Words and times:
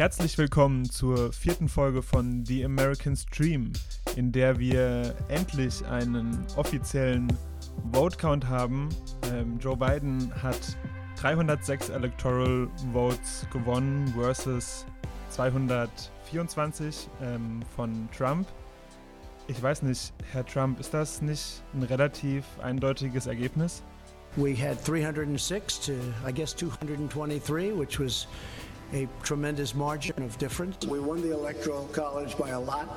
Herzlich 0.00 0.38
willkommen 0.38 0.88
zur 0.88 1.30
vierten 1.30 1.68
Folge 1.68 2.00
von 2.00 2.46
The 2.46 2.64
American 2.64 3.14
Stream, 3.14 3.74
in 4.16 4.32
der 4.32 4.58
wir 4.58 5.14
endlich 5.28 5.84
einen 5.84 6.46
offiziellen 6.56 7.30
Vote 7.92 8.16
Count 8.16 8.48
haben. 8.48 8.88
Ähm, 9.30 9.58
Joe 9.58 9.76
Biden 9.76 10.32
hat 10.42 10.58
306 11.16 11.90
Electoral 11.90 12.66
Votes 12.94 13.46
gewonnen 13.52 14.10
versus 14.18 14.86
224 15.28 17.10
ähm, 17.20 17.60
von 17.76 18.08
Trump. 18.16 18.48
Ich 19.48 19.62
weiß 19.62 19.82
nicht, 19.82 20.14
Herr 20.32 20.46
Trump, 20.46 20.80
ist 20.80 20.94
das 20.94 21.20
nicht 21.20 21.62
ein 21.74 21.82
relativ 21.82 22.46
eindeutiges 22.62 23.26
Ergebnis? 23.26 23.82
We 24.36 24.54
had 24.54 24.82
306 24.88 25.78
to, 25.80 25.92
I 26.26 26.32
guess, 26.32 26.56
223, 26.56 27.76
which 27.78 28.00
was 28.00 28.26
a 28.92 29.08
tremendous 29.22 29.74
margin 29.74 30.22
of 30.22 30.36
difference. 30.38 30.86
We 30.86 31.00
won 31.00 31.20
the 31.22 31.32
Electoral 31.32 31.86
College 31.92 32.36
by 32.36 32.50
a 32.50 32.60
lot. 32.60 32.88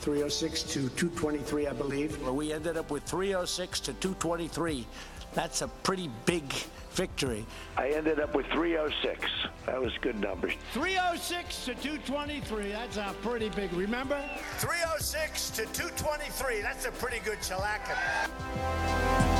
306 0.00 0.62
to 0.64 0.88
223, 0.90 1.68
I 1.68 1.72
believe. 1.72 2.20
We 2.28 2.52
ended 2.52 2.76
up 2.76 2.90
with 2.90 3.04
306 3.04 3.80
to 3.80 3.92
223. 3.94 4.86
That's 5.34 5.62
a 5.62 5.68
pretty 5.68 6.10
big 6.26 6.52
victory. 6.90 7.46
I 7.76 7.90
ended 7.90 8.20
up 8.20 8.34
with 8.34 8.46
306. 8.46 9.30
That 9.66 9.80
was 9.80 9.92
good 10.00 10.18
numbers. 10.20 10.54
306 10.72 11.64
to 11.66 11.74
223. 11.74 12.72
That's 12.72 12.96
a 12.96 13.14
pretty 13.22 13.48
big. 13.50 13.72
Remember? 13.72 14.20
306 14.58 15.50
to 15.50 15.62
223. 15.66 16.60
That's 16.60 16.84
a 16.84 16.92
pretty 16.92 17.20
good 17.20 17.38
shellacking. 17.38 19.31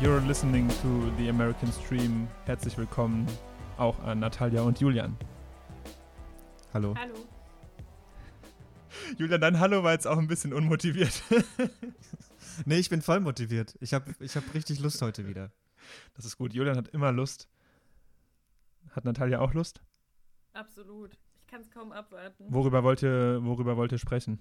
You're 0.00 0.20
listening 0.20 0.68
to 0.80 1.12
the 1.18 1.28
American 1.28 1.72
Stream. 1.72 2.28
Herzlich 2.44 2.78
willkommen 2.78 3.26
auch 3.78 3.98
an 4.04 4.20
Natalia 4.20 4.62
und 4.62 4.78
Julian. 4.78 5.16
Hallo. 6.72 6.94
Hallo. 6.96 7.14
Julian, 9.16 9.40
dein 9.40 9.58
Hallo 9.58 9.82
war 9.82 9.90
jetzt 9.92 10.06
auch 10.06 10.18
ein 10.18 10.28
bisschen 10.28 10.52
unmotiviert. 10.52 11.20
nee, 12.64 12.78
ich 12.78 12.88
bin 12.88 13.02
voll 13.02 13.18
motiviert. 13.18 13.76
Ich 13.80 13.92
habe 13.92 14.14
ich 14.20 14.36
hab 14.36 14.54
richtig 14.54 14.78
Lust 14.78 15.02
heute 15.02 15.26
wieder. 15.26 15.50
Das 16.14 16.24
ist 16.24 16.38
gut. 16.38 16.54
Julian 16.54 16.76
hat 16.76 16.86
immer 16.88 17.10
Lust. 17.10 17.48
Hat 18.90 19.04
Natalia 19.04 19.40
auch 19.40 19.52
Lust? 19.52 19.82
Absolut. 20.52 21.18
Ich 21.40 21.46
kann 21.48 21.62
es 21.62 21.72
kaum 21.72 21.90
abwarten. 21.90 22.46
Worüber 22.50 22.84
wollt 22.84 23.02
ihr, 23.02 23.40
worüber 23.42 23.76
wollt 23.76 23.90
ihr 23.90 23.98
sprechen? 23.98 24.38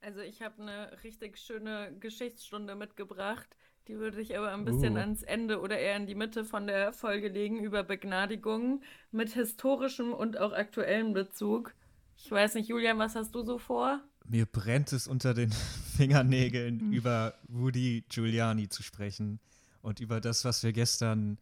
Also 0.00 0.20
ich 0.20 0.40
habe 0.40 0.62
eine 0.62 1.02
richtig 1.02 1.36
schöne 1.38 1.94
Geschichtsstunde 2.00 2.76
mitgebracht. 2.76 3.54
Die 3.88 3.98
würde 3.98 4.20
ich 4.20 4.36
aber 4.36 4.52
ein 4.52 4.66
bisschen 4.66 4.96
Uh. 4.96 5.00
ans 5.00 5.22
Ende 5.22 5.60
oder 5.60 5.78
eher 5.78 5.96
in 5.96 6.06
die 6.06 6.14
Mitte 6.14 6.44
von 6.44 6.66
der 6.66 6.92
Folge 6.92 7.28
legen 7.28 7.58
über 7.58 7.82
Begnadigungen 7.82 8.82
mit 9.12 9.32
historischem 9.32 10.12
und 10.12 10.36
auch 10.36 10.52
aktuellem 10.52 11.14
Bezug. 11.14 11.74
Ich 12.18 12.30
weiß 12.30 12.54
nicht, 12.54 12.68
Julian, 12.68 12.98
was 12.98 13.14
hast 13.14 13.34
du 13.34 13.42
so 13.42 13.56
vor? 13.56 14.02
Mir 14.26 14.44
brennt 14.44 14.92
es 14.92 15.08
unter 15.08 15.32
den 15.32 15.52
Fingernägeln, 15.96 16.92
über 16.92 17.32
Rudy 17.50 18.04
Giuliani 18.10 18.68
zu 18.68 18.82
sprechen 18.82 19.40
und 19.80 20.00
über 20.00 20.20
das, 20.20 20.44
was 20.44 20.62
wir 20.62 20.74
gestern 20.74 21.38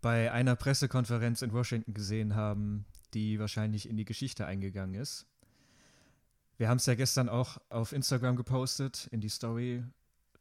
bei 0.00 0.32
einer 0.32 0.56
Pressekonferenz 0.56 1.42
in 1.42 1.52
Washington 1.52 1.92
gesehen 1.92 2.34
haben, 2.34 2.86
die 3.12 3.38
wahrscheinlich 3.38 3.86
in 3.86 3.98
die 3.98 4.06
Geschichte 4.06 4.46
eingegangen 4.46 4.94
ist. 4.94 5.26
Wir 6.56 6.70
haben 6.70 6.78
es 6.78 6.86
ja 6.86 6.94
gestern 6.94 7.28
auch 7.28 7.58
auf 7.68 7.92
Instagram 7.92 8.36
gepostet, 8.36 9.06
in 9.10 9.20
die 9.20 9.28
Story. 9.28 9.82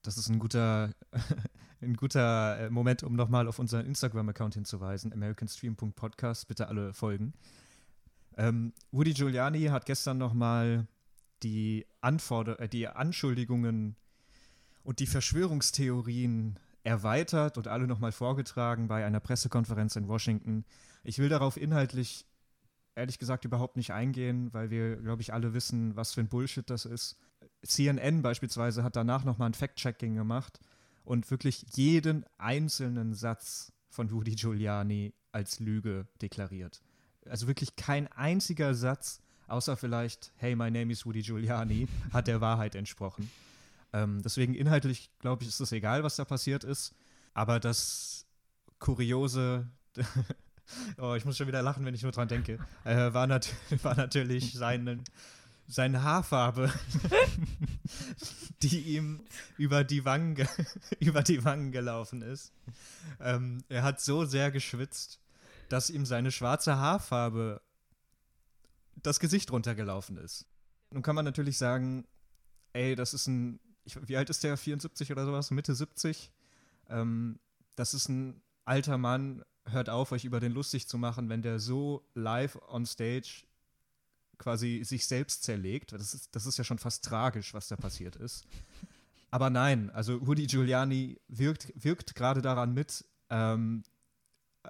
Das 0.01 0.17
ist 0.17 0.29
ein 0.29 0.39
guter, 0.39 0.91
ein 1.81 1.95
guter 1.95 2.59
äh, 2.59 2.69
Moment, 2.69 3.03
um 3.03 3.15
nochmal 3.15 3.47
auf 3.47 3.59
unseren 3.59 3.85
Instagram-Account 3.85 4.55
hinzuweisen, 4.55 5.13
americanstream.podcast. 5.13 6.47
Bitte 6.47 6.67
alle 6.67 6.93
folgen. 6.93 7.33
Ähm, 8.37 8.73
Rudy 8.93 9.13
Giuliani 9.13 9.65
hat 9.65 9.85
gestern 9.85 10.17
nochmal 10.17 10.87
die, 11.43 11.85
Anforder 12.01 12.59
äh, 12.59 12.69
die 12.69 12.87
Anschuldigungen 12.87 13.95
und 14.83 14.99
die 14.99 15.07
Verschwörungstheorien 15.07 16.57
erweitert 16.83 17.57
und 17.57 17.67
alle 17.67 17.87
nochmal 17.87 18.11
vorgetragen 18.11 18.87
bei 18.87 19.05
einer 19.05 19.19
Pressekonferenz 19.19 19.95
in 19.95 20.07
Washington. 20.07 20.65
Ich 21.03 21.19
will 21.19 21.29
darauf 21.29 21.57
inhaltlich 21.57 22.25
ehrlich 22.95 23.19
gesagt 23.19 23.45
überhaupt 23.45 23.77
nicht 23.77 23.91
eingehen, 23.91 24.53
weil 24.53 24.69
wir, 24.69 24.97
glaube 24.97 25.21
ich, 25.21 25.33
alle 25.33 25.53
wissen, 25.53 25.95
was 25.95 26.13
für 26.13 26.21
ein 26.21 26.27
Bullshit 26.27 26.69
das 26.69 26.85
ist. 26.85 27.17
CNN 27.63 28.21
beispielsweise 28.21 28.83
hat 28.83 28.95
danach 28.95 29.23
nochmal 29.23 29.49
ein 29.49 29.53
Fact-Checking 29.53 30.15
gemacht 30.15 30.59
und 31.03 31.29
wirklich 31.29 31.65
jeden 31.73 32.25
einzelnen 32.37 33.13
Satz 33.13 33.71
von 33.89 34.09
Rudy 34.09 34.35
Giuliani 34.35 35.13
als 35.31 35.59
Lüge 35.59 36.07
deklariert. 36.21 36.81
Also 37.29 37.47
wirklich 37.47 37.75
kein 37.75 38.07
einziger 38.07 38.73
Satz, 38.73 39.21
außer 39.47 39.77
vielleicht, 39.77 40.31
hey, 40.37 40.55
my 40.55 40.71
name 40.71 40.91
is 40.91 41.05
Rudy 41.05 41.21
Giuliani, 41.21 41.87
hat 42.13 42.27
der 42.27 42.41
Wahrheit 42.41 42.75
entsprochen. 42.75 43.29
Ähm, 43.93 44.21
deswegen 44.23 44.55
inhaltlich, 44.55 45.11
glaube 45.19 45.43
ich, 45.43 45.49
ist 45.49 45.59
es 45.59 45.71
egal, 45.71 46.03
was 46.03 46.15
da 46.15 46.25
passiert 46.25 46.63
ist. 46.63 46.93
Aber 47.33 47.59
das 47.59 48.25
Kuriose, 48.79 49.67
oh, 50.97 51.13
ich 51.15 51.25
muss 51.25 51.37
schon 51.37 51.47
wieder 51.47 51.61
lachen, 51.61 51.85
wenn 51.85 51.93
ich 51.93 52.03
nur 52.03 52.11
dran 52.11 52.27
denke, 52.27 52.59
äh, 52.83 53.13
war, 53.13 53.27
nat 53.27 53.53
war 53.83 53.95
natürlich 53.95 54.53
seine, 54.53 54.99
seine 55.71 56.03
Haarfarbe, 56.03 56.71
die 58.61 58.79
ihm 58.95 59.21
über 59.57 59.83
die 59.83 60.05
Wangen, 60.05 60.35
ge- 60.35 60.47
über 60.99 61.23
die 61.23 61.43
Wangen 61.45 61.71
gelaufen 61.71 62.21
ist. 62.21 62.51
Ähm, 63.19 63.63
er 63.69 63.83
hat 63.83 64.01
so 64.01 64.25
sehr 64.25 64.51
geschwitzt, 64.51 65.19
dass 65.69 65.89
ihm 65.89 66.05
seine 66.05 66.31
schwarze 66.31 66.77
Haarfarbe 66.77 67.61
das 69.01 69.19
Gesicht 69.19 69.51
runtergelaufen 69.51 70.17
ist. 70.17 70.45
Nun 70.91 71.03
kann 71.03 71.15
man 71.15 71.25
natürlich 71.25 71.57
sagen, 71.57 72.05
ey, 72.73 72.95
das 72.95 73.13
ist 73.13 73.27
ein, 73.27 73.59
ich, 73.85 73.95
wie 74.07 74.17
alt 74.17 74.29
ist 74.29 74.43
der, 74.43 74.57
74 74.57 75.11
oder 75.11 75.25
sowas, 75.25 75.51
Mitte 75.51 75.73
70? 75.73 76.31
Ähm, 76.89 77.39
das 77.75 77.93
ist 77.93 78.09
ein 78.09 78.41
alter 78.65 78.97
Mann, 78.97 79.43
hört 79.65 79.89
auf, 79.89 80.11
euch 80.11 80.25
über 80.25 80.39
den 80.41 80.51
lustig 80.51 80.87
zu 80.87 80.97
machen, 80.97 81.29
wenn 81.29 81.41
der 81.41 81.59
so 81.59 82.05
live 82.13 82.57
on 82.67 82.85
stage 82.85 83.45
quasi 84.41 84.81
sich 84.83 85.05
selbst 85.05 85.43
zerlegt. 85.43 85.93
Das 85.93 86.13
ist, 86.13 86.35
das 86.35 86.45
ist 86.45 86.57
ja 86.57 86.63
schon 86.63 86.79
fast 86.79 87.05
tragisch, 87.05 87.53
was 87.53 87.67
da 87.67 87.75
passiert 87.75 88.15
ist. 88.15 88.45
Aber 89.29 89.49
nein, 89.49 89.89
also 89.91 90.15
Rudy 90.15 90.47
Giuliani 90.47 91.21
wirkt, 91.27 91.71
wirkt 91.75 92.15
gerade 92.15 92.41
daran 92.41 92.73
mit, 92.73 93.05
ähm, 93.29 93.83
äh, 94.63 94.69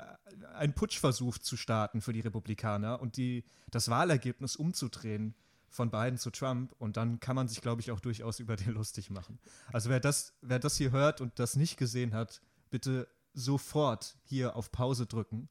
einen 0.54 0.74
Putschversuch 0.74 1.40
zu 1.40 1.58
starten 1.58 2.02
für 2.02 2.14
die 2.14 2.20
Republikaner 2.20 3.02
und 3.02 3.18
die, 3.18 3.44
das 3.72 3.90
Wahlergebnis 3.90 4.56
umzudrehen 4.56 5.34
von 5.70 5.90
Biden 5.90 6.18
zu 6.18 6.30
Trump 6.30 6.76
und 6.78 6.98
dann 6.98 7.20
kann 7.22 7.36
man 7.36 7.48
sich, 7.48 7.62
glaube 7.62 7.82
ich, 7.82 7.92
auch 7.92 8.02
durchaus 8.02 8.40
über 8.40 8.58
den 8.58 8.74
lustig 8.74 9.10
machen. 9.10 9.40
Also 9.72 9.90
wer 9.90 10.02
das, 10.02 10.34
wer 10.42 10.60
das 10.60 10.76
hier 10.76 10.92
hört 10.92 11.22
und 11.22 11.40
das 11.40 11.56
nicht 11.56 11.78
gesehen 11.78 12.14
hat, 12.14 12.42
bitte 12.70 13.08
sofort 13.34 14.18
hier 14.26 14.58
auf 14.58 14.72
Pause 14.72 15.06
drücken 15.06 15.48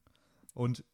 und 0.53 0.85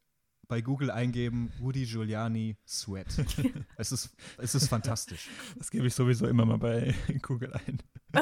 bei 0.47 0.61
Google 0.61 0.91
eingeben 0.91 1.51
Rudy 1.61 1.85
Giuliani 1.85 2.55
Sweat. 2.67 3.07
es, 3.77 3.91
ist, 3.91 4.15
es 4.37 4.55
ist 4.55 4.67
fantastisch. 4.69 5.27
Das 5.57 5.69
gebe 5.71 5.87
ich 5.87 5.93
sowieso 5.93 6.27
immer 6.27 6.45
mal 6.45 6.57
bei 6.57 6.95
Google 7.21 7.53
ein. 7.53 7.79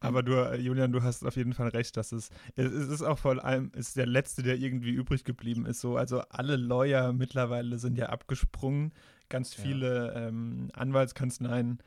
Aber 0.00 0.22
du, 0.22 0.32
äh, 0.34 0.56
Julian, 0.56 0.92
du 0.92 1.02
hast 1.02 1.24
auf 1.24 1.36
jeden 1.36 1.52
Fall 1.54 1.68
recht, 1.68 1.96
dass 1.96 2.12
es, 2.12 2.30
es 2.56 2.72
ist 2.72 3.02
auch 3.02 3.18
vor 3.18 3.42
allem, 3.44 3.70
es 3.74 3.88
ist 3.88 3.96
der 3.96 4.06
letzte, 4.06 4.42
der 4.42 4.56
irgendwie 4.58 4.90
übrig 4.90 5.24
geblieben 5.24 5.66
ist. 5.66 5.80
So, 5.80 5.96
also 5.96 6.20
alle 6.30 6.56
Lawyer 6.56 7.12
mittlerweile 7.12 7.78
sind 7.78 7.96
ja 7.96 8.06
abgesprungen. 8.06 8.92
Ganz 9.28 9.56
Ja. 9.56 9.62
viele 9.62 10.12
ähm, 10.16 10.70
Anwaltskanzleien, 10.74 11.78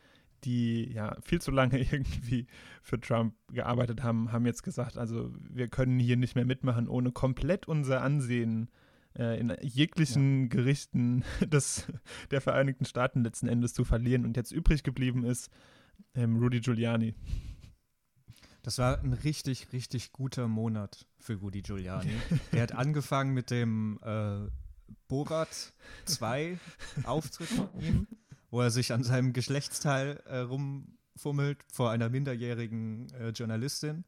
die 0.44 0.92
ja 0.92 1.18
viel 1.22 1.42
zu 1.42 1.51
lange 1.51 1.80
irgendwie 1.92 2.48
für 2.81 3.00
Trump 3.00 3.36
gearbeitet 3.51 4.04
haben, 4.04 4.31
haben 4.31 4.45
jetzt 4.45 4.63
gesagt, 4.63 4.98
also 4.98 5.31
wir 5.40 5.68
können 5.68 6.00
hier 6.00 6.18
nicht 6.18 6.36
mehr 6.36 6.45
mitmachen, 6.45 6.88
ohne 6.88 7.12
komplett 7.12 7.68
unser 7.68 8.01
Ansehen 8.01 8.69
äh, 9.18 9.40
in 9.40 9.56
jeglichen 9.62 10.50
Gerichten 10.50 11.24
des, 11.42 11.88
der 12.31 12.42
Vereinigten 12.42 12.86
Staaten 12.86 13.24
letzten 13.24 13.48
Endes 13.48 13.74
zu 13.74 13.84
verlieren. 13.84 14.25
Und 14.25 14.38
jetzt 14.38 14.51
übrig 14.51 14.84
geblieben 14.84 15.24
ist 15.24 15.50
ähm, 16.16 16.38
Rudy 16.38 16.60
Giuliani. 16.62 17.13
Das 18.63 18.78
war 18.78 19.00
ein 19.00 19.13
richtig, 19.13 19.74
richtig 19.74 20.13
guter 20.13 20.48
Monat 20.48 21.06
für 21.19 21.36
Rudy 21.36 21.62
Giuliani. 21.62 22.13
Der 22.54 22.63
hat 22.63 22.72
angefangen 22.72 23.34
mit 23.34 23.51
dem 23.51 24.00
äh, 24.01 24.48
Borat 25.07 25.74
2 26.06 26.57
Auftritt 27.04 27.50
von 27.50 27.69
ihm, 27.80 28.07
wo 28.54 28.62
er 28.62 28.70
sich 28.70 28.94
an 28.94 29.04
seinem 29.04 29.34
Geschlechtsteil 29.34 30.22
äh, 30.28 30.38
rumfummelt 30.38 31.66
vor 31.72 31.90
einer 31.90 32.10
minderjährigen 32.10 33.12
äh, 33.16 33.30
Journalistin, 33.30 34.06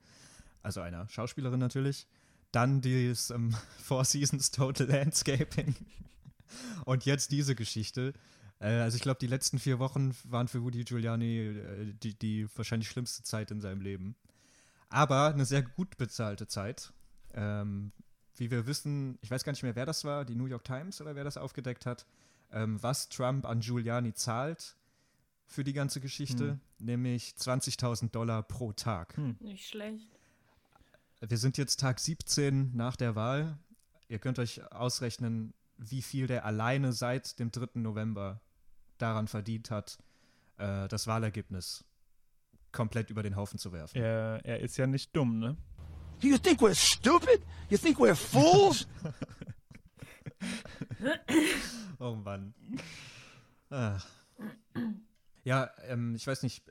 also 0.61 0.81
einer 0.81 1.09
Schauspielerin 1.09 1.59
natürlich. 1.59 2.05
Dann 2.51 2.79
dieses 2.79 3.31
ähm, 3.31 3.55
Four 3.83 4.05
Seasons 4.05 4.51
Total 4.51 4.85
Landscaping. 4.85 5.73
Und 6.85 7.05
jetzt 7.05 7.31
diese 7.31 7.55
Geschichte. 7.55 8.13
Äh, 8.59 8.67
also 8.67 8.97
ich 8.97 9.01
glaube, 9.01 9.17
die 9.19 9.25
letzten 9.25 9.57
vier 9.57 9.79
Wochen 9.79 10.15
waren 10.25 10.47
für 10.47 10.61
Woody 10.61 10.83
Giuliani 10.83 11.37
äh, 11.39 11.93
die, 12.03 12.13
die 12.13 12.47
wahrscheinlich 12.55 12.87
schlimmste 12.87 13.23
Zeit 13.23 13.49
in 13.49 13.61
seinem 13.61 13.81
Leben. 13.81 14.15
Aber 14.89 15.33
eine 15.33 15.45
sehr 15.45 15.63
gut 15.63 15.97
bezahlte 15.97 16.45
Zeit. 16.45 16.93
Ähm, 17.33 17.93
wie 18.35 18.51
wir 18.51 18.67
wissen, 18.67 19.17
ich 19.23 19.31
weiß 19.31 19.43
gar 19.43 19.53
nicht 19.53 19.63
mehr, 19.63 19.75
wer 19.75 19.87
das 19.87 20.03
war, 20.05 20.23
die 20.23 20.35
New 20.35 20.45
York 20.45 20.65
Times 20.65 21.01
oder 21.01 21.15
wer 21.15 21.23
das 21.23 21.35
aufgedeckt 21.35 21.87
hat, 21.87 22.05
ähm, 22.51 22.81
was 22.81 23.09
Trump 23.09 23.45
an 23.45 23.59
Giuliani 23.59 24.13
zahlt 24.13 24.75
für 25.47 25.63
die 25.63 25.73
ganze 25.73 26.01
Geschichte, 26.01 26.51
hm. 26.51 26.59
nämlich 26.79 27.35
20.000 27.37 28.11
Dollar 28.11 28.43
pro 28.43 28.73
Tag. 28.73 29.15
Hm. 29.17 29.37
Nicht 29.39 29.67
schlecht. 29.67 30.09
Wir 31.21 31.37
sind 31.37 31.57
jetzt 31.57 31.79
Tag 31.79 31.99
17 31.99 32.75
nach 32.75 32.95
der 32.95 33.15
Wahl. 33.15 33.57
Ihr 34.07 34.19
könnt 34.19 34.39
euch 34.39 34.71
ausrechnen, 34.71 35.53
wie 35.77 36.01
viel 36.01 36.27
der 36.27 36.45
alleine 36.45 36.93
seit 36.93 37.39
dem 37.39 37.51
3. 37.51 37.79
November 37.79 38.41
daran 38.97 39.27
verdient 39.27 39.71
hat, 39.71 39.97
äh, 40.57 40.87
das 40.87 41.07
Wahlergebnis 41.07 41.83
komplett 42.71 43.09
über 43.09 43.23
den 43.23 43.35
Haufen 43.35 43.57
zu 43.57 43.71
werfen. 43.71 43.97
Er, 43.97 44.41
er 44.43 44.59
ist 44.59 44.77
ja 44.77 44.85
nicht 44.85 45.15
dumm, 45.15 45.39
ne? 45.39 45.57
You 46.21 46.37
think 46.37 46.61
we're 46.61 46.75
stupid? 46.75 47.41
You 47.69 47.77
think 47.77 47.97
we're 47.97 48.15
fools? 48.15 48.87
oh 51.99 52.15
Mann. 52.15 52.53
Ach. 53.69 54.05
Ja, 55.43 55.69
ähm, 55.87 56.15
ich 56.15 56.25
weiß 56.25 56.43
nicht. 56.43 56.63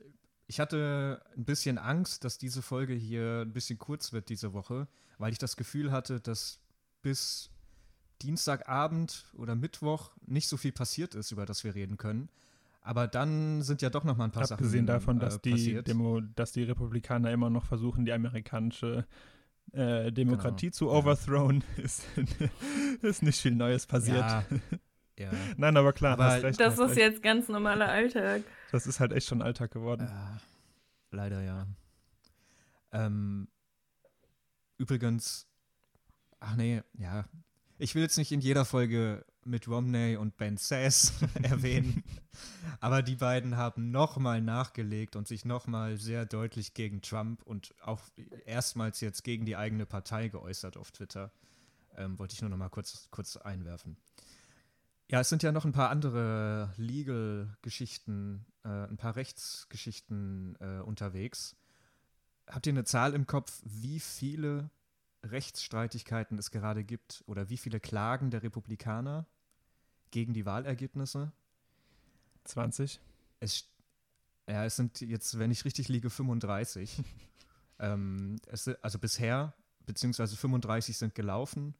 Ich 0.47 0.61
hatte 0.61 1.23
ein 1.37 1.44
bisschen 1.44 1.79
Angst, 1.79 2.25
dass 2.25 2.37
diese 2.37 2.61
Folge 2.61 2.93
hier 2.93 3.43
ein 3.47 3.53
bisschen 3.53 3.79
kurz 3.79 4.12
wird 4.12 4.29
diese 4.29 4.53
Woche, 4.53 4.88
weil 5.19 5.32
ich 5.32 5.38
das 5.38 5.56
Gefühl 5.56 5.91
hatte, 5.91 6.21
dass 6.21 6.61
bis 7.00 7.50
Dienstagabend 8.21 9.25
oder 9.35 9.55
Mittwoch 9.55 10.11
nicht 10.26 10.49
so 10.49 10.56
viel 10.56 10.73
passiert 10.73 11.15
ist, 11.15 11.32
über 11.32 11.47
das 11.47 11.65
wir 11.65 11.75
reden 11.75 11.97
können. 11.97 12.29
Aber 12.82 13.09
dann 13.09 13.62
sind 13.62 13.81
ja 13.81 13.88
doch 13.88 14.05
noch 14.05 14.19
mal 14.19 14.25
ein 14.25 14.31
paar 14.31 14.43
Abgesehen 14.43 14.87
Sachen 14.87 14.94
Abgesehen 14.94 15.19
davon, 15.19 15.19
dass, 15.19 15.37
äh, 15.37 15.41
die 15.41 15.82
Demo, 15.82 16.21
dass 16.21 16.53
die 16.53 16.65
Republikaner 16.65 17.32
immer 17.32 17.49
noch 17.49 17.65
versuchen, 17.65 18.05
die 18.05 18.12
amerikanische 18.12 19.06
äh, 19.72 20.12
Demokratie 20.12 20.66
genau. 20.66 20.76
zu 20.76 20.90
overthrown, 20.90 21.64
ja. 21.76 21.82
ist, 21.84 22.05
ist 23.02 23.22
nicht 23.22 23.40
viel 23.40 23.55
Neues 23.55 23.87
passiert. 23.87 24.19
Ja. 24.19 24.44
Ja. 25.16 25.31
Nein, 25.56 25.76
aber 25.76 25.93
klar, 25.93 26.14
aber 26.14 26.25
hast 26.25 26.43
recht. 26.43 26.58
Das 26.58 26.75
ist 26.75 26.81
recht. 26.81 26.96
jetzt 26.96 27.22
ganz 27.22 27.49
normaler 27.49 27.88
Alltag. 27.88 28.43
Das 28.72 28.88
ist 28.88 28.99
halt 28.99 29.12
echt 29.12 29.28
schon 29.28 29.43
Alltag 29.43 29.70
geworden. 29.70 30.08
Ja, 30.11 30.40
leider 31.12 31.40
ja. 31.40 31.69
Ähm, 32.90 33.46
übrigens, 34.76 35.46
ach 36.40 36.56
nee, 36.56 36.82
ja. 36.94 37.26
Ich 37.78 37.94
will 37.94 38.02
jetzt 38.02 38.19
nicht 38.19 38.32
in 38.32 38.40
jeder 38.40 38.64
Folge 38.64 39.25
mit 39.46 39.69
Romney 39.69 40.17
und 40.17 40.37
Ben 40.37 40.56
Sass 40.56 41.12
erwähnen, 41.43 42.05
aber 42.81 43.02
die 43.02 43.17
beiden 43.17 43.56
haben 43.56 43.91
nochmal 43.91 44.41
nachgelegt 44.41 45.17
und 45.17 45.29
sich 45.29 45.44
nochmal 45.44 45.96
sehr 45.96 46.26
deutlich 46.26 46.75
gegen 46.75 47.02
Trump 47.02 47.43
und 47.43 47.75
auch 47.82 48.00
erstmals 48.46 49.00
jetzt 49.00 49.25
gegen 49.25 49.44
die 49.44 49.56
eigene 49.56 49.87
Partei 49.87 50.29
geäußert 50.29 50.76
auf 50.76 50.91
Twitter. 50.91 51.32
Ähm, 51.96 52.19
wollte 52.19 52.35
ich 52.35 52.41
nur 52.41 52.50
nochmal 52.50 52.70
kurz, 52.70 53.08
kurz 53.11 53.37
einwerfen. 53.37 53.96
Ja, 55.11 55.20
es 55.20 55.29
sind 55.29 55.43
ja 55.43 55.52
noch 55.52 55.64
ein 55.64 55.73
paar 55.73 55.90
andere 55.90 56.73
Legal-Geschichten, 56.76 58.47
äh, 58.64 58.69
ein 58.69 58.97
paar 58.97 59.17
Rechtsgeschichten 59.17 60.56
äh, 60.61 60.81
unterwegs. 60.81 61.56
Habt 62.49 62.67
ihr 62.67 62.73
eine 62.73 62.85
Zahl 62.85 63.14
im 63.14 63.26
Kopf, 63.26 63.62
wie 63.64 64.00
viele 64.00 64.70
Rechtsstreitigkeiten 65.25 66.38
es 66.38 66.50
gerade 66.50 66.85
gibt 66.85 67.23
oder 67.26 67.49
wie 67.49 67.56
viele 67.56 67.81
Klagen 67.81 68.31
der 68.31 68.43
Republikaner 68.43 69.26
gegen 70.11 70.35
die 70.35 70.47
Wahlergebnisse? 70.47 71.32
20. 72.44 73.00
Es, 73.41 73.69
ja, 74.49 74.65
es 74.65 74.76
sind 74.76 75.00
jetzt, 75.00 75.38
wenn 75.38 75.50
ich 75.50 75.65
richtig 75.65 75.88
liege, 75.88 76.11
35. 76.11 77.03
ähm, 77.79 78.37
es, 78.47 78.69
also 78.69 78.99
bisher, 78.99 79.55
beziehungsweise 79.87 80.37
35 80.37 80.97
sind 80.97 81.15
gelaufen. 81.15 81.75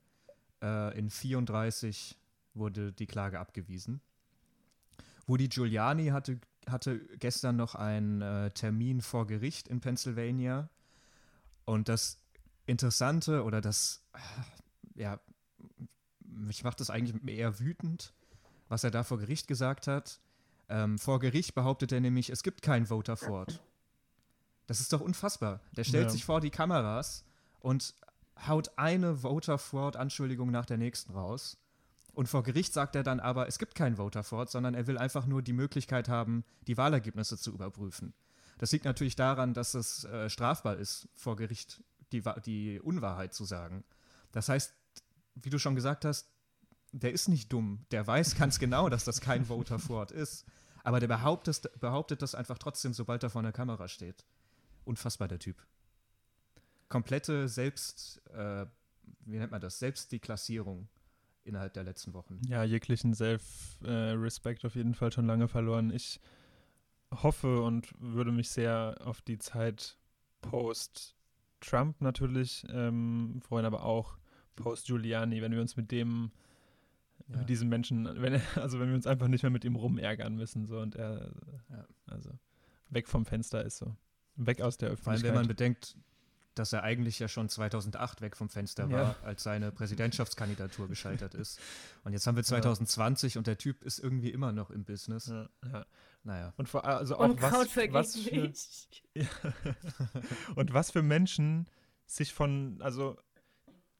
Äh, 0.63 0.99
in 0.99 1.11
34 1.11 2.17
wurde 2.55 2.93
die 2.93 3.07
Klage 3.07 3.39
abgewiesen. 3.39 4.01
Woody 5.27 5.49
Giuliani 5.49 6.09
hatte, 6.09 6.41
hatte 6.69 6.99
gestern 7.19 7.57
noch 7.57 7.75
einen 7.75 8.21
äh, 8.21 8.51
Termin 8.51 9.01
vor 9.01 9.27
Gericht 9.27 9.69
in 9.69 9.81
Pennsylvania. 9.81 10.69
Und 11.65 11.89
das 11.89 12.24
Interessante 12.67 13.45
oder 13.45 13.61
das, 13.61 14.03
äh, 14.15 15.01
ja, 15.01 15.21
mich 16.21 16.65
macht 16.65 16.81
das 16.81 16.91
eigentlich 16.91 17.23
eher 17.27 17.59
wütend, 17.61 18.15
was 18.69 18.85
er 18.85 18.91
da 18.91 19.05
vor 19.05 19.19
Gericht 19.19 19.47
gesagt 19.49 19.87
hat. 19.87 20.21
Ähm, 20.69 20.99
vor 20.99 21.21
Gericht 21.21 21.55
behauptet 21.55 21.93
er 21.93 22.01
nämlich, 22.01 22.31
es 22.31 22.43
gibt 22.43 22.63
kein 22.63 22.87
Voter 22.87 23.17
Fraud. 23.17 23.61
Das 24.67 24.81
ist 24.81 24.93
doch 24.93 25.01
unfassbar. 25.01 25.61
Der 25.77 25.85
stellt 25.85 26.07
ja. 26.07 26.11
sich 26.11 26.25
vor 26.25 26.41
die 26.41 26.51
Kameras 26.51 27.25
und 27.61 27.95
haut 28.47 28.71
eine 28.77 29.17
Voter 29.17 29.59
Fraud 29.59 29.97
Anschuldigung 29.97 30.51
nach 30.51 30.67
der 30.67 30.79
nächsten 30.79 31.13
raus. 31.13 31.59
Und 32.15 32.29
vor 32.29 32.43
Gericht 32.43 32.73
sagt 32.73 32.95
er 32.97 33.03
dann 33.03 33.21
aber, 33.21 33.49
es 33.49 33.59
gibt 33.59 33.75
keinen 33.75 33.97
Voter 33.97 34.23
Fraud, 34.23 34.51
sondern 34.51 34.75
er 34.75 34.87
will 34.87 34.99
einfach 34.99 35.27
nur 35.27 35.43
die 35.43 35.53
Möglichkeit 35.53 36.09
haben, 36.09 36.45
die 36.67 36.77
Wahlergebnisse 36.77 37.37
zu 37.37 37.53
überprüfen. 37.53 38.15
Das 38.59 38.71
liegt 38.71 38.85
natürlich 38.85 39.17
daran, 39.17 39.53
dass 39.53 39.75
es 39.75 40.05
äh, 40.05 40.31
strafbar 40.31 40.77
ist, 40.77 41.09
vor 41.15 41.35
Gericht 41.35 41.83
die, 42.13 42.23
die 42.45 42.81
Unwahrheit 42.81 43.35
zu 43.35 43.45
sagen. 43.45 43.85
Das 44.33 44.49
heißt, 44.49 44.75
wie 45.35 45.51
du 45.51 45.59
schon 45.59 45.75
gesagt 45.75 46.05
hast, 46.05 46.29
der 46.93 47.13
ist 47.13 47.29
nicht 47.29 47.53
dumm. 47.53 47.87
Der 47.91 48.07
weiß 48.07 48.37
ganz 48.39 48.59
genau, 48.59 48.89
dass 48.89 49.05
das 49.05 49.21
kein 49.21 49.47
Voter 49.47 49.79
Fraud 49.79 50.11
ist. 50.11 50.47
Aber 50.85 51.01
der 51.01 51.09
behauptet, 51.09 51.71
behauptet 51.81 52.23
das 52.23 52.35
einfach 52.35 52.59
trotzdem, 52.59 52.93
sobald 52.93 53.23
er 53.23 53.31
vor 53.31 53.41
einer 53.41 53.53
Kamera 53.53 53.89
steht. 53.89 54.25
Unfassbar, 54.85 55.29
der 55.29 55.39
Typ. 55.39 55.57
Komplette 56.89 57.49
Selbst, 57.49 58.21
äh, 58.29 58.67
wie 59.25 59.39
nennt 59.39 59.51
man 59.51 59.61
das? 59.61 59.79
Selbstdeklassierung 59.79 60.89
innerhalb 61.43 61.73
der 61.73 61.85
letzten 61.85 62.13
Wochen. 62.13 62.41
Ja, 62.47 62.65
jeglichen 62.65 63.15
Self-Respect 63.15 64.65
auf 64.65 64.75
jeden 64.75 64.95
Fall 64.95 65.13
schon 65.13 65.27
lange 65.27 65.49
verloren. 65.49 65.91
Ich 65.91 66.21
hoffe 67.11 67.63
und 67.63 67.93
würde 67.99 68.33
mich 68.33 68.51
sehr 68.51 68.97
auf 69.05 69.23
die 69.23 69.39
Zeit 69.39 69.99
post-Trump 71.65 72.01
natürlich 72.01 72.65
ähm, 72.71 73.41
freuen, 73.47 73.65
aber 73.65 73.85
auch 73.85 74.17
post-Giuliani, 74.57 75.43
wenn 75.43 75.53
wir 75.53 75.61
uns 75.61 75.77
mit 75.77 75.91
dem, 75.91 76.31
ja. 77.29 77.39
mit 77.39 77.49
diesem 77.49 77.69
Menschen, 77.69 78.09
wenn 78.21 78.41
also 78.57 78.79
wenn 78.79 78.89
wir 78.89 78.95
uns 78.95 79.07
einfach 79.07 79.29
nicht 79.29 79.43
mehr 79.43 79.51
mit 79.51 79.65
ihm 79.65 79.77
rumärgern 79.77 80.37
müssen, 80.37 80.67
so 80.67 80.79
und 80.79 80.95
er, 80.95 81.33
ja. 81.71 81.87
also 82.07 82.31
weg 82.91 83.09
vom 83.09 83.25
Fenster 83.25 83.65
ist 83.65 83.79
so. 83.79 83.97
Weg 84.37 84.61
aus 84.61 84.77
der 84.77 84.91
Öffentlichkeit. 84.91 85.05
Vor 85.05 85.13
allem, 85.13 85.23
wenn 85.23 85.35
man 85.35 85.49
bedenkt, 85.49 85.97
dass 86.55 86.73
er 86.73 86.83
eigentlich 86.83 87.19
ja 87.19 87.29
schon 87.29 87.49
2008 87.49 88.21
weg 88.21 88.37
vom 88.37 88.49
Fenster 88.49 88.91
war, 88.91 89.03
ja. 89.03 89.17
als 89.23 89.43
seine 89.43 89.73
Präsidentschaftskandidatur 89.73 90.89
gescheitert 90.89 91.35
ist. 91.45 91.61
Und 92.05 92.13
jetzt 92.13 92.27
haben 92.27 92.37
wir 92.37 92.45
2020 92.45 93.35
ja. 93.35 93.39
und 93.39 93.47
der 93.47 93.59
Typ 93.59 93.83
ist 93.83 93.99
irgendwie 93.99 94.31
immer 94.31 94.53
noch 94.53 94.71
im 94.71 94.85
Business. 94.85 95.27
Ja, 95.27 95.49
ja. 95.71 95.87
Naja. 96.25 96.53
Und 96.57 96.69
vor, 96.69 96.85
also 96.85 97.15
auch 97.17 97.25
und 97.25 97.41
was, 97.43 97.77
was 97.93 98.17
für, 98.17 98.53
und 100.57 100.73
was 100.73 100.91
für 100.91 101.03
Menschen 101.03 101.69
sich 102.07 102.33
von, 102.33 102.79
also 102.81 103.19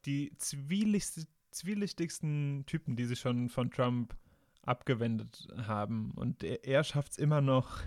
die 0.07 0.33
zwielichtigsten 0.39 2.65
Typen, 2.67 2.97
die 2.97 3.05
sich 3.05 3.21
schon 3.21 3.51
von 3.51 3.71
Trump 3.71 4.17
abgewendet 4.63 5.49
haben. 5.67 6.13
Und 6.13 6.43
er, 6.43 6.65
er 6.65 6.83
schafft 6.85 7.13
es 7.13 7.19
immer 7.19 7.43
noch, 7.43 7.79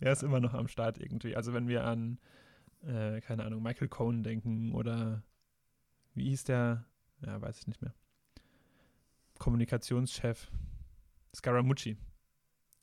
er 0.00 0.12
ist 0.12 0.22
immer 0.22 0.40
noch 0.40 0.54
am 0.54 0.68
Start 0.68 0.96
irgendwie. 0.98 1.36
Also 1.36 1.52
wenn 1.52 1.68
wir 1.68 1.84
an 1.84 2.18
äh, 2.86 3.20
keine 3.20 3.44
Ahnung, 3.44 3.62
Michael 3.62 3.88
Cohen 3.88 4.22
denken 4.22 4.72
oder 4.72 5.22
wie 6.14 6.28
hieß 6.28 6.44
der? 6.44 6.84
Ja, 7.24 7.40
weiß 7.40 7.58
ich 7.58 7.66
nicht 7.66 7.82
mehr. 7.82 7.94
Kommunikationschef 9.38 10.50
Scaramucci. 11.34 11.96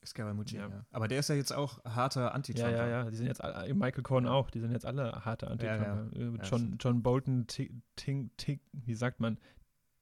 Scaramucci, 0.05 0.55
ja. 0.55 0.67
ja. 0.67 0.86
Aber 0.91 1.08
der 1.08 1.20
ist 1.20 1.29
ja 1.29 1.36
jetzt 1.36 1.53
auch 1.53 1.84
harter 1.86 2.34
Anti-Trumper. 2.34 2.72
Ja, 2.72 2.88
ja, 2.88 3.03
ja. 3.03 3.10
Die 3.10 3.15
sind 3.15 3.27
jetzt 3.27 3.43
alle, 3.43 3.74
Michael 3.74 4.03
Cohen 4.03 4.27
auch, 4.27 4.50
die 4.50 4.60
sind 4.60 4.72
jetzt 4.72 4.86
alle 4.86 5.24
harte 5.24 5.48
Anti-Trumper. 5.48 6.10
Ja, 6.13 6.22
ja. 6.22 6.43
John, 6.43 6.77
John 6.79 7.03
Bolton, 7.03 7.46
ting, 7.48 7.81
ting, 7.96 8.60
wie 8.74 8.96
sagt 8.96 9.20
man, 9.20 9.38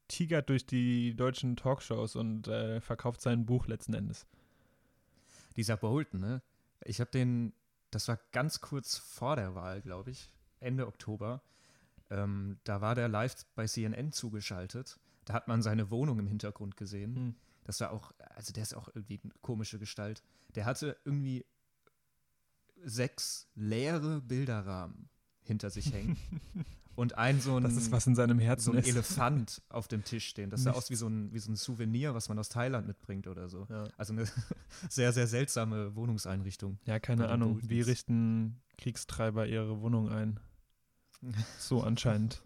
tigert 0.07 0.49
durch 0.49 0.65
die 0.65 1.15
deutschen 1.15 1.55
Talkshows 1.55 2.15
und 2.15 2.47
äh, 2.47 2.81
verkauft 2.81 3.21
sein 3.21 3.45
Buch 3.45 3.67
letzten 3.67 3.93
Endes. 3.93 4.25
Dieser 5.55 5.77
Bolton, 5.77 6.21
ne? 6.21 6.41
Ich 6.85 7.01
habe 7.01 7.11
den 7.11 7.53
das 7.91 8.07
war 8.07 8.19
ganz 8.31 8.61
kurz 8.61 8.97
vor 8.97 9.35
der 9.35 9.55
Wahl, 9.55 9.81
glaube 9.81 10.11
ich, 10.11 10.31
Ende 10.59 10.87
Oktober. 10.87 11.41
Ähm, 12.09 12.59
da 12.63 12.81
war 12.81 12.95
der 12.95 13.07
live 13.07 13.45
bei 13.55 13.67
CNN 13.67 14.11
zugeschaltet. 14.11 14.99
Da 15.25 15.33
hat 15.33 15.47
man 15.47 15.61
seine 15.61 15.91
Wohnung 15.91 16.19
im 16.19 16.27
Hintergrund 16.27 16.77
gesehen. 16.77 17.15
Hm. 17.15 17.35
Das 17.63 17.79
war 17.81 17.91
auch, 17.91 18.11
also 18.35 18.51
der 18.51 18.63
ist 18.63 18.73
auch 18.73 18.89
irgendwie 18.93 19.19
eine 19.23 19.33
komische 19.41 19.77
Gestalt. 19.77 20.23
Der 20.55 20.65
hatte 20.65 20.97
irgendwie 21.05 21.45
sechs 22.83 23.47
leere 23.55 24.21
Bilderrahmen 24.21 25.09
hinter 25.43 25.69
sich 25.69 25.93
hängen. 25.93 26.17
und 26.99 27.17
ein 27.17 27.39
so 27.41 27.55
ein, 27.57 27.63
Das 27.63 27.75
ist 27.75 27.91
was 27.91 28.05
in 28.07 28.13
seinem 28.15 28.37
so 28.39 28.43
Herzen 28.45 28.73
ein 28.73 28.79
ist. 28.79 28.87
Elefant 28.87 29.61
auf 29.69 29.87
dem 29.87 30.03
Tisch 30.03 30.27
stehen. 30.27 30.49
Das 30.49 30.61
sah 30.63 30.71
Nichts. 30.71 30.85
aus 30.85 30.89
wie 30.91 30.95
so, 30.95 31.07
ein, 31.07 31.33
wie 31.33 31.39
so 31.39 31.51
ein 31.51 31.55
Souvenir, 31.55 32.13
was 32.13 32.29
man 32.29 32.37
aus 32.37 32.49
Thailand 32.49 32.85
mitbringt 32.87 33.25
oder 33.27 33.49
so. 33.49 33.65
Ja. 33.69 33.85
Also 33.97 34.13
eine 34.13 34.25
sehr, 34.89 35.11
sehr 35.13 35.27
seltsame 35.27 35.95
Wohnungseinrichtung. 35.95 36.77
Ja, 36.85 36.99
keine 36.99 37.29
Ahnung. 37.29 37.59
Wie 37.63 37.81
richten 37.81 38.61
Kriegstreiber 38.77 39.47
ihre 39.47 39.81
Wohnung 39.81 40.09
ein? 40.09 40.39
So 41.57 41.81
anscheinend. 41.83 42.41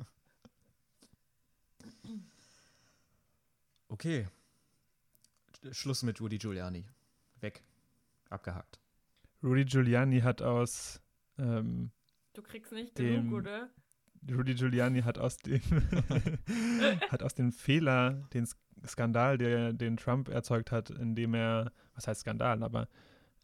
Okay. 3.88 4.28
Schluss 5.72 6.04
mit 6.04 6.20
Rudy 6.20 6.38
Giuliani. 6.38 6.86
Weg. 7.40 7.64
Abgehakt. 8.30 8.80
Rudy 9.44 9.66
Giuliani 9.66 10.22
hat 10.22 10.42
aus 10.42 11.00
ähm, 11.38 11.92
Du 12.34 12.42
kriegst 12.42 12.72
nicht 12.72 12.98
Dem- 12.98 13.26
genug, 13.26 13.42
oder? 13.42 13.70
Rudy 14.32 14.56
Giuliani 14.56 15.02
hat 15.02 15.18
aus 15.18 15.38
dem 15.38 15.62
hat 17.10 17.24
aus 17.24 17.34
dem 17.36 17.52
Fehler, 17.52 18.28
den 18.34 18.46
Sk- 18.46 18.58
Skandal, 18.88 19.38
der, 19.38 19.74
den 19.74 19.98
Trump 19.98 20.30
erzeugt 20.30 20.72
hat, 20.72 20.90
indem 20.90 21.34
er, 21.34 21.72
was 21.96 22.08
heißt 22.08 22.22
Skandal, 22.22 22.64
aber 22.64 22.88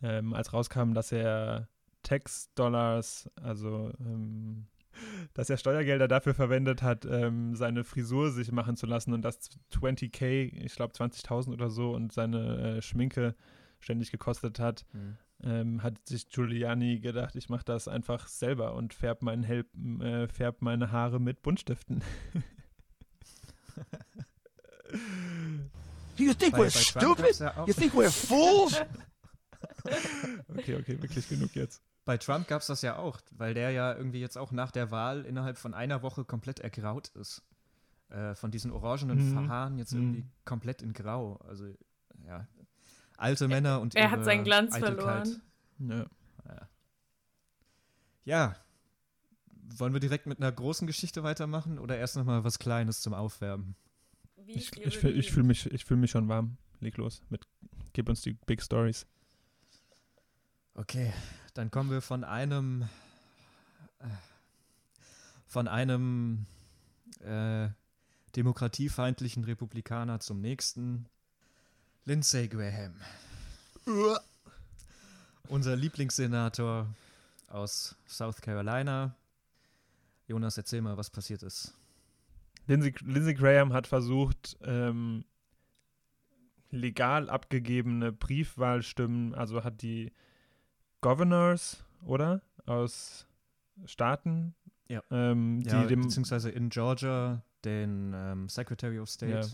ähm, 0.01 0.33
als 0.33 0.53
rauskam, 0.53 0.93
dass 0.93 1.11
er 1.11 1.67
Tax-Dollars, 2.03 3.29
also 3.41 3.91
ähm, 3.99 4.67
dass 5.33 5.49
er 5.49 5.57
Steuergelder 5.57 6.07
dafür 6.07 6.33
verwendet 6.33 6.81
hat, 6.81 7.05
ähm, 7.05 7.55
seine 7.55 7.83
Frisur 7.83 8.31
sich 8.31 8.51
machen 8.51 8.75
zu 8.75 8.85
lassen 8.85 9.13
und 9.13 9.21
das 9.21 9.49
20k, 9.71 10.51
ich 10.53 10.75
glaube 10.75 10.93
20.000 10.93 11.53
oder 11.53 11.69
so 11.69 11.91
und 11.93 12.11
seine 12.11 12.77
äh, 12.77 12.81
Schminke 12.81 13.35
ständig 13.79 14.11
gekostet 14.11 14.59
hat, 14.59 14.85
ähm, 15.43 15.81
hat 15.83 16.07
sich 16.07 16.29
Giuliani 16.29 16.99
gedacht, 16.99 17.35
ich 17.35 17.49
mache 17.49 17.65
das 17.65 17.87
einfach 17.87 18.27
selber 18.27 18.73
und 18.75 18.93
färb, 18.93 19.21
meinen 19.21 19.43
Hel 19.43 19.65
äh, 20.01 20.27
färb 20.27 20.61
meine 20.61 20.91
Haare 20.91 21.19
mit 21.19 21.41
Buntstiften. 21.41 22.01
You 26.17 26.33
think 26.33 26.55
we're 26.55 26.69
stupid? 26.69 27.39
You 27.67 27.73
think 27.73 27.93
we're 27.93 28.09
fools? 28.11 28.81
Okay, 30.47 30.75
okay, 30.75 31.01
wirklich 31.01 31.27
genug 31.27 31.53
jetzt. 31.55 31.81
Bei 32.05 32.17
Trump 32.17 32.47
gab 32.47 32.61
es 32.61 32.67
das 32.67 32.81
ja 32.81 32.97
auch, 32.97 33.19
weil 33.31 33.53
der 33.53 33.71
ja 33.71 33.93
irgendwie 33.93 34.19
jetzt 34.19 34.37
auch 34.37 34.51
nach 34.51 34.71
der 34.71 34.89
Wahl 34.91 35.25
innerhalb 35.25 35.57
von 35.57 35.73
einer 35.73 36.01
Woche 36.01 36.23
komplett 36.25 36.59
ergraut 36.59 37.09
ist. 37.09 37.41
Äh, 38.09 38.35
von 38.35 38.51
diesen 38.51 38.71
orangenen 38.71 39.31
Mhm. 39.31 39.49
Haaren 39.49 39.77
jetzt 39.77 39.93
Mhm. 39.93 39.99
irgendwie 40.01 40.25
komplett 40.45 40.81
in 40.81 40.93
Grau. 40.93 41.35
Also, 41.47 41.67
ja. 42.25 42.47
Alte 43.19 43.47
Männer 43.47 43.81
und 43.81 43.95
er 43.95 44.11
hat 44.11 44.23
seinen 44.23 44.43
Glanz 44.43 44.73
Eitelkeit. 44.73 45.27
verloren. 45.77 46.09
Ja. 46.45 46.67
Ja. 48.25 48.55
Wollen 49.77 49.93
wir 49.93 49.99
direkt 49.99 50.25
mit 50.25 50.39
einer 50.39 50.51
großen 50.51 50.87
Geschichte 50.87 51.23
weitermachen 51.23 51.79
oder 51.79 51.97
erst 51.97 52.15
nochmal 52.15 52.43
was 52.43 52.59
Kleines 52.59 53.01
zum 53.01 53.13
Aufwärmen? 53.13 53.75
Wie 54.45 54.53
Ich, 54.53 54.75
ich, 54.77 54.97
fühl- 54.97 55.17
ich 55.17 55.31
fühle 55.31 55.45
mich, 55.47 55.65
ich 55.71 55.85
fühl 55.85 55.97
mich 55.97 56.11
schon 56.11 56.27
warm. 56.27 56.57
Leg 56.79 56.97
los. 56.97 57.21
Mit, 57.29 57.45
gib 57.93 58.09
uns 58.09 58.21
die 58.21 58.33
Big 58.33 58.61
Stories. 58.63 59.05
Okay, 60.73 61.13
dann 61.53 61.71
kommen 61.71 61.91
wir 61.91 62.01
von 62.01 62.23
einem 62.23 62.87
äh, 63.99 64.07
von 65.45 65.67
einem 65.67 66.45
äh, 67.21 67.69
demokratiefeindlichen 68.35 69.43
Republikaner 69.43 70.19
zum 70.19 70.39
nächsten. 70.39 71.07
Lindsey 72.09 72.47
Graham. 72.47 72.95
Unser 75.47 75.75
Lieblingssenator 75.75 76.87
aus 77.49 77.95
South 78.07 78.41
Carolina. 78.41 79.15
Jonas, 80.27 80.57
erzähl 80.57 80.81
mal, 80.81 80.97
was 80.97 81.11
passiert 81.11 81.43
ist. 81.43 81.71
Lindsey, 82.65 82.95
Lindsey 83.01 83.35
Graham 83.35 83.73
hat 83.73 83.85
versucht, 83.85 84.57
ähm, 84.63 85.23
legal 86.71 87.29
abgegebene 87.29 88.11
Briefwahlstimmen, 88.11 89.35
also 89.35 89.63
hat 89.63 89.83
die 89.83 90.11
Governors, 91.01 91.83
oder? 92.03 92.41
Aus 92.65 93.27
Staaten, 93.85 94.55
Ja. 94.87 95.03
ähm, 95.11 95.61
die 95.61 95.69
Ja, 95.69 95.85
dem, 95.85 96.01
beziehungsweise 96.01 96.49
in 96.49 96.69
Georgia 96.69 97.43
den 97.65 98.13
ähm, 98.15 98.49
Secretary 98.49 98.97
of 98.97 99.11
State 99.11 99.31
Ja. 99.31 99.45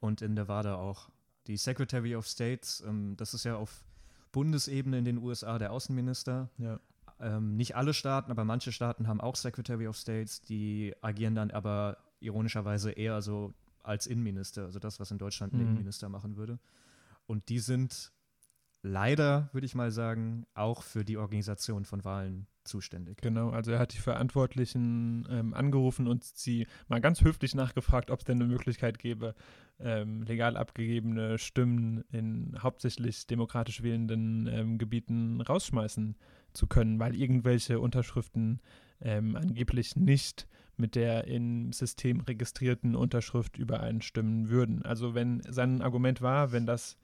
und 0.00 0.22
in 0.22 0.34
Nevada 0.34 0.74
auch. 0.74 1.08
Die 1.46 1.56
Secretary 1.56 2.14
of 2.14 2.26
States, 2.26 2.82
ähm, 2.86 3.16
das 3.16 3.34
ist 3.34 3.44
ja 3.44 3.56
auf 3.56 3.84
Bundesebene 4.32 4.98
in 4.98 5.04
den 5.04 5.18
USA 5.18 5.58
der 5.58 5.72
Außenminister. 5.72 6.48
ja, 6.58 6.78
Ähm, 7.20 7.56
nicht 7.56 7.76
alle 7.76 7.94
Staaten, 7.94 8.30
aber 8.32 8.44
manche 8.44 8.72
Staaten 8.72 9.06
haben 9.06 9.20
auch 9.20 9.36
Secretary 9.36 9.86
of 9.86 9.96
States, 9.96 10.40
die 10.40 10.92
agieren 11.02 11.34
dann 11.36 11.50
aber 11.52 11.98
ironischerweise 12.20 12.90
eher 12.92 13.22
so 13.22 13.54
als 13.84 14.06
Innenminister, 14.08 14.64
also 14.64 14.78
das, 14.80 14.98
was 14.98 15.10
in 15.10 15.18
Deutschland 15.18 15.52
ein 15.52 15.56
Mhm. 15.58 15.62
Innenminister 15.66 16.08
machen 16.08 16.36
würde. 16.36 16.58
Und 17.26 17.48
die 17.48 17.58
sind 17.60 18.12
leider, 18.82 19.48
würde 19.52 19.66
ich 19.66 19.74
mal 19.74 19.90
sagen, 19.92 20.46
auch 20.54 20.82
für 20.82 21.04
die 21.04 21.16
Organisation 21.16 21.84
von 21.84 22.04
Wahlen 22.04 22.46
zuständig. 22.64 23.18
Genau, 23.20 23.50
also 23.50 23.72
er 23.72 23.78
hat 23.78 23.92
die 23.94 23.98
Verantwortlichen 23.98 25.26
ähm, 25.30 25.54
angerufen 25.54 26.06
und 26.06 26.24
sie 26.24 26.66
mal 26.88 27.00
ganz 27.00 27.22
höflich 27.22 27.54
nachgefragt, 27.54 28.10
ob 28.10 28.20
es 28.20 28.24
denn 28.24 28.40
eine 28.40 28.50
Möglichkeit 28.50 28.98
gäbe, 28.98 29.34
ähm, 29.80 30.22
legal 30.22 30.56
abgegebene 30.56 31.38
Stimmen 31.38 32.04
in 32.10 32.56
hauptsächlich 32.62 33.26
demokratisch 33.26 33.82
wählenden 33.82 34.46
ähm, 34.46 34.78
Gebieten 34.78 35.40
rausschmeißen 35.40 36.16
zu 36.52 36.66
können, 36.66 36.98
weil 36.98 37.14
irgendwelche 37.14 37.80
Unterschriften 37.80 38.60
ähm, 39.00 39.36
angeblich 39.36 39.96
nicht 39.96 40.46
mit 40.76 40.94
der 40.94 41.26
im 41.26 41.72
System 41.72 42.20
registrierten 42.20 42.94
Unterschrift 42.96 43.58
übereinstimmen 43.58 44.48
würden. 44.48 44.82
Also 44.84 45.14
wenn 45.14 45.42
sein 45.48 45.82
Argument 45.82 46.22
war, 46.22 46.52
wenn 46.52 46.66
das 46.66 46.96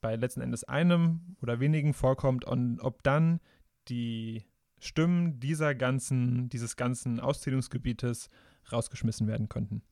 bei 0.00 0.16
letzten 0.16 0.40
Endes 0.40 0.64
einem 0.64 1.36
oder 1.40 1.60
wenigen 1.60 1.94
vorkommt 1.94 2.44
und 2.44 2.80
ob 2.80 3.02
dann 3.02 3.40
die 3.88 4.44
Stimmen 4.78 5.40
dieser 5.40 5.74
ganzen, 5.74 6.48
dieses 6.48 6.76
ganzen 6.76 7.20
Auszählungsgebietes 7.20 8.28
rausgeschmissen 8.72 9.26
werden 9.26 9.48
könnten. 9.48 9.82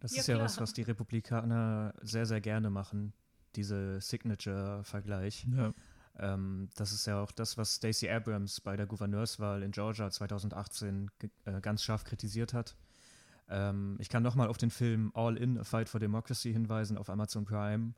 Das 0.00 0.14
Ja, 0.14 0.20
ist 0.20 0.26
ja 0.28 0.34
klar. 0.36 0.44
was, 0.44 0.60
was 0.60 0.72
die 0.72 0.82
Republikaner 0.82 1.92
sehr, 2.02 2.24
sehr 2.26 2.40
gerne 2.40 2.70
machen, 2.70 3.12
diese 3.56 4.00
Signature-Vergleich. 4.00 5.46
Ja. 5.56 5.72
Ähm, 6.18 6.68
das 6.76 6.92
ist 6.92 7.06
ja 7.06 7.20
auch 7.20 7.32
das, 7.32 7.56
was 7.56 7.76
Stacey 7.76 8.08
Abrams 8.10 8.60
bei 8.60 8.76
der 8.76 8.86
Gouverneurswahl 8.86 9.62
in 9.62 9.70
Georgia 9.72 10.10
2018 10.10 11.10
ge- 11.18 11.30
äh, 11.44 11.60
ganz 11.60 11.82
scharf 11.82 12.04
kritisiert 12.04 12.54
hat. 12.54 12.76
Ähm, 13.48 13.96
ich 14.00 14.08
kann 14.08 14.22
nochmal 14.22 14.48
auf 14.48 14.58
den 14.58 14.70
Film 14.70 15.10
All 15.14 15.36
In, 15.36 15.58
A 15.58 15.64
Fight 15.64 15.88
for 15.88 16.00
Democracy 16.00 16.52
hinweisen 16.52 16.98
auf 16.98 17.08
Amazon 17.08 17.44
Prime, 17.44 17.94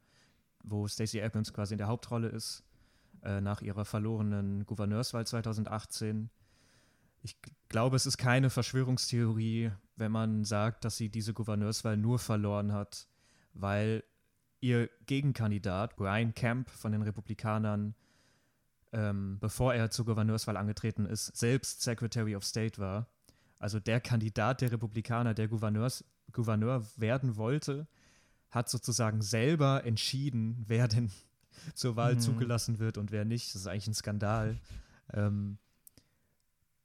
wo 0.63 0.87
Stacey 0.87 1.21
Abrams 1.23 1.53
quasi 1.53 1.75
in 1.75 1.79
der 1.79 1.89
Hauptrolle 1.89 2.29
ist, 2.29 2.63
äh, 3.23 3.41
nach 3.41 3.63
ihrer 3.63 3.85
verlorenen 3.85 4.67
Gouverneurswahl 4.67 5.27
2018. 5.27 6.31
Ich 7.23 7.37
glaube, 7.69 7.97
es 7.97 8.07
ist 8.07 8.17
keine 8.17 8.51
Verschwörungstheorie, 8.51 9.73
wenn 9.97 10.13
man 10.13 10.45
sagt, 10.45 10.85
dass 10.85 10.97
sie 10.97 11.11
diese 11.11 11.35
Gouverneurswahl 11.35 11.97
nur 11.97 12.19
verloren 12.19 12.73
hat, 12.73 13.07
weil 13.53 14.03
ihr 14.61 14.89
Gegenkandidat, 15.07 15.97
Brian 15.97 16.35
Kemp 16.35 16.71
von 16.71 16.93
den 16.93 17.03
Republikanern, 17.03 17.95
ähm, 18.93 19.39
bevor 19.39 19.75
er 19.75 19.91
zur 19.91 20.07
Gouverneurswahl 20.07 20.57
angetreten 20.57 21.07
ist, 21.07 21.37
selbst 21.37 21.83
Secretary 21.83 22.35
of 22.35 22.45
State 22.45 22.81
war. 22.81 23.09
Also 23.59 23.79
der 23.79 24.01
Kandidat 24.01 24.63
der 24.63 24.73
Republikaner, 24.73 25.35
der 25.35 25.49
Gouverneurs, 25.49 26.05
Gouverneur 26.33 26.87
werden 26.97 27.37
wollte, 27.37 27.87
hat 28.51 28.69
sozusagen 28.69 29.23
selber 29.23 29.85
entschieden, 29.85 30.65
wer 30.67 30.89
denn 30.89 31.11
zur 31.75 31.97
Wahl 31.97 32.15
Mhm. 32.17 32.21
zugelassen 32.21 32.79
wird 32.79 32.99
und 32.99 33.11
wer 33.11 33.25
nicht. 33.25 33.55
Das 33.55 33.63
ist 33.63 33.67
eigentlich 33.67 33.89
ein 33.89 33.95
Skandal. 33.95 34.59
Ähm, 35.13 35.59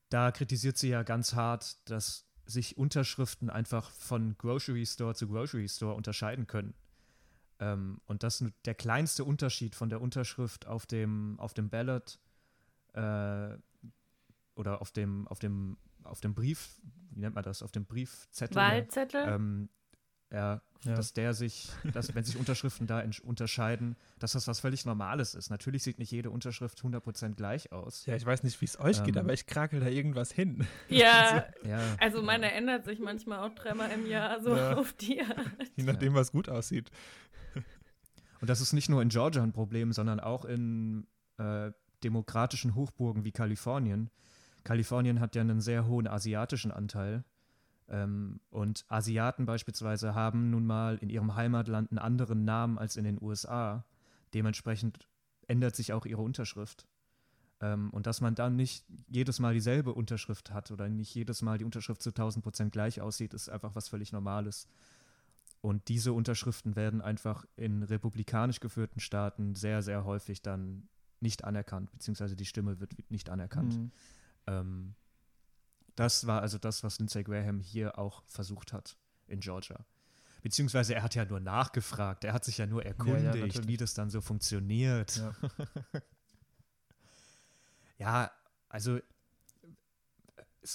da 0.10 0.31
kritisiert 0.31 0.77
sie 0.77 0.89
ja 0.89 1.03
ganz 1.03 1.34
hart, 1.34 1.77
dass 1.89 2.25
sich 2.45 2.77
Unterschriften 2.77 3.50
einfach 3.50 3.89
von 3.91 4.38
Grocery 4.38 4.86
Store 4.86 5.15
zu 5.15 5.27
Grocery 5.27 5.67
Store 5.67 5.95
unterscheiden 5.95 6.45
können. 6.48 6.74
Ähm, 7.60 8.01
und 8.05 8.22
dass 8.24 8.43
der 8.65 8.75
kleinste 8.75 9.24
Unterschied 9.24 9.75
von 9.75 9.89
der 9.89 10.01
Unterschrift 10.01 10.67
auf 10.67 10.86
dem, 10.86 11.39
auf 11.39 11.53
dem 11.53 11.69
Ballot 11.69 12.19
äh, 12.93 13.57
oder 14.55 14.81
auf 14.81 14.91
dem, 14.91 15.27
auf 15.27 15.39
dem, 15.39 15.77
auf 16.03 16.22
dem 16.22 16.36
Brief, 16.36 16.79
wie 17.12 17.19
nennt 17.22 17.36
man 17.36 17.43
das, 17.43 17.63
auf 17.63 17.72
dem 17.72 17.86
Briefzettel, 17.86 18.55
Wahlzettel? 18.57 19.24
ähm, 19.25 19.69
ja, 20.32 20.62
Ja. 20.84 20.96
dass 20.96 21.13
der 21.13 21.34
sich, 21.34 21.70
dass, 21.94 22.13
wenn 22.13 22.24
sich 22.24 22.38
Unterschriften 22.38 22.86
da 22.88 23.03
unterscheiden, 23.24 23.96
dass 24.20 24.34
das 24.34 24.48
was 24.48 24.60
völlig 24.60 24.86
Normales 24.86 25.34
ist. 25.36 25.50
Natürlich 25.50 25.84
sieht 25.84 25.98
nicht 26.00 26.12
jede 26.12 26.29
Unterschrift 26.29 26.79
100% 26.82 27.36
gleich 27.36 27.72
aus. 27.72 28.05
Ja, 28.05 28.15
ich 28.15 28.25
weiß 28.25 28.44
nicht, 28.44 28.60
wie 28.62 28.65
es 28.65 28.79
euch 28.79 29.03
geht, 29.03 29.15
Ähm. 29.15 29.24
aber 29.24 29.34
ich 29.34 29.48
krakel 29.48 29.79
da 29.79 29.88
irgendwas 29.88 30.32
hin. 30.32 30.67
ja, 30.89 31.46
Ja, 31.65 31.79
also 32.00 32.22
meine 32.22 32.51
ändert 32.51 32.86
sich 32.86 33.00
manchmal 33.00 33.39
auch 33.39 33.55
dreimal 33.55 33.89
im 33.91 34.05
Jahr, 34.08 34.39
so 34.41 34.55
Ja. 34.55 34.75
auf 34.75 34.94
die 34.94 35.22
Art. 35.22 35.39
Je 35.75 35.84
nachdem, 35.84 36.13
was 36.13 36.32
gut 36.32 36.50
aussieht. 36.50 36.91
Und 38.41 38.50
das 38.50 38.62
ist 38.62 38.74
nicht 38.74 38.89
nur 38.89 39.01
in 39.01 39.10
Georgia 39.10 39.41
ein 39.41 39.53
Problem, 39.53 39.91
sondern 39.94 40.20
auch 40.20 40.46
in 40.46 41.08
äh, 41.38 41.72
demokratischen 42.03 42.75
Hochburgen 42.75 43.24
wie 43.25 43.32
Kalifornien 43.32 44.10
Kalifornien 44.63 45.20
hat 45.20 45.36
ja 45.36 45.41
einen 45.41 45.62
sehr 45.62 45.86
hohen 45.88 46.08
asiatischen 46.08 46.72
Anteil. 46.72 47.24
Ähm, 47.88 48.39
und 48.50 48.86
Asiaten 48.88 49.46
beispielsweise 49.46 50.15
haben 50.15 50.50
nun 50.50 50.65
mal 50.65 50.98
in 50.98 51.10
ihrem 51.10 51.36
Heimatland 51.36 51.92
einen 51.92 52.00
anderen 52.00 52.46
Namen 52.46 52.77
als 52.77 52.98
in 52.98 53.04
den 53.04 53.22
USA. 53.22 53.86
Dementsprechend 54.34 55.08
ändert 55.48 55.75
sich 55.75 55.94
auch 55.94 56.06
ihre 56.06 56.22
Unterschrift. 56.22 56.88
Ähm, 57.62 57.89
und 57.92 58.08
dass 58.08 58.22
man 58.22 58.36
dann 58.36 58.56
nicht 58.56 58.86
jedes 59.08 59.39
Mal 59.39 59.54
dieselbe 59.54 59.94
Unterschrift 59.94 60.51
hat 60.51 60.72
oder 60.72 60.89
nicht 60.89 61.13
jedes 61.13 61.42
Mal 61.42 61.58
die 61.58 61.65
Unterschrift 61.65 62.01
zu 62.01 62.10
1000 62.10 62.44
Prozent 62.44 62.72
gleich 62.74 63.01
aussieht, 63.01 63.34
ist 63.34 63.50
einfach 63.50 63.75
was 63.75 63.88
völlig 63.88 64.12
Normales. 64.12 64.68
Und 65.62 65.88
diese 65.88 66.13
Unterschriften 66.13 66.75
werden 66.75 67.01
einfach 67.01 67.46
in 67.56 67.82
republikanisch 67.84 68.60
geführten 68.60 69.00
Staaten 69.00 69.56
sehr, 69.56 69.82
sehr 69.82 70.06
häufig 70.06 70.42
dann 70.42 70.88
nicht 71.22 71.44
anerkannt, 71.44 71.92
beziehungsweise 71.92 72.36
die 72.36 72.46
Stimme 72.46 72.80
wird 72.80 72.94
nicht 73.10 73.30
anerkannt. 73.30 73.77
Mhm. 73.77 73.92
Ähm, 74.48 74.96
das 75.95 76.27
war 76.27 76.41
also 76.41 76.57
das, 76.57 76.83
was 76.83 76.99
Lindsey 76.99 77.23
Graham 77.23 77.59
hier 77.59 77.97
auch 77.97 78.23
versucht 78.27 78.73
hat 78.73 78.97
in 79.27 79.39
Georgia. 79.39 79.85
Beziehungsweise 80.41 80.93
er 80.93 81.01
hat 81.01 81.15
ja 81.15 81.25
nur 81.25 81.39
nachgefragt, 81.39 82.23
er 82.23 82.33
hat 82.33 82.45
sich 82.45 82.59
ja 82.59 82.67
nur 82.67 82.85
erkundigt, 82.85 83.35
ja, 83.35 83.45
ja, 83.45 83.67
wie 83.67 83.77
das 83.77 83.95
dann 83.95 84.09
so 84.09 84.21
funktioniert. 84.21 85.15
Ja, 85.15 85.35
ja 87.97 88.31
also 88.69 88.99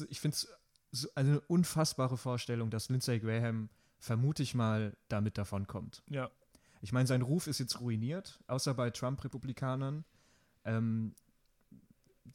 ich 0.08 0.20
finde 0.20 0.34
es 0.34 0.48
so 0.92 1.08
eine 1.14 1.40
unfassbare 1.42 2.16
Vorstellung, 2.16 2.70
dass 2.70 2.88
Lindsey 2.88 3.20
Graham, 3.20 3.68
vermute 3.98 4.42
ich 4.42 4.54
mal, 4.54 4.96
damit 5.08 5.38
davon 5.38 5.66
kommt. 5.66 6.02
Ja. 6.08 6.30
Ich 6.80 6.92
meine, 6.92 7.06
sein 7.06 7.22
Ruf 7.22 7.46
ist 7.46 7.60
jetzt 7.60 7.80
ruiniert, 7.80 8.40
außer 8.46 8.74
bei 8.74 8.90
Trump-Republikanern. 8.90 10.04
Ähm, 10.64 11.14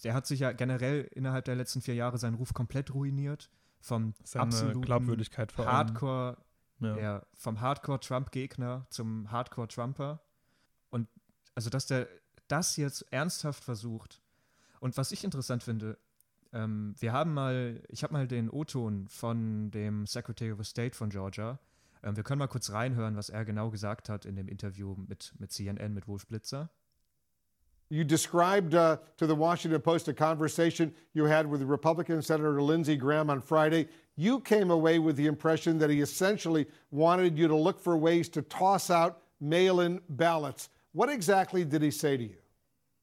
der 0.03 0.13
hat 0.13 0.27
sich 0.27 0.39
ja 0.41 0.51
generell 0.51 1.09
innerhalb 1.13 1.45
der 1.45 1.55
letzten 1.55 1.81
vier 1.81 1.95
Jahre 1.95 2.17
seinen 2.17 2.35
Ruf 2.35 2.53
komplett 2.53 2.93
ruiniert. 2.93 3.49
Vom 3.79 4.13
absoluten 4.33 4.81
Glaubwürdigkeit 4.81 5.51
vor 5.51 5.67
Hardcore, 5.67 6.37
ja. 6.79 6.97
ja. 6.97 7.25
vom 7.35 7.61
Hardcore-Trump-Gegner 7.61 8.87
zum 8.89 9.31
Hardcore-Trumper. 9.31 10.21
Und 10.89 11.07
also, 11.53 11.69
dass 11.69 11.85
der 11.85 12.07
das 12.47 12.77
jetzt 12.77 13.01
ernsthaft 13.11 13.63
versucht. 13.63 14.21
Und 14.79 14.97
was 14.97 15.11
ich 15.11 15.23
interessant 15.23 15.63
finde, 15.63 15.97
ähm, 16.53 16.95
wir 16.99 17.11
haben 17.11 17.33
mal, 17.33 17.81
ich 17.89 18.03
habe 18.03 18.13
mal 18.13 18.27
den 18.27 18.49
O-Ton 18.49 19.07
von 19.07 19.71
dem 19.71 20.05
Secretary 20.05 20.51
of 20.51 20.65
State 20.65 20.95
von 20.95 21.09
Georgia. 21.09 21.59
Ähm, 22.03 22.15
wir 22.15 22.23
können 22.23 22.39
mal 22.39 22.47
kurz 22.47 22.71
reinhören, 22.71 23.15
was 23.15 23.29
er 23.29 23.45
genau 23.45 23.71
gesagt 23.71 24.09
hat 24.09 24.25
in 24.25 24.35
dem 24.35 24.47
Interview 24.47 24.95
mit, 24.95 25.33
mit 25.39 25.51
CNN, 25.51 25.93
mit 25.93 26.07
Wolf 26.07 26.27
Blitzer. 26.27 26.69
You 27.89 28.03
described 28.03 28.73
uh, 28.73 28.97
to 29.17 29.27
the 29.27 29.35
Washington 29.35 29.79
Post 29.79 30.07
a 30.07 30.13
conversation 30.13 30.93
you 31.13 31.25
had 31.25 31.45
with 31.45 31.61
Republican 31.61 32.21
Senator 32.21 32.61
Lindsey 32.61 32.95
Graham 32.95 33.29
on 33.29 33.41
Friday. 33.41 33.87
You 34.15 34.39
came 34.39 34.71
away 34.71 34.97
with 34.97 35.15
the 35.17 35.27
impression 35.27 35.77
that 35.79 35.89
he 35.89 36.01
essentially 36.01 36.65
wanted 36.89 37.37
you 37.37 37.47
to 37.47 37.55
look 37.55 37.79
for 37.79 37.95
ways 37.95 38.27
to 38.29 38.41
toss 38.41 38.89
out 38.89 39.21
mail 39.39 39.81
in 39.81 40.01
ballots. 40.09 40.69
What 40.93 41.09
exactly 41.09 41.63
did 41.63 41.81
he 41.81 41.91
say 41.91 42.17
to 42.17 42.23
you? 42.23 42.37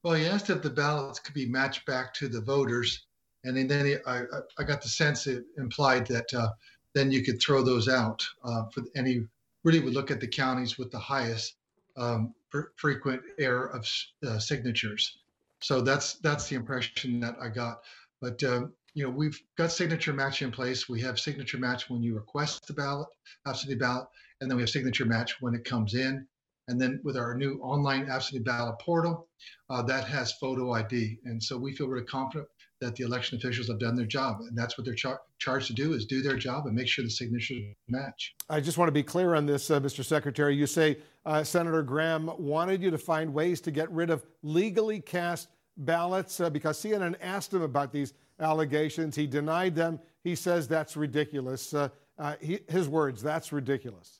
Well, 0.03 0.15
he 0.15 0.25
asked 0.25 0.49
if 0.49 0.61
the 0.61 0.69
ballots 0.69 1.19
could 1.19 1.33
be 1.33 1.47
matched 1.47 1.85
back 1.85 2.13
to 2.15 2.27
the 2.27 2.41
voters. 2.41 3.05
And 3.45 3.69
then 3.69 3.85
he, 3.85 3.95
I, 4.05 4.23
I, 4.57 4.63
got 4.63 4.81
the 4.81 4.89
sense 4.89 5.27
it 5.27 5.45
implied 5.57 6.07
that 6.07 6.33
uh, 6.33 6.49
then 6.93 7.11
you 7.11 7.23
could 7.23 7.41
throw 7.41 7.61
those 7.61 7.87
out. 7.87 8.23
Uh, 8.43 8.63
for, 8.73 8.83
and 8.95 9.07
he 9.07 9.25
really 9.63 9.79
would 9.79 9.93
look 9.93 10.11
at 10.11 10.19
the 10.19 10.27
counties 10.27 10.77
with 10.77 10.91
the 10.91 10.99
highest 10.99 11.55
um, 11.95 12.33
frequent 12.75 13.21
error 13.39 13.67
of 13.67 13.87
uh, 14.25 14.39
signatures. 14.39 15.19
So 15.61 15.81
that's 15.81 16.15
that's 16.15 16.49
the 16.49 16.55
impression 16.55 17.19
that 17.21 17.35
I 17.41 17.49
got. 17.49 17.79
But 18.21 18.43
um, 18.43 18.73
you 18.93 19.03
know, 19.03 19.09
we've 19.09 19.39
got 19.57 19.71
signature 19.71 20.13
match 20.13 20.41
in 20.41 20.51
place. 20.51 20.87
We 20.87 21.01
have 21.01 21.19
signature 21.19 21.57
match 21.57 21.89
when 21.89 22.03
you 22.03 22.15
request 22.15 22.67
the 22.67 22.73
ballot, 22.73 23.07
absentee 23.47 23.75
ballot, 23.75 24.07
and 24.41 24.49
then 24.49 24.57
we 24.57 24.63
have 24.63 24.69
signature 24.69 25.05
match 25.05 25.41
when 25.41 25.55
it 25.55 25.63
comes 25.63 25.95
in. 25.95 26.27
And 26.67 26.79
then 26.79 27.01
with 27.03 27.17
our 27.17 27.35
new 27.35 27.59
online 27.61 28.09
absentee 28.09 28.43
ballot 28.43 28.79
portal, 28.79 29.27
uh, 29.69 29.81
that 29.83 30.05
has 30.05 30.33
photo 30.33 30.71
ID. 30.71 31.19
And 31.25 31.43
so 31.43 31.57
we 31.57 31.75
feel 31.75 31.87
really 31.87 32.05
confident 32.05 32.47
that 32.79 32.95
the 32.95 33.03
election 33.03 33.37
officials 33.37 33.67
have 33.67 33.79
done 33.79 33.95
their 33.95 34.05
job. 34.05 34.41
And 34.41 34.57
that's 34.57 34.77
what 34.77 34.85
they're 34.85 34.93
char- 34.93 35.21
charged 35.39 35.67
to 35.67 35.73
do 35.73 35.93
is 35.93 36.05
do 36.05 36.21
their 36.21 36.37
job 36.37 36.65
and 36.65 36.75
make 36.75 36.87
sure 36.87 37.03
the 37.03 37.09
signatures 37.09 37.73
match. 37.89 38.35
I 38.49 38.61
just 38.61 38.77
want 38.77 38.87
to 38.87 38.93
be 38.93 39.03
clear 39.03 39.35
on 39.35 39.45
this, 39.45 39.69
uh, 39.71 39.79
Mr. 39.79 40.05
Secretary. 40.05 40.55
You 40.55 40.67
say 40.67 40.99
uh, 41.25 41.43
Senator 41.43 41.83
Graham 41.83 42.29
wanted 42.37 42.81
you 42.81 42.91
to 42.91 42.97
find 42.97 43.33
ways 43.33 43.61
to 43.61 43.71
get 43.71 43.89
rid 43.91 44.09
of 44.09 44.25
legally 44.41 44.99
cast 44.99 45.49
ballots 45.77 46.39
uh, 46.39 46.49
because 46.49 46.81
CNN 46.81 47.15
asked 47.21 47.53
him 47.53 47.61
about 47.61 47.91
these 47.91 48.13
allegations. 48.39 49.15
He 49.15 49.27
denied 49.27 49.75
them. 49.75 49.99
He 50.23 50.35
says 50.35 50.67
that's 50.67 50.97
ridiculous. 50.97 51.73
Uh, 51.73 51.89
uh, 52.17 52.35
he, 52.41 52.59
his 52.67 52.87
words, 52.87 53.21
that's 53.21 53.51
ridiculous. 53.51 54.19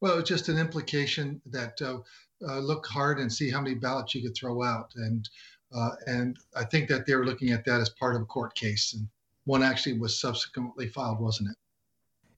Well, 0.00 0.18
it's 0.18 0.28
just 0.28 0.48
an 0.48 0.58
implication 0.58 1.40
that 1.46 1.80
uh, 1.82 2.58
look 2.58 2.86
hard 2.86 3.18
and 3.18 3.32
see 3.32 3.50
how 3.50 3.60
many 3.60 3.74
ballots 3.74 4.14
you 4.14 4.22
could 4.22 4.36
throw 4.36 4.62
out. 4.62 4.92
And 4.96 5.28
uh, 5.74 5.90
and 6.06 6.38
I 6.56 6.64
think 6.64 6.88
that 6.88 7.06
they 7.06 7.14
were 7.14 7.26
looking 7.26 7.50
at 7.50 7.64
that 7.66 7.80
as 7.80 7.90
part 7.90 8.16
of 8.16 8.22
a 8.22 8.26
court 8.26 8.54
case. 8.54 8.94
And 8.94 9.06
one 9.44 9.62
actually 9.62 9.98
was 9.98 10.20
subsequently 10.20 10.88
filed, 10.88 11.20
wasn't 11.20 11.50
it? 11.50 11.56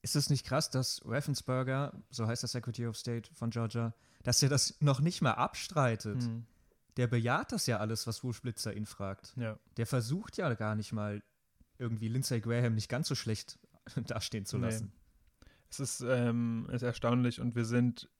Ist 0.02 0.16
es 0.16 0.30
nicht 0.30 0.46
krass, 0.46 0.70
dass 0.70 1.02
Raffensperger, 1.04 1.92
so 2.10 2.26
heißt 2.26 2.42
der 2.42 2.48
Secretary 2.48 2.88
of 2.88 2.96
State 2.96 3.30
von 3.34 3.50
Georgia, 3.50 3.94
dass 4.22 4.42
er 4.42 4.48
das 4.48 4.80
noch 4.80 5.00
nicht 5.00 5.20
mal 5.20 5.32
abstreitet? 5.32 6.22
Mhm. 6.22 6.46
Der 6.96 7.06
bejaht 7.06 7.52
das 7.52 7.66
ja 7.66 7.78
alles, 7.78 8.06
was 8.06 8.24
Wolf 8.24 8.42
Blitzer 8.42 8.74
ihn 8.74 8.86
fragt. 8.86 9.34
Ja. 9.36 9.58
Der 9.76 9.86
versucht 9.86 10.36
ja 10.36 10.52
gar 10.54 10.74
nicht 10.74 10.92
mal 10.92 11.22
irgendwie 11.78 12.08
Lindsey 12.08 12.40
Graham 12.40 12.74
nicht 12.74 12.88
ganz 12.88 13.08
so 13.08 13.14
schlecht 13.14 13.58
dastehen 14.06 14.46
zu 14.46 14.58
lassen. 14.58 14.92
Nee. 14.92 15.48
Es 15.70 15.80
ist, 15.80 16.00
ähm, 16.00 16.68
ist 16.72 16.82
erstaunlich 16.82 17.40
und 17.40 17.54
wir 17.54 17.64
sind 17.64 18.10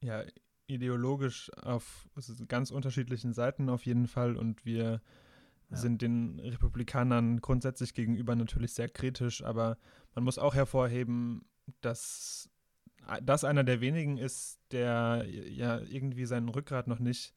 ja 0.00 0.24
ideologisch 0.66 1.50
auf 1.56 2.08
ganz 2.46 2.70
unterschiedlichen 2.70 3.32
Seiten 3.32 3.68
auf 3.68 3.84
jeden 3.84 4.06
Fall 4.06 4.36
und 4.36 4.64
wir 4.64 5.02
ja. 5.70 5.76
sind 5.76 6.02
den 6.02 6.40
Republikanern 6.40 7.40
grundsätzlich 7.40 7.94
gegenüber 7.94 8.36
natürlich 8.36 8.72
sehr 8.72 8.88
kritisch, 8.88 9.44
aber 9.44 9.78
man 10.14 10.24
muss 10.24 10.38
auch 10.38 10.54
hervorheben, 10.54 11.44
dass 11.80 12.50
das 13.22 13.44
einer 13.44 13.64
der 13.64 13.80
wenigen 13.80 14.18
ist, 14.18 14.60
der 14.72 15.24
ja 15.26 15.80
irgendwie 15.80 16.26
seinen 16.26 16.48
Rückgrat 16.48 16.86
noch 16.86 16.98
nicht 16.98 17.34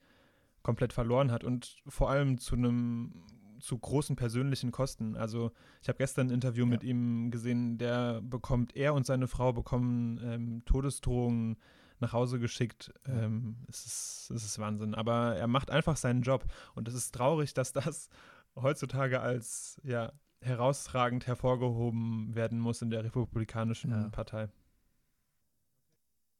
komplett 0.62 0.93
verloren 0.93 1.32
hat 1.32 1.43
und 1.43 1.78
vor 1.88 2.10
allem 2.10 2.38
zu 2.38 2.56
einem 2.56 3.24
zu 3.60 3.78
großen 3.78 4.17
persönlichen 4.17 4.72
Kosten. 4.72 5.15
Also 5.15 5.52
ich 5.82 5.88
habe 5.88 5.98
gestern 5.98 6.28
ein 6.28 6.34
Interview 6.34 6.65
ja. 6.65 6.69
mit 6.69 6.84
ihm 6.84 7.32
gesehen, 7.32 7.78
der 7.78 8.22
bekommt, 8.22 8.76
er 8.76 8.93
und 8.93 9.06
seine 9.06 9.28
Frau 9.28 9.54
bekommen 9.54 10.19
ähm, 10.22 10.65
Todesdrohungen 10.65 11.58
nach 11.99 12.13
Hause 12.13 12.39
geschickt. 12.39 12.93
Ähm, 13.06 13.58
es, 13.67 13.86
ist, 13.86 14.32
es 14.32 14.43
ist 14.43 14.60
Wahnsinn. 14.60 14.95
Aber 14.95 15.36
er 15.36 15.47
macht 15.47 15.71
einfach 15.71 15.97
seinen 15.97 16.21
Job. 16.21 16.45
Und 16.75 16.88
es 16.88 16.93
ist 16.93 17.13
traurig, 17.13 17.53
dass 17.53 17.73
das 17.73 18.10
heutzutage 18.56 19.21
als 19.21 19.79
ja, 19.84 20.12
herausragend 20.41 21.27
hervorgehoben 21.27 22.36
werden 22.36 22.60
muss 22.60 22.82
in 22.82 22.89
der 22.89 23.03
Republikanischen 23.03 23.91
ja. 23.91 24.10
Partei. 24.10 24.49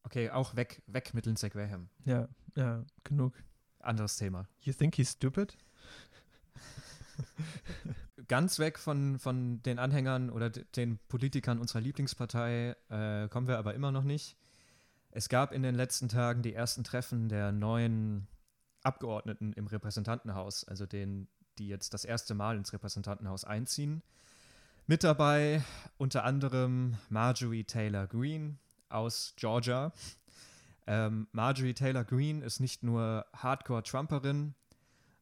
Okay, 0.04 0.30
auch 0.30 0.56
weg, 0.56 0.82
weg 0.86 1.14
mit 1.14 1.26
Lindsey 1.26 1.50
Graham. 1.50 1.90
Ja, 2.06 2.28
ja, 2.56 2.84
genug. 3.04 3.34
Anderes 3.80 4.18
Thema. 4.18 4.48
You 4.62 4.74
think 4.74 4.96
he's 4.96 5.12
stupid? 5.12 5.58
Ganz 8.28 8.60
weg 8.60 8.80
von, 8.80 9.20
von 9.20 9.62
den 9.64 9.80
Anhängern 9.80 10.30
oder 10.30 10.50
den 10.50 11.00
Politikern 11.08 11.60
unserer 11.60 11.82
Lieblingspartei 11.82 12.76
äh, 12.90 13.28
kommen 13.30 13.48
wir 13.48 13.58
aber 13.58 13.74
immer 13.74 13.92
noch 13.92 14.04
nicht. 14.04 14.38
Es 15.16 15.30
gab 15.30 15.52
in 15.52 15.62
den 15.62 15.76
letzten 15.76 16.10
Tagen 16.10 16.42
die 16.42 16.56
ersten 16.56 16.84
Treffen 16.84 17.30
der 17.30 17.52
neuen 17.52 18.28
Abgeordneten 18.82 19.54
im 19.54 19.68
Repräsentantenhaus, 19.68 20.64
also 20.64 20.88
den, 20.88 21.28
die 21.60 21.68
jetzt 21.68 21.94
das 21.94 22.04
erste 22.04 22.34
Mal 22.34 22.58
ins 22.58 22.74
Repräsentantenhaus 22.74 23.46
einziehen. 23.46 24.02
Mit 24.88 25.04
dabei 25.04 25.62
unter 25.98 26.24
anderem 26.24 26.98
Marjorie 27.10 27.64
Taylor 27.64 28.08
Greene 28.08 28.58
aus 28.90 29.36
Georgia. 29.36 29.94
Ähm, 30.88 31.28
Marjorie 31.32 31.76
Taylor 31.76 32.06
Greene 32.06 32.44
ist 32.44 32.60
nicht 32.60 32.82
nur 32.82 33.28
Hardcore-Trumperin, 33.38 34.56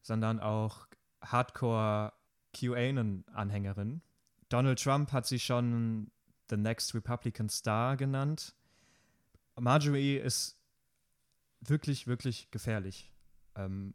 sondern 0.02 0.40
auch 0.40 0.88
Hardcore 1.22 2.14
QAnon-Anhängerin. 2.54 4.02
Donald 4.48 4.82
Trump 4.82 5.12
hat 5.12 5.28
sie 5.28 5.40
schon 5.40 6.12
The 6.50 6.56
Next 6.56 6.96
Republican 6.96 7.50
Star 7.50 7.98
genannt. 7.98 8.56
Marjorie 9.60 10.18
ist 10.18 10.58
wirklich, 11.62 12.08
wirklich 12.08 12.50
gefährlich. 12.52 13.12
Ähm, 13.56 13.94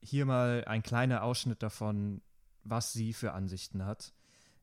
hier 0.00 0.24
mal 0.26 0.64
ein 0.66 0.82
kleiner 0.82 1.22
Ausschnitt 1.22 1.62
davon, 1.62 2.22
was 2.62 2.92
sie 2.92 3.12
für 3.12 3.32
Ansichten 3.32 3.84
hat. 3.84 4.12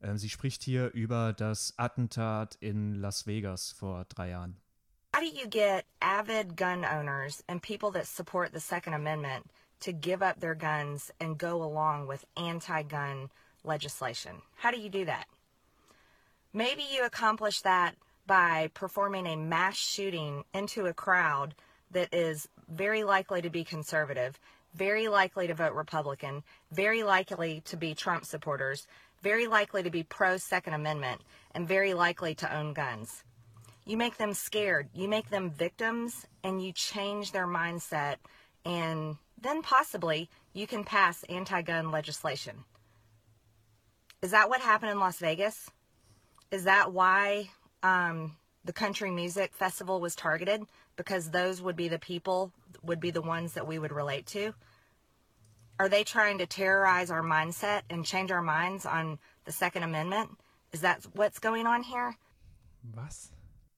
Ähm, 0.02 0.18
sie 0.18 0.30
spricht 0.30 0.64
hier 0.64 0.92
über 0.94 1.34
das 1.34 1.74
Attentat 1.78 2.56
in 2.56 2.96
Las 2.96 3.28
Vegas 3.28 3.72
vor 3.72 4.06
drei 4.06 4.30
Jahren. 4.30 4.58
How 5.16 5.22
do 5.22 5.28
you 5.28 5.48
get 5.48 5.86
avid 6.00 6.58
gun 6.58 6.84
owners 6.84 7.44
and 7.48 7.62
people 7.62 7.92
that 7.92 8.08
support 8.08 8.52
the 8.52 8.60
Second 8.60 8.96
Amendment 8.96 9.46
to 9.82 9.92
give 9.92 10.24
up 10.24 10.40
their 10.40 10.56
guns 10.56 11.12
and 11.20 11.38
go 11.38 11.62
along 11.62 12.08
with 12.08 12.26
anti 12.36 12.84
gun 12.84 13.30
legislation. 13.64 14.42
How 14.56 14.72
do 14.72 14.80
you 14.80 14.90
do 14.90 15.06
that? 15.06 15.28
Maybe 16.54 16.84
you 16.84 17.06
accomplish 17.06 17.62
that 17.62 17.96
by 18.26 18.70
performing 18.74 19.28
a 19.28 19.36
mass 19.36 19.76
shooting 19.76 20.44
into 20.54 20.86
a 20.86 20.94
crowd 20.94 21.56
that 21.92 22.14
is 22.14 22.48
very 22.70 23.04
likely 23.04 23.42
to 23.42 23.50
be 23.50 23.64
conservative, 23.64 24.40
very 24.74 25.08
likely 25.08 25.48
to 25.48 25.54
vote 25.54 25.74
Republican, 25.74 26.44
very 26.72 27.04
likely 27.04 27.62
to 27.66 27.78
be 27.78 27.94
Trump 27.94 28.26
supporters, 28.26 28.88
very 29.22 29.48
likely 29.48 29.84
to 29.84 29.90
be 29.90 30.04
pro 30.04 30.38
Second 30.38 30.74
Amendment, 30.74 31.22
and 31.54 31.68
very 31.68 31.94
likely 31.94 32.36
to 32.36 32.56
own 32.56 32.74
guns. 32.74 33.24
You 33.86 33.98
make 33.98 34.18
them 34.18 34.34
scared, 34.34 34.90
you 34.94 35.08
make 35.08 35.30
them 35.30 35.52
victims, 35.52 36.26
and 36.44 36.64
you 36.64 36.72
change 36.72 37.32
their 37.32 37.48
mindset, 37.48 38.16
and 38.66 39.18
then 39.40 39.62
possibly 39.62 40.30
you 40.54 40.68
can 40.68 40.84
pass 40.84 41.24
anti 41.24 41.62
gun 41.62 41.92
legislation. 41.92 42.64
Is 44.22 44.32
that 44.32 44.50
what 44.50 44.62
happened 44.62 44.92
in 44.92 45.00
Las 45.00 45.20
Vegas? 45.20 45.70
Is 46.50 46.64
that 46.64 46.94
why 46.94 47.50
um, 47.84 48.36
the 48.66 48.74
country 48.74 49.12
music 49.12 49.54
festival 49.54 50.00
was 50.00 50.16
targeted? 50.16 50.64
Because 50.96 51.32
those 51.32 51.62
would 51.62 51.76
be 51.76 51.88
the 51.90 52.00
people, 52.00 52.52
would 52.84 53.00
be 53.00 53.12
the 53.12 53.22
ones 53.22 53.54
that 53.54 53.68
we 53.68 53.78
would 53.80 53.92
relate 53.92 54.26
to? 54.28 54.54
Are 55.80 55.90
they 55.90 56.04
trying 56.04 56.38
to 56.38 56.46
terrorize 56.46 57.10
our 57.12 57.24
mindset 57.24 57.82
and 57.90 58.06
change 58.06 58.32
our 58.32 58.42
minds 58.44 58.86
on 58.86 59.18
the 59.46 59.52
Second 59.52 59.84
Amendment? 59.84 60.30
Is 60.72 60.82
that 60.82 61.06
what's 61.14 61.40
going 61.40 61.66
on 61.68 61.84
here? 61.84 62.16
Was? 62.96 63.32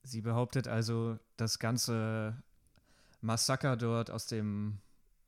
Sie 0.03 0.21
behauptet 0.21 0.67
also, 0.67 1.17
das 1.37 1.57
ganze 1.57 2.35
Massaker 3.21 3.75
dort 3.75 4.11
aus 4.11 4.27
dem 4.27 4.79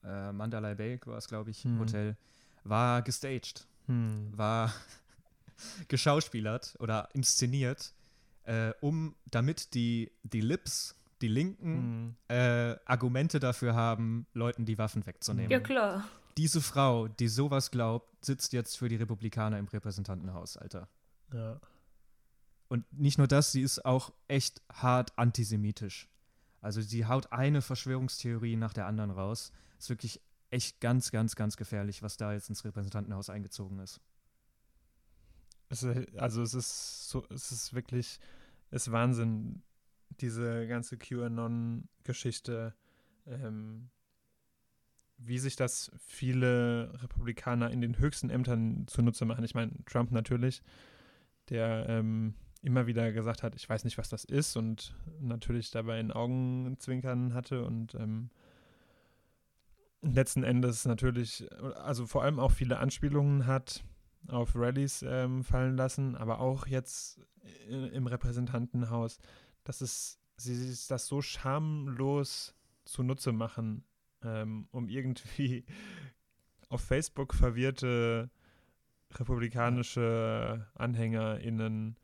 äh, 0.04 0.32
Mandalay 0.32 0.76
Bay, 0.76 1.00
war 1.06 1.18
es, 1.18 1.28
glaube 1.28 1.50
ich, 1.52 1.64
Hm. 1.64 1.80
Hotel, 1.80 2.16
war 2.64 3.02
gestaged, 3.02 3.66
Hm. 3.88 4.32
war 4.38 4.72
geschauspielert 5.88 6.76
oder 6.80 7.10
inszeniert, 7.14 7.94
äh, 8.48 8.74
um 8.82 9.16
damit 9.30 9.74
die, 9.74 10.12
die 10.24 10.42
Lips, 10.42 10.96
die 11.22 11.28
Linken, 11.28 12.18
äh, 12.28 12.76
Argumente 12.86 13.40
dafür 13.40 13.76
haben, 13.76 14.26
Leuten 14.34 14.66
die 14.66 14.78
Waffen 14.78 15.06
wegzunehmen. 15.06 15.52
Ja, 15.52 15.60
klar. 15.60 16.08
Diese 16.38 16.62
Frau, 16.62 17.08
die 17.08 17.28
sowas 17.28 17.72
glaubt, 17.72 18.24
sitzt 18.26 18.54
jetzt 18.54 18.78
für 18.78 18.90
die 18.90 18.96
Republikaner 18.96 19.58
im 19.58 19.68
Repräsentantenhaus, 19.68 20.56
Alter. 20.58 20.88
Ja. 21.34 21.60
Und 22.68 22.86
nicht 22.92 23.18
nur 23.18 23.28
das, 23.28 23.52
sie 23.52 23.62
ist 23.62 23.86
auch 23.86 24.12
echt 24.28 24.62
hart 24.72 25.18
antisemitisch. 25.18 26.08
Also 26.62 26.82
sie 26.82 27.06
haut 27.06 27.32
eine 27.32 27.62
Verschwörungstheorie 27.62 28.56
nach 28.56 28.74
der 28.74 28.86
anderen 28.88 29.10
raus. 29.12 29.52
Ist 29.80 29.90
wirklich 29.90 30.22
echt 30.52 30.80
ganz, 30.82 31.12
ganz, 31.12 31.36
ganz 31.36 31.58
gefährlich, 31.58 32.04
was 32.04 32.18
da 32.18 32.34
jetzt 32.34 32.50
ins 32.50 32.64
Repräsentantenhaus 32.66 33.30
eingezogen 33.30 33.80
ist. 33.80 34.00
Es, 35.70 35.84
ist- 35.84 36.18
also 36.18 36.42
es 36.42 36.54
ist 36.54 37.10
so, 37.10 37.26
es 37.30 37.52
ist 37.52 37.74
wirklich, 37.74 38.20
ist 38.72 38.92
Wahnsinn, 38.92 39.64
diese 40.20 40.68
ganze 40.68 40.98
QAnon-Geschichte, 40.98 42.74
ähm, 43.26 43.90
wie 45.18 45.40
sich 45.40 45.56
das 45.56 45.92
viele 46.00 46.92
Republikaner 47.02 47.72
in 47.72 47.82
den 47.82 47.98
höchsten 47.98 48.30
Ämtern 48.30 48.86
zunutze 48.88 49.26
machen. 49.26 49.44
Ich 49.44 49.56
meine, 49.56 49.72
Trump 49.86 50.12
natürlich, 50.12 50.62
der 51.50 51.88
ähm, 51.90 52.36
immer 52.62 52.88
wieder 52.88 53.12
gesagt 53.12 53.44
hat, 53.44 53.56
ich 53.56 53.68
weiß 53.68 53.84
nicht, 53.84 53.98
was 53.98 54.10
das 54.10 54.26
ist 54.26 54.56
und 54.56 54.96
natürlich 55.20 55.72
dabei 55.72 56.00
in 56.00 56.12
Augenzwinkern 56.12 57.34
hatte 57.34 57.64
und 57.64 57.96
ähm, 57.96 58.30
letzten 60.02 60.44
Endes 60.44 60.86
natürlich, 60.86 61.48
also 61.76 62.06
vor 62.06 62.24
allem 62.24 62.40
auch 62.40 62.52
viele 62.52 62.78
Anspielungen 62.80 63.48
hat 63.48 63.84
auf 64.30 64.56
Rallyes 64.56 65.04
ähm, 65.08 65.44
fallen 65.44 65.78
lassen, 65.78 66.16
aber 66.16 66.40
auch 66.40 66.68
jetzt 66.68 67.20
i- 67.70 67.88
im 67.88 68.08
Repräsentantenhaus, 68.08 69.20
dass 69.64 69.82
es 69.82 70.20
sie 70.38 70.56
sich 70.56 70.88
das 70.88 71.08
so 71.08 71.22
schamlos 71.22 72.54
zunutze 72.86 73.32
machen, 73.32 73.84
ähm, 74.24 74.68
um 74.72 74.90
irgendwie 74.90 75.66
auf 76.70 76.82
Facebook 76.82 77.34
verwirrte 77.34 78.30
republikanische 79.14 80.68
AnhängerInnen 80.76 81.98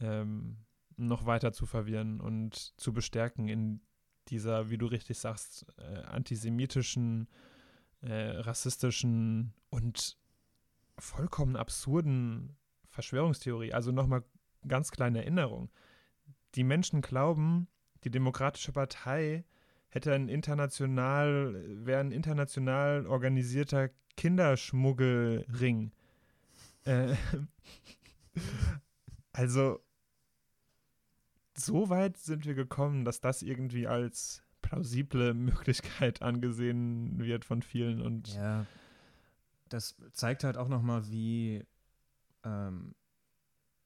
ähm, 0.00 0.58
noch 0.96 1.26
weiter 1.26 1.52
zu 1.52 1.66
verwirren 1.66 2.20
und 2.20 2.54
zu 2.80 2.92
bestärken 2.92 3.48
in 3.48 3.80
dieser, 4.28 4.70
wie 4.70 4.78
du 4.78 4.86
richtig 4.86 5.18
sagst, 5.18 5.66
äh, 5.78 6.02
antisemitischen, 6.04 7.28
äh, 8.00 8.30
rassistischen 8.38 9.52
und 9.70 10.16
vollkommen 10.98 11.56
absurden 11.56 12.56
Verschwörungstheorie. 12.88 13.72
Also 13.72 13.92
nochmal 13.92 14.24
ganz 14.66 14.90
kleine 14.90 15.20
Erinnerung. 15.20 15.70
Die 16.54 16.64
Menschen 16.64 17.02
glauben, 17.02 17.68
die 18.04 18.10
Demokratische 18.10 18.72
Partei 18.72 19.44
hätte 19.88 20.12
ein 20.12 20.28
international, 20.28 21.64
wäre 21.84 22.00
ein 22.00 22.12
international 22.12 23.06
organisierter 23.06 23.90
Kinderschmuggelring. 24.16 25.92
Äh, 26.84 27.14
also 29.32 29.80
so 31.56 31.88
weit 31.88 32.16
sind 32.16 32.46
wir 32.46 32.54
gekommen, 32.54 33.04
dass 33.04 33.20
das 33.20 33.42
irgendwie 33.42 33.86
als 33.86 34.42
plausible 34.62 35.34
Möglichkeit 35.34 36.22
angesehen 36.22 37.18
wird 37.18 37.44
von 37.44 37.62
vielen 37.62 38.00
und 38.00 38.34
Ja. 38.34 38.66
Das 39.68 39.96
zeigt 40.12 40.44
halt 40.44 40.56
auch 40.56 40.68
nochmal, 40.68 41.08
wie, 41.10 41.64
ähm, 42.44 42.94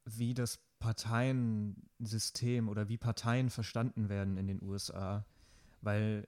wie 0.05 0.35
das 0.35 0.59
Parteiensystem 0.79 2.69
oder 2.69 2.89
wie 2.89 2.99
Parteien 2.99 3.51
verstanden 3.51 4.09
werden 4.09 4.37
in 4.37 4.47
den 4.47 4.63
USA. 4.63 5.25
Weil 5.83 6.27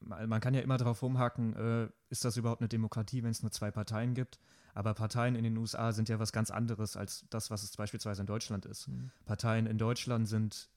ma- 0.00 0.26
man 0.26 0.40
kann 0.40 0.54
ja 0.54 0.60
immer 0.60 0.78
darauf 0.78 1.02
rumhaken, 1.02 1.54
äh, 1.54 1.88
ist 2.08 2.24
das 2.24 2.36
überhaupt 2.36 2.60
eine 2.60 2.68
Demokratie, 2.68 3.22
wenn 3.22 3.30
es 3.30 3.42
nur 3.42 3.50
zwei 3.50 3.70
Parteien 3.70 4.14
gibt? 4.14 4.40
Aber 4.74 4.94
Parteien 4.94 5.34
in 5.34 5.44
den 5.44 5.56
USA 5.56 5.92
sind 5.92 6.08
ja 6.08 6.18
was 6.18 6.32
ganz 6.32 6.50
anderes 6.50 6.96
als 6.96 7.26
das, 7.30 7.50
was 7.50 7.62
es 7.62 7.76
beispielsweise 7.76 8.22
in 8.22 8.26
Deutschland 8.26 8.66
ist. 8.66 8.88
Mhm. 8.88 9.10
Parteien 9.24 9.66
in 9.66 9.78
Deutschland 9.78 10.28
sind 10.28 10.70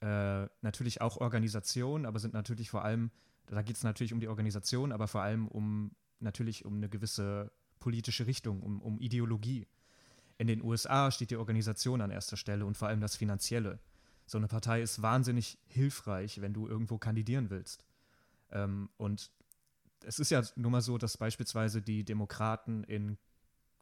äh, 0.00 0.46
natürlich 0.62 1.00
auch 1.00 1.18
Organisationen, 1.18 2.06
aber 2.06 2.18
sind 2.20 2.32
natürlich 2.32 2.70
vor 2.70 2.84
allem, 2.84 3.10
da 3.46 3.62
geht 3.62 3.76
es 3.76 3.82
natürlich 3.82 4.12
um 4.12 4.20
die 4.20 4.28
Organisation, 4.28 4.92
aber 4.92 5.08
vor 5.08 5.22
allem 5.22 5.48
um 5.48 5.90
natürlich 6.20 6.64
um 6.64 6.76
eine 6.76 6.88
gewisse 6.88 7.50
politische 7.80 8.26
Richtung, 8.26 8.62
um, 8.62 8.80
um 8.80 8.98
Ideologie. 9.00 9.66
In 10.38 10.46
den 10.46 10.62
USA 10.62 11.10
steht 11.10 11.30
die 11.30 11.36
Organisation 11.36 12.00
an 12.00 12.10
erster 12.10 12.36
Stelle 12.36 12.64
und 12.64 12.76
vor 12.76 12.88
allem 12.88 13.00
das 13.00 13.16
Finanzielle. 13.16 13.78
So 14.26 14.38
eine 14.38 14.46
Partei 14.46 14.80
ist 14.80 15.02
wahnsinnig 15.02 15.58
hilfreich, 15.66 16.40
wenn 16.40 16.54
du 16.54 16.68
irgendwo 16.68 16.98
kandidieren 16.98 17.50
willst. 17.50 17.84
Ähm, 18.52 18.88
und 18.96 19.30
es 20.04 20.18
ist 20.18 20.30
ja 20.30 20.42
nun 20.56 20.72
mal 20.72 20.80
so, 20.80 20.96
dass 20.96 21.16
beispielsweise 21.18 21.82
die 21.82 22.04
Demokraten 22.04 22.84
in 22.84 23.18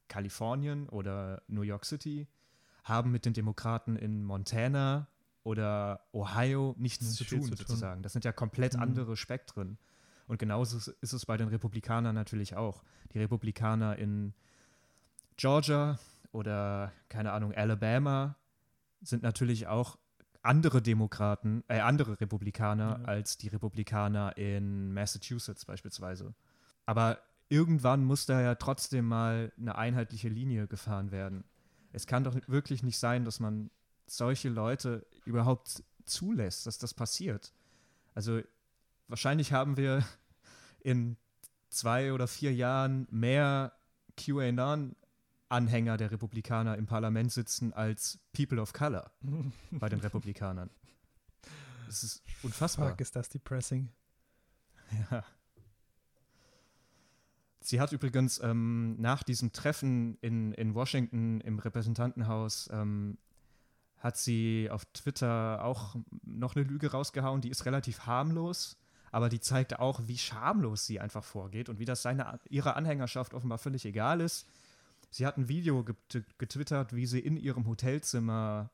Kalifornien 0.09 0.89
oder 0.89 1.43
New 1.49 1.63
York 1.63 1.85
City 1.85 2.27
haben 2.85 3.11
mit 3.13 3.25
den 3.27 3.35
Demokraten 3.35 3.97
in 3.97 4.25
Montana 4.25 5.07
oder 5.45 6.01
Ohio 6.13 6.75
nichts 6.79 7.05
Nicht 7.05 7.17
zu 7.17 7.25
tun, 7.25 7.43
zu 7.43 7.49
tun. 7.51 7.57
sozusagen. 7.59 8.03
Das 8.03 8.13
sind 8.13 8.25
ja 8.25 8.33
komplett 8.33 8.75
Mhm. 8.75 8.81
andere 8.83 9.17
Spektren. 9.17 9.79
Und 10.29 10.39
genauso 10.39 10.77
ist- 10.77 11.13
es 11.13 11.27
bei 11.27 11.37
den 11.37 11.49
Republikanern 11.49 12.15
natürlich 12.15 12.55
auch. 12.57 12.85
Die 13.13 13.19
Republikaner 13.19 13.97
in 13.97 14.35
Georgia 15.37 15.99
oder, 16.33 16.93
keine 17.09 17.33
Ahnung, 17.33 17.53
Alabama 17.55 18.37
sind 19.01 19.23
natürlich 19.23 19.67
auch 19.67 19.99
andere 20.43 20.83
Demokraten, 20.83 21.65
äh, 21.69 21.81
andere 21.81 22.21
Republikaner 22.21 23.01
Ja. 23.01 23.05
als 23.07 23.39
die 23.39 23.49
Republikaner 23.49 24.37
in 24.37 24.93
Massachusetts 24.93 25.65
beispielsweise. 25.65 26.35
Aber 26.87 27.19
irgendwann 27.49 28.05
muss 28.05 28.27
da 28.27 28.41
ja 28.41 28.55
trotzdem 28.55 29.07
mal 29.07 29.53
eine 29.59 29.77
einheitliche 29.77 30.29
Linie 30.29 30.67
gefahren 30.69 31.11
werden. 31.11 31.45
Es 31.93 32.07
kann 32.07 32.25
doch 32.25 32.37
wirklich 32.47 32.83
nicht 32.83 32.99
sein, 32.99 33.25
dass 33.25 33.41
man 33.41 33.71
solche 34.07 34.49
Leute 34.49 35.07
überhaupt 35.25 35.83
zulässt, 36.05 36.67
dass 36.67 36.79
das 36.79 36.95
passiert. 36.95 37.53
Also 38.15 38.41
wahrscheinlich 39.09 39.53
haben 39.53 39.77
wir 39.77 40.05
in 40.81 41.17
zwei 41.71 42.13
oder 42.13 42.29
vier 42.29 42.55
Jahren 42.55 43.07
mehr 43.11 43.73
QAnon-Anhänger 44.17 45.97
der 45.97 46.11
Republikaner 46.11 46.77
im 46.77 46.87
Parlament 46.87 47.33
sitzen 47.33 47.73
als 47.73 48.19
People 48.33 48.61
of 48.61 48.73
Color 48.73 49.11
bei 49.71 49.89
den 49.89 50.01
Republikanern. 50.01 50.71
Das 51.87 52.05
ist 52.05 52.23
unfassbar. 52.43 52.91
Fuck, 52.91 53.01
ist 53.01 53.17
das 53.17 53.29
depressing. 53.29 53.89
Ja. 55.11 55.25
Sie 57.61 57.81
hat 57.81 57.93
übrigens 57.93 58.41
ähm, 58.43 58.99
nach 59.01 59.23
diesem 59.23 59.53
Treffen 59.53 60.17
in, 60.21 60.53
in 60.53 60.75
Washington 60.75 61.41
im 61.41 61.59
Repräsentantenhaus, 61.59 62.69
ähm, 62.73 63.19
hat 63.99 64.17
sie 64.17 64.69
auf 64.71 64.85
Twitter 64.87 65.63
auch 65.65 65.97
noch 66.23 66.57
eine 66.57 66.65
Lüge 66.65 66.93
rausgehauen, 66.93 67.41
die 67.41 67.51
ist 67.51 67.67
relativ 67.67 68.07
harmlos, 68.07 68.79
aber 69.13 69.29
die 69.29 69.41
zeigt 69.41 69.79
auch, 69.79 70.01
wie 70.07 70.19
schamlos 70.19 70.87
sie 70.87 71.01
einfach 71.01 71.25
vorgeht 71.25 71.69
und 71.69 71.79
wie 71.79 71.85
das 71.85 72.03
seine, 72.03 72.39
ihrer 72.49 72.77
Anhängerschaft 72.77 73.35
offenbar 73.35 73.59
völlig 73.59 73.85
egal 73.85 74.21
ist. 74.21 74.47
sie 75.11 75.27
hat 75.27 75.39
ein 75.39 75.49
Video 75.49 75.85
getwittert, 76.39 76.95
wie 76.95 77.07
sie 77.07 77.21
in 77.21 77.37
ihrem 77.37 77.67
Hotelzimmer 77.67 78.71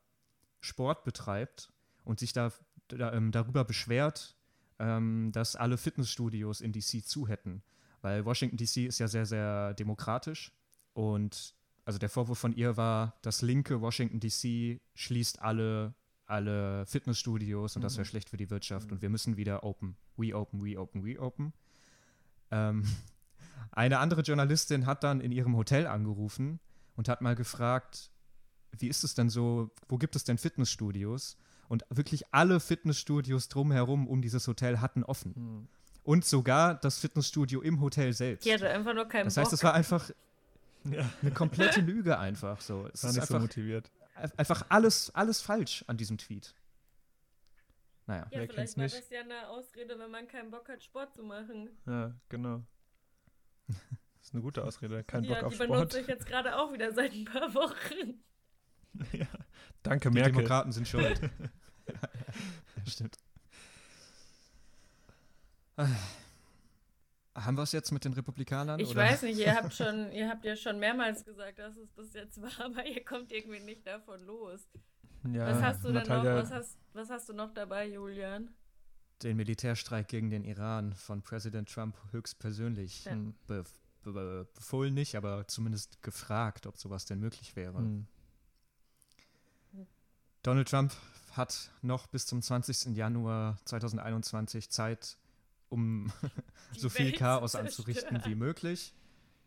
Sport 0.59 1.03
betreibt 1.03 1.71
und 2.03 2.19
sich 2.19 2.33
da, 2.33 2.51
da 2.87 3.13
ähm, 3.13 3.31
darüber 3.31 3.63
beschwert, 3.63 4.35
ähm, 4.79 5.31
dass 5.31 5.55
alle 5.55 5.77
Fitnessstudios 5.77 6.61
in 6.61 6.73
DC 6.73 7.05
zu 7.05 7.27
hätten. 7.27 7.61
Weil 8.01 8.25
Washington 8.25 8.57
DC 8.57 8.87
ist 8.87 8.99
ja 8.99 9.07
sehr, 9.07 9.25
sehr 9.25 9.73
demokratisch 9.73 10.51
und 10.93 11.55
also 11.85 11.99
der 11.99 12.09
Vorwurf 12.09 12.39
von 12.39 12.53
ihr 12.55 12.77
war, 12.77 13.15
das 13.21 13.43
linke 13.43 13.79
Washington 13.79 14.19
DC 14.19 14.81
schließt 14.95 15.41
alle, 15.41 15.93
alle 16.27 16.85
Fitnessstudios 16.85 17.75
und 17.75 17.81
mhm. 17.81 17.83
das 17.83 17.97
wäre 17.97 18.05
schlecht 18.05 18.29
für 18.29 18.37
die 18.37 18.49
Wirtschaft 18.49 18.87
mhm. 18.87 18.93
und 18.93 19.01
wir 19.01 19.09
müssen 19.09 19.37
wieder 19.37 19.63
open. 19.63 19.95
We 20.17 20.35
open, 20.35 20.63
we 20.63 20.79
open, 20.79 21.05
we 21.05 21.19
open. 21.19 21.53
Ähm, 22.51 22.83
eine 23.71 23.99
andere 23.99 24.21
Journalistin 24.21 24.85
hat 24.85 25.03
dann 25.03 25.21
in 25.21 25.31
ihrem 25.31 25.55
Hotel 25.55 25.87
angerufen 25.87 26.59
und 26.95 27.09
hat 27.09 27.21
mal 27.21 27.35
gefragt, 27.35 28.09
wie 28.71 28.87
ist 28.87 29.03
es 29.03 29.13
denn 29.15 29.29
so, 29.29 29.71
wo 29.87 29.97
gibt 29.97 30.15
es 30.15 30.23
denn 30.23 30.37
Fitnessstudios? 30.37 31.37
Und 31.67 31.83
wirklich 31.89 32.25
alle 32.31 32.59
Fitnessstudios 32.59 33.47
drumherum 33.47 34.07
um 34.07 34.21
dieses 34.21 34.47
Hotel 34.47 34.79
hatten 34.81 35.03
offen. 35.03 35.35
Hm. 35.35 35.67
Und 36.03 36.23
sogar 36.23 36.75
das 36.75 36.99
Fitnessstudio 36.99 37.61
im 37.61 37.81
Hotel 37.81 38.13
selbst. 38.13 38.45
Die 38.45 38.53
hatte 38.53 38.69
einfach 38.69 38.93
nur 38.93 39.05
keinen 39.05 39.25
Das 39.25 39.37
heißt, 39.37 39.53
es 39.53 39.63
war 39.63 39.73
einfach 39.73 40.11
ja. 40.83 41.09
eine 41.21 41.31
komplette 41.31 41.81
Lüge 41.81 42.19
einfach 42.19 42.61
so. 42.61 42.87
Es 42.93 43.03
war 43.03 43.11
nicht 43.11 43.21
einfach, 43.21 43.35
so 43.35 43.39
motiviert. 43.39 43.89
Einfach 44.15 44.65
alles, 44.69 45.13
alles 45.13 45.41
falsch 45.41 45.83
an 45.87 45.97
diesem 45.97 46.17
Tweet. 46.17 46.55
Naja. 48.07 48.27
Ja, 48.31 48.39
Wer 48.39 48.47
vielleicht 48.47 48.77
war 48.77 48.83
das 48.83 49.09
ja 49.09 49.21
eine 49.21 49.49
Ausrede, 49.49 49.97
wenn 49.99 50.11
man 50.11 50.27
keinen 50.27 50.51
Bock 50.51 50.69
hat, 50.69 50.83
Sport 50.83 51.13
zu 51.13 51.23
machen. 51.23 51.69
Ja, 51.85 52.13
genau. 52.29 52.63
Das 53.67 53.77
ist 54.21 54.33
eine 54.33 54.41
gute 54.41 54.63
Ausrede. 54.63 55.03
Kein 55.03 55.23
ja, 55.23 55.35
Bock 55.35 55.43
auf 55.45 55.53
Sport. 55.53 55.69
Die 55.69 55.73
benutze 55.73 55.99
ich 56.01 56.07
jetzt 56.07 56.25
gerade 56.25 56.55
auch 56.57 56.71
wieder 56.71 56.93
seit 56.93 57.13
ein 57.13 57.25
paar 57.25 57.53
Wochen. 57.53 58.23
ja. 59.17 59.27
Danke, 59.83 60.09
Die 60.09 60.13
Merkel. 60.13 60.33
Demokraten 60.33 60.71
sind 60.71 60.87
schuld. 60.87 61.19
ja, 61.87 62.85
stimmt. 62.85 63.17
Haben 67.35 67.57
wir 67.57 67.63
es 67.63 67.73
jetzt 67.73 67.91
mit 67.91 68.05
den 68.05 68.13
Republikanern? 68.13 68.79
Ich 68.79 68.91
oder? 68.91 69.01
weiß 69.01 69.23
nicht, 69.23 69.37
ihr 69.39 69.53
habt 69.53 69.73
schon, 69.75 70.11
ihr 70.11 70.29
habt 70.29 70.45
ja 70.45 70.55
schon 70.55 70.79
mehrmals 70.79 71.25
gesagt, 71.25 71.59
dass 71.59 71.75
es 71.75 71.93
das 71.93 72.13
jetzt 72.13 72.41
war, 72.41 72.65
aber 72.65 72.85
ihr 72.85 73.03
kommt 73.03 73.31
irgendwie 73.31 73.59
nicht 73.59 73.85
davon 73.85 74.25
los. 74.25 74.67
Ja, 75.31 75.47
was 75.47 75.61
hast 75.61 75.83
du 75.83 75.91
denn 75.91 76.07
noch? 76.07 76.23
Was 76.23 76.51
hast, 76.51 76.77
was 76.93 77.09
hast 77.09 77.29
du 77.29 77.33
noch 77.33 77.53
dabei, 77.53 77.87
Julian? 77.87 78.53
Den 79.23 79.37
Militärstreik 79.37 80.07
gegen 80.07 80.29
den 80.29 80.43
Iran 80.43 80.93
von 80.93 81.21
Präsident 81.21 81.69
Trump 81.69 81.97
höchstpersönlich 82.11 83.05
ja. 83.05 83.17
be, 83.47 83.63
be, 84.03 84.47
befohlen 84.53 84.93
nicht, 84.93 85.15
aber 85.15 85.47
zumindest 85.47 86.01
gefragt, 86.03 86.67
ob 86.67 86.77
sowas 86.77 87.05
denn 87.05 87.19
möglich 87.19 87.55
wäre. 87.55 87.77
Hm. 87.77 88.07
Donald 90.43 90.69
Trump 90.69 90.93
hat 91.31 91.71
noch 91.81 92.05
bis 92.07 92.27
zum 92.27 92.41
20. 92.41 92.95
Januar 92.95 93.57
2021 93.65 94.69
Zeit, 94.69 95.17
um 95.69 96.11
so 96.77 96.89
viel 96.89 97.07
Welt 97.07 97.17
Chaos 97.17 97.55
anzurichten 97.55 98.21
wie 98.25 98.35
möglich. 98.35 98.93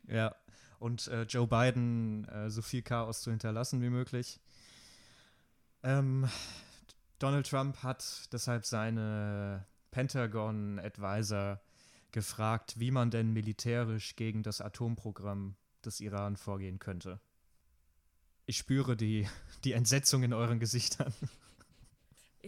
Ja. 0.07 0.35
Und 0.79 1.09
äh, 1.09 1.23
Joe 1.23 1.47
Biden 1.47 2.27
äh, 2.29 2.51
so 2.51 2.63
viel 2.63 2.83
Chaos 2.83 3.23
zu 3.23 3.31
hinterlassen 3.31 3.83
wie 3.83 3.91
möglich. 3.91 4.41
Ähm, 5.83 6.29
Donald 7.19 7.49
Trump 7.49 7.83
hat 7.83 8.29
deshalb 8.33 8.65
seine 8.65 9.67
Pentagon-Advisor 9.91 11.61
gefragt, 12.13 12.79
wie 12.79 12.91
man 12.91 13.11
denn 13.11 13.33
militärisch 13.33 14.17
gegen 14.17 14.43
das 14.43 14.61
Atomprogramm 14.61 15.57
des 15.85 16.01
Iran 16.01 16.37
vorgehen 16.37 16.79
könnte. 16.79 17.21
Ich 18.47 18.57
spüre 18.57 18.97
die, 18.97 19.29
die 19.65 19.73
Entsetzung 19.73 20.23
in 20.23 20.33
euren 20.33 20.59
Gesichtern. 20.59 21.13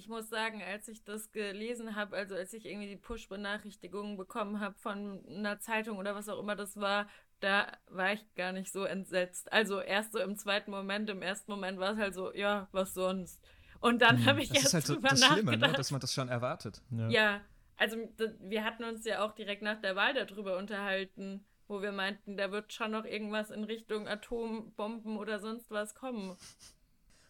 Ich 0.01 0.09
muss 0.09 0.31
sagen, 0.31 0.63
als 0.63 0.89
ich 0.89 1.05
das 1.05 1.31
gelesen 1.31 1.95
habe, 1.95 2.17
also 2.17 2.35
als 2.35 2.55
ich 2.55 2.65
irgendwie 2.65 2.89
die 2.89 2.97
Push-Benachrichtigungen 2.97 4.17
bekommen 4.17 4.59
habe 4.59 4.75
von 4.79 5.23
einer 5.29 5.61
Zeitung 5.61 5.99
oder 5.99 6.15
was 6.15 6.31
auch 6.31 6.41
immer 6.41 6.57
das 6.57 6.79
war, 6.79 7.07
da 7.41 7.71
war 7.87 8.15
ich 8.15 8.35
gar 8.35 8.53
nicht 8.53 8.73
so 8.73 8.85
entsetzt. 8.85 9.53
Also 9.53 9.79
erst 9.79 10.13
so 10.13 10.21
im 10.21 10.39
zweiten 10.39 10.71
Moment, 10.71 11.11
im 11.11 11.21
ersten 11.21 11.53
Moment 11.53 11.79
war 11.79 11.93
es 11.93 11.99
halt 11.99 12.15
so, 12.15 12.33
ja, 12.33 12.67
was 12.73 12.95
sonst. 12.95 13.43
Und 13.81 14.01
dann 14.01 14.17
hm, 14.17 14.25
habe 14.25 14.41
ich 14.41 14.49
das 14.49 14.57
erst 14.57 14.67
ist 14.69 14.75
halt 14.75 14.87
so, 14.87 14.95
das 14.97 15.23
Schlimme, 15.23 15.59
ne? 15.59 15.73
dass 15.73 15.91
man 15.91 16.01
das 16.01 16.15
schon 16.15 16.31
erwartet. 16.31 16.81
Ja, 16.91 17.09
ja 17.11 17.41
also 17.77 17.99
wir 18.41 18.65
hatten 18.65 18.85
uns 18.85 19.05
ja 19.05 19.23
auch 19.23 19.33
direkt 19.33 19.61
nach 19.61 19.83
der 19.83 19.97
Wahl 19.97 20.15
darüber 20.15 20.57
unterhalten, 20.57 21.45
wo 21.69 21.83
wir 21.83 21.93
meinten, 21.93 22.39
da 22.39 22.51
wird 22.51 22.73
schon 22.73 22.91
noch 22.91 23.05
irgendwas 23.05 23.51
in 23.51 23.65
Richtung 23.65 24.09
Atombomben 24.09 25.19
oder 25.19 25.41
sonst 25.41 25.71
was 25.71 25.95
kommen. 25.95 26.39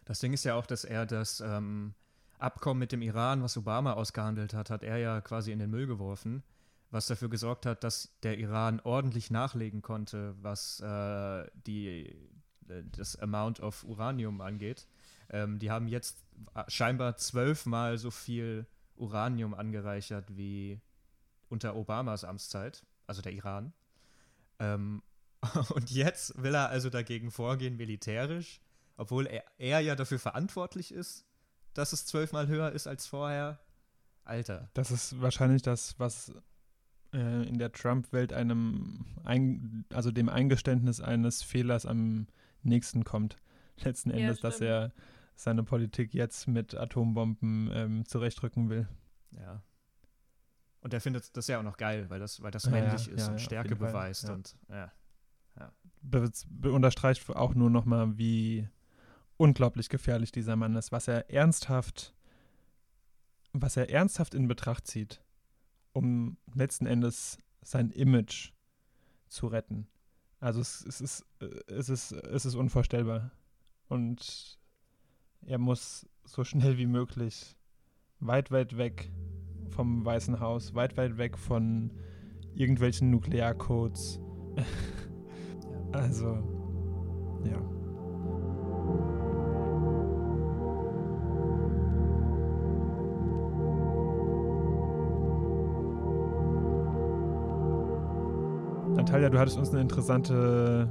Das 0.04 0.20
Ding 0.20 0.33
ist 0.33 0.44
ja 0.44 0.54
auch, 0.54 0.66
dass 0.66 0.85
er 0.85 1.06
das 1.06 1.40
ähm, 1.40 1.94
Abkommen 2.40 2.81
mit 2.81 2.92
dem 2.92 3.03
Iran, 3.03 3.42
was 3.42 3.57
Obama 3.57 3.92
ausgehandelt 3.94 4.55
hat, 4.55 4.70
hat 4.70 4.83
er 4.83 4.98
ja 4.98 5.20
quasi 5.20 5.53
in 5.53 5.59
den 5.59 5.70
Müll 5.70 5.87
geworfen 5.87 6.42
was 6.90 7.07
dafür 7.07 7.29
gesorgt 7.29 7.66
hat, 7.66 7.85
dass 7.85 8.12
der 8.22 8.38
Iran 8.38 8.81
ordentlich 8.81 9.31
nachlegen 9.31 9.83
konnte, 9.83 10.35
was 10.42 10.81
äh, 10.81 11.46
die, 11.66 12.07
äh, 12.68 12.83
das 12.92 13.16
Amount 13.16 13.61
of 13.61 13.85
Uranium 13.85 14.40
angeht. 14.40 14.88
Ähm, 15.31 15.59
die 15.59 15.70
haben 15.70 15.87
jetzt 15.87 16.18
scheinbar 16.68 17.16
zwölfmal 17.16 17.98
so 17.98 18.11
viel 18.11 18.66
Uranium 18.96 19.55
angereichert 19.55 20.37
wie 20.37 20.81
unter 21.48 21.76
Obamas 21.76 22.24
Amtszeit, 22.24 22.85
also 23.07 23.22
der 23.22 23.33
Iran. 23.33 23.72
Ähm, 24.59 25.03
und 25.74 25.90
jetzt 25.90 26.42
will 26.42 26.55
er 26.55 26.70
also 26.70 26.90
dagegen 26.90 27.31
vorgehen, 27.31 27.76
militärisch, 27.76 28.61
obwohl 28.96 29.26
er, 29.26 29.44
er 29.59 29.81
ja 29.81 29.94
dafür 29.94 30.18
verantwortlich 30.18 30.92
ist, 30.92 31.24
dass 31.74 31.92
es 31.92 32.06
zwölfmal 32.06 32.48
höher 32.48 32.72
ist 32.72 32.87
als 32.87 33.06
vorher. 33.06 33.61
Alter. 34.24 34.70
Das 34.74 34.90
ist 34.90 35.20
wahrscheinlich 35.20 35.62
das, 35.62 35.98
was 35.98 36.33
äh, 37.12 37.48
in 37.48 37.59
der 37.59 37.72
Trump-Welt 37.72 38.33
einem, 38.33 39.04
ein, 39.24 39.85
also 39.92 40.11
dem 40.11 40.28
Eingeständnis 40.28 41.00
eines 41.00 41.42
Fehlers 41.42 41.87
am 41.87 42.26
nächsten 42.62 43.04
kommt. 43.04 43.37
Letzten 43.83 44.11
Endes, 44.11 44.38
ja, 44.38 44.42
dass 44.42 44.61
er 44.61 44.92
seine 45.35 45.64
Politik 45.64 46.12
jetzt 46.14 46.46
mit 46.48 46.74
Atombomben 46.74 47.70
ähm, 47.72 48.04
zurechtrücken 48.04 48.68
will. 48.68 48.87
Ja. 49.33 49.62
Und 50.83 50.94
er 50.94 51.00
findet 51.00 51.37
das 51.37 51.46
ja 51.46 51.59
auch 51.59 51.62
noch 51.62 51.76
geil, 51.76 52.09
weil 52.09 52.20
das, 52.20 52.42
weil 52.42 52.50
das 52.50 52.68
männlich 52.68 53.06
ja, 53.06 53.12
ist 53.12 53.26
ja, 53.26 53.33
und 53.33 53.40
Stärke 53.40 53.76
beweist 53.76 54.26
Fall, 54.26 54.37
und 54.37 54.56
ja. 54.68 54.92
Be 56.02 56.30
be 56.48 56.72
unterstreicht 56.72 57.28
auch 57.30 57.54
nur 57.54 57.68
nochmal, 57.68 58.16
wie 58.16 58.68
unglaublich 59.40 59.88
gefährlich 59.88 60.33
dieser 60.33 60.57
Mann 60.57 60.76
ist, 60.76 60.92
was 60.92 61.09
er 61.09 61.31
ernsthaft, 61.31 62.14
was 63.53 63.76
er 63.76 63.90
ernsthaft 63.90 64.35
in 64.35 64.48
Betracht 64.48 64.87
zieht 64.87 65.22
um 65.92 66.37
letzten 66.55 66.87
Endes 66.87 67.38
sein 67.62 67.90
Image 67.90 68.53
zu 69.29 69.46
retten. 69.46 69.87
Also 70.38 70.61
es, 70.61 70.85
es, 70.87 71.00
ist, 71.00 71.26
es, 71.66 71.88
ist, 71.88 72.12
es 72.12 72.46
ist 72.46 72.55
unvorstellbar. 72.55 73.33
Und 73.88 74.59
er 75.42 75.59
muss 75.59 76.09
so 76.24 76.44
schnell 76.44 76.79
wie 76.79 76.87
möglich 76.87 77.57
weit, 78.20 78.50
weit 78.50 78.76
weg 78.76 79.11
vom 79.68 80.05
Weißen 80.05 80.40
Haus, 80.40 80.74
weit, 80.74 80.96
weit 80.96 81.18
weg 81.18 81.37
von 81.37 81.92
irgendwelchen 82.55 83.11
Nuklearcodes. 83.11 84.20
also, 85.92 87.40
ja. 87.44 87.79
Natalia, 99.11 99.29
du 99.29 99.40
hattest 99.40 99.59
uns 99.59 99.70
eine 99.70 99.81
interessante 99.81 100.88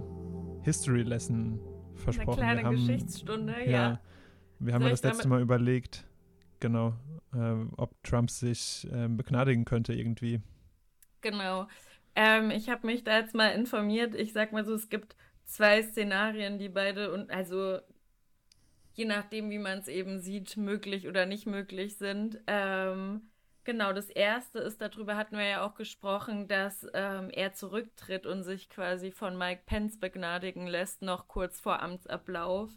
History 0.63 1.03
Lesson 1.03 1.57
versprochen. 1.95 2.43
Eine 2.43 2.61
kleine 2.61 2.67
haben, 2.67 2.75
Geschichtsstunde, 2.75 3.53
ja. 3.63 3.71
ja. 3.71 4.01
Wir 4.59 4.73
haben 4.73 4.81
ja 4.81 4.89
das 4.89 5.03
letzte 5.03 5.29
Mal 5.29 5.39
überlegt, 5.39 6.03
genau, 6.59 6.97
äh, 7.33 7.55
ob 7.77 8.03
Trump 8.03 8.29
sich 8.29 8.85
äh, 8.91 9.07
begnadigen 9.07 9.63
könnte 9.63 9.93
irgendwie. 9.93 10.41
Genau. 11.21 11.69
Ähm, 12.13 12.51
ich 12.51 12.67
habe 12.67 12.87
mich 12.87 13.05
da 13.05 13.19
jetzt 13.19 13.35
mal 13.35 13.51
informiert. 13.51 14.15
Ich 14.15 14.33
sag 14.33 14.51
mal 14.51 14.65
so, 14.65 14.73
es 14.73 14.89
gibt 14.89 15.15
zwei 15.45 15.81
Szenarien, 15.81 16.59
die 16.59 16.67
beide 16.67 17.13
und 17.13 17.31
also 17.31 17.79
je 18.95 19.05
nachdem, 19.05 19.49
wie 19.49 19.59
man 19.59 19.79
es 19.79 19.87
eben 19.87 20.19
sieht, 20.19 20.57
möglich 20.57 21.07
oder 21.07 21.25
nicht 21.25 21.45
möglich 21.45 21.95
sind. 21.95 22.37
Ähm, 22.47 23.28
Genau, 23.69 23.93
das 23.93 24.09
erste 24.09 24.57
ist, 24.57 24.81
darüber 24.81 25.15
hatten 25.15 25.37
wir 25.37 25.45
ja 25.45 25.63
auch 25.63 25.75
gesprochen, 25.75 26.47
dass 26.47 26.87
ähm, 26.95 27.29
er 27.29 27.53
zurücktritt 27.53 28.25
und 28.25 28.41
sich 28.41 28.67
quasi 28.67 29.11
von 29.11 29.37
Mike 29.37 29.61
Pence 29.67 29.99
begnadigen 29.99 30.65
lässt, 30.65 31.03
noch 31.03 31.27
kurz 31.27 31.59
vor 31.59 31.79
Amtsablauf. 31.79 32.71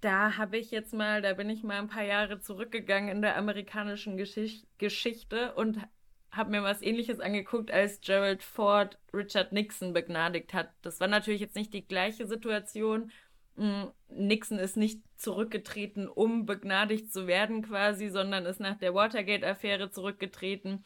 Da 0.00 0.38
habe 0.38 0.56
ich 0.56 0.70
jetzt 0.70 0.94
mal, 0.94 1.20
da 1.20 1.34
bin 1.34 1.50
ich 1.50 1.62
mal 1.62 1.76
ein 1.76 1.88
paar 1.88 2.04
Jahre 2.04 2.40
zurückgegangen 2.40 3.10
in 3.10 3.20
der 3.20 3.36
amerikanischen 3.36 4.16
Geschicht 4.16 4.66
Geschichte 4.78 5.54
und 5.56 5.76
habe 6.30 6.52
mir 6.52 6.62
was 6.62 6.80
ähnliches 6.80 7.20
angeguckt, 7.20 7.70
als 7.70 8.00
Gerald 8.00 8.42
Ford 8.42 8.98
Richard 9.12 9.52
Nixon 9.52 9.92
begnadigt 9.92 10.54
hat. 10.54 10.70
Das 10.80 11.00
war 11.00 11.08
natürlich 11.08 11.42
jetzt 11.42 11.54
nicht 11.54 11.74
die 11.74 11.86
gleiche 11.86 12.26
Situation. 12.26 13.10
Nixon 14.08 14.58
ist 14.58 14.76
nicht 14.76 15.02
zurückgetreten, 15.16 16.08
um 16.08 16.46
begnadigt 16.46 17.12
zu 17.12 17.26
werden 17.26 17.62
quasi, 17.62 18.08
sondern 18.08 18.46
ist 18.46 18.60
nach 18.60 18.78
der 18.78 18.94
Watergate-Affäre 18.94 19.90
zurückgetreten. 19.90 20.84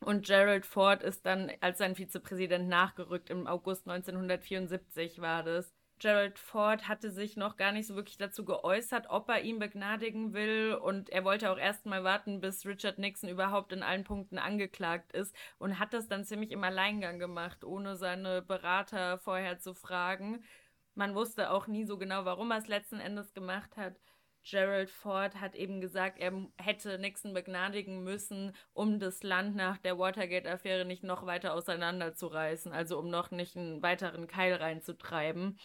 Und 0.00 0.26
Gerald 0.26 0.66
Ford 0.66 1.02
ist 1.02 1.24
dann 1.26 1.50
als 1.60 1.78
sein 1.78 1.96
Vizepräsident 1.96 2.68
nachgerückt. 2.68 3.30
Im 3.30 3.46
August 3.46 3.88
1974 3.88 5.20
war 5.20 5.42
das. 5.42 5.72
Gerald 5.98 6.38
Ford 6.38 6.88
hatte 6.88 7.10
sich 7.10 7.38
noch 7.38 7.56
gar 7.56 7.72
nicht 7.72 7.86
so 7.86 7.96
wirklich 7.96 8.18
dazu 8.18 8.44
geäußert, 8.44 9.06
ob 9.08 9.30
er 9.30 9.40
ihn 9.40 9.58
begnadigen 9.58 10.34
will. 10.34 10.74
Und 10.74 11.08
er 11.08 11.24
wollte 11.24 11.50
auch 11.50 11.56
erst 11.56 11.86
mal 11.86 12.04
warten, 12.04 12.40
bis 12.40 12.66
Richard 12.66 12.98
Nixon 12.98 13.30
überhaupt 13.30 13.72
in 13.72 13.82
allen 13.82 14.04
Punkten 14.04 14.38
angeklagt 14.38 15.12
ist. 15.12 15.34
Und 15.58 15.78
hat 15.78 15.94
das 15.94 16.06
dann 16.06 16.26
ziemlich 16.26 16.50
im 16.50 16.62
Alleingang 16.62 17.18
gemacht, 17.18 17.64
ohne 17.64 17.96
seine 17.96 18.42
Berater 18.42 19.18
vorher 19.18 19.58
zu 19.58 19.72
fragen. 19.72 20.44
Man 20.96 21.14
wusste 21.14 21.50
auch 21.50 21.66
nie 21.66 21.84
so 21.84 21.98
genau, 21.98 22.24
warum 22.24 22.50
er 22.50 22.58
es 22.58 22.68
letzten 22.68 23.00
Endes 23.00 23.34
gemacht 23.34 23.76
hat. 23.76 24.00
Gerald 24.42 24.90
Ford 24.90 25.40
hat 25.40 25.54
eben 25.54 25.80
gesagt, 25.80 26.18
er 26.18 26.32
hätte 26.56 26.98
Nixon 26.98 27.34
begnadigen 27.34 28.02
müssen, 28.02 28.54
um 28.72 28.98
das 28.98 29.22
Land 29.22 29.56
nach 29.56 29.76
der 29.76 29.98
Watergate-Affäre 29.98 30.86
nicht 30.86 31.02
noch 31.02 31.26
weiter 31.26 31.52
auseinanderzureißen, 31.52 32.72
also 32.72 32.98
um 32.98 33.10
noch 33.10 33.30
nicht 33.30 33.56
einen 33.56 33.82
weiteren 33.82 34.26
Keil 34.26 34.54
reinzutreiben. 34.54 35.58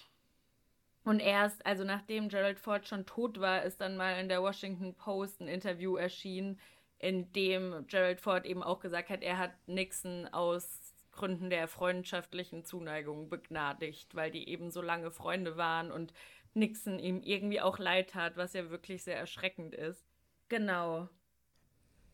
Und 1.06 1.20
erst, 1.22 1.66
also 1.66 1.86
nachdem 1.86 2.28
Gerald 2.28 2.60
Ford 2.60 2.86
schon 2.88 3.06
tot 3.06 3.40
war, 3.40 3.64
ist 3.64 3.80
dann 3.80 3.96
mal 3.96 4.20
in 4.20 4.28
der 4.28 4.42
Washington 4.42 4.96
Post 4.96 5.42
ein 5.42 5.48
Interview 5.48 5.96
erschienen, 5.96 6.60
in 7.00 7.32
dem 7.32 7.88
Gerald 7.88 8.20
Ford 8.20 8.46
eben 8.46 8.64
auch 8.64 8.80
gesagt 8.80 9.10
hat, 9.10 9.22
er 9.22 9.38
hat 9.38 9.54
Nixon 9.66 10.28
aus 10.28 10.81
Gründen 11.22 11.52
der 11.52 11.68
freundschaftlichen 11.68 12.66
Zuneigung 12.66 13.30
begnadigt, 13.30 14.16
weil 14.16 14.32
die 14.32 14.50
eben 14.50 14.72
so 14.72 14.82
lange 14.82 15.12
Freunde 15.12 15.56
waren 15.56 15.92
und 15.92 16.14
Nixon 16.56 16.98
ihm 16.98 17.22
irgendwie 17.22 17.62
auch 17.62 17.78
leid 17.78 18.10
tat, 18.10 18.38
was 18.38 18.54
ja 18.54 18.72
wirklich 18.72 19.04
sehr 19.04 19.20
erschreckend 19.20 19.76
ist. 19.76 20.04
Genau. 20.50 21.10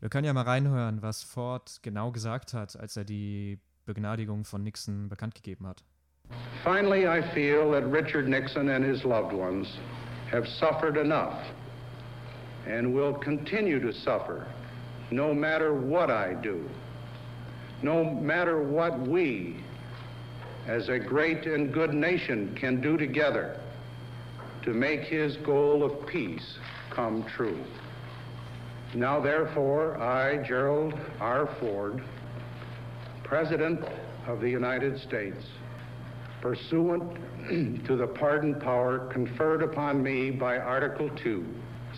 Wir 0.01 0.09
können 0.09 0.25
ja 0.25 0.33
mal 0.33 0.41
reinhören, 0.41 1.01
was 1.01 1.23
Ford 1.23 1.79
genau 1.83 2.11
gesagt 2.11 2.53
hat, 2.53 2.75
als 2.77 2.97
er 2.97 3.05
die 3.05 3.61
Begnadigung 3.85 4.43
von 4.43 4.61
Nixon 4.61 5.07
bekannt 5.07 5.35
gegeben 5.35 5.65
hat. 5.65 5.85
Finally, 6.65 7.07
I 7.07 7.21
feel 7.33 7.71
that 7.71 7.85
Richard 7.89 8.27
Nixon 8.27 8.67
and 8.67 8.83
his 8.83 9.05
loved 9.05 9.31
ones 9.31 9.79
have 10.33 10.45
suffered 10.45 10.97
enough 10.97 11.39
and 12.67 12.93
will 12.93 13.13
continue 13.13 13.79
to 13.79 13.93
suffer 13.93 14.45
no 15.11 15.33
matter 15.33 15.73
what 15.73 16.09
I 16.11 16.33
do, 16.33 16.69
no 17.81 18.03
matter 18.03 18.61
what 18.61 18.99
we 18.99 19.57
as 20.67 20.89
a 20.89 20.99
great 20.99 21.45
and 21.45 21.73
good 21.73 21.93
nation 21.93 22.53
can 22.55 22.81
do 22.81 22.97
together 22.97 23.59
to 24.63 24.73
make 24.73 25.01
his 25.01 25.37
goal 25.37 25.83
of 25.83 26.05
peace 26.07 26.57
come 26.89 27.23
true. 27.23 27.57
Now, 28.93 29.19
therefore, 29.19 29.97
I, 29.97 30.37
Gerald 30.37 30.93
R. 31.19 31.47
Ford, 31.59 32.03
President 33.23 33.83
of 34.27 34.41
the 34.41 34.49
United 34.49 34.99
States, 34.99 35.45
pursuant 36.41 37.17
to 37.85 37.95
the 37.95 38.07
pardon 38.07 38.55
power 38.55 39.07
conferred 39.11 39.61
upon 39.61 40.01
me 40.01 40.31
by 40.31 40.57
Article 40.57 41.09
2, 41.09 41.45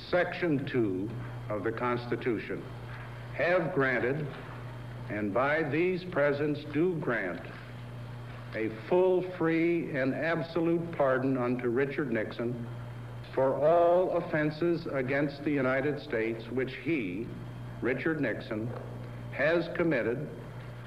Section 0.09 0.65
2 0.65 1.09
of 1.49 1.63
the 1.63 1.71
Constitution, 1.71 2.61
have 3.33 3.73
granted, 3.73 4.27
and 5.09 5.33
by 5.33 5.63
these 5.63 6.03
presents 6.03 6.61
do 6.73 6.95
grant, 6.95 7.41
a 8.55 8.69
full, 8.87 9.23
free, 9.37 9.95
and 9.95 10.13
absolute 10.13 10.91
pardon 10.93 11.37
unto 11.37 11.69
Richard 11.69 12.11
Nixon 12.11 12.67
for 13.33 13.55
all 13.55 14.17
offenses 14.17 14.87
against 14.93 15.43
the 15.43 15.51
United 15.51 16.01
States 16.01 16.43
which 16.51 16.73
he, 16.83 17.27
Richard 17.81 18.21
Nixon, 18.21 18.69
has 19.31 19.69
committed 19.75 20.27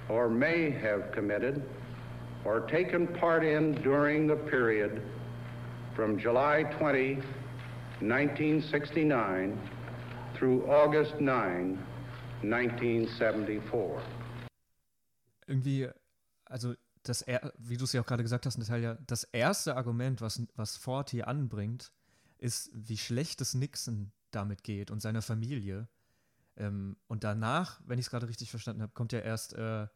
or 0.09 0.29
may 0.29 0.71
have 0.71 1.13
committed 1.13 1.63
or 2.45 2.61
taken 2.61 3.07
part 3.07 3.45
in 3.45 3.73
during 3.83 4.27
the 4.27 4.37
period 4.37 5.03
from 5.95 6.19
July 6.19 6.65
20, 6.79 7.15
1969 7.15 9.59
through 10.35 10.69
August 10.69 11.21
9, 11.21 11.79
1974. 12.43 14.03
Irgendwie, 15.47 15.89
also 16.45 16.75
das, 17.03 17.25
wie 17.59 17.77
du 17.77 17.85
es 17.85 17.93
ja 17.93 18.01
auch 18.01 18.07
gerade 18.07 18.23
gesagt 18.23 18.47
hast, 18.47 18.59
Natalia, 18.59 18.97
das 19.07 19.25
erste 19.25 19.77
Argument, 19.77 20.21
was, 20.21 20.43
was 20.55 20.77
Ford 20.77 21.11
hier 21.11 21.29
anbringt, 21.29 21.93
ist, 22.39 22.71
wie 22.75 22.99
schlecht 22.99 23.41
es 23.41 23.55
Nixon 23.55 24.13
damit 24.31 24.63
geht 24.63 24.91
und 24.91 25.01
seiner 25.01 25.23
Familie. 25.23 25.89
Ähm, 26.57 26.97
und 27.09 27.25
danach, 27.25 27.81
wenn 27.85 27.99
ich 27.99 28.07
es 28.07 28.11
gerade 28.11 28.29
richtig 28.29 28.51
verstanden 28.51 28.83
habe, 28.83 28.93
kommt 28.93 29.13
ja 29.13 29.21
erst, 29.21 29.55
äh, 29.55 29.87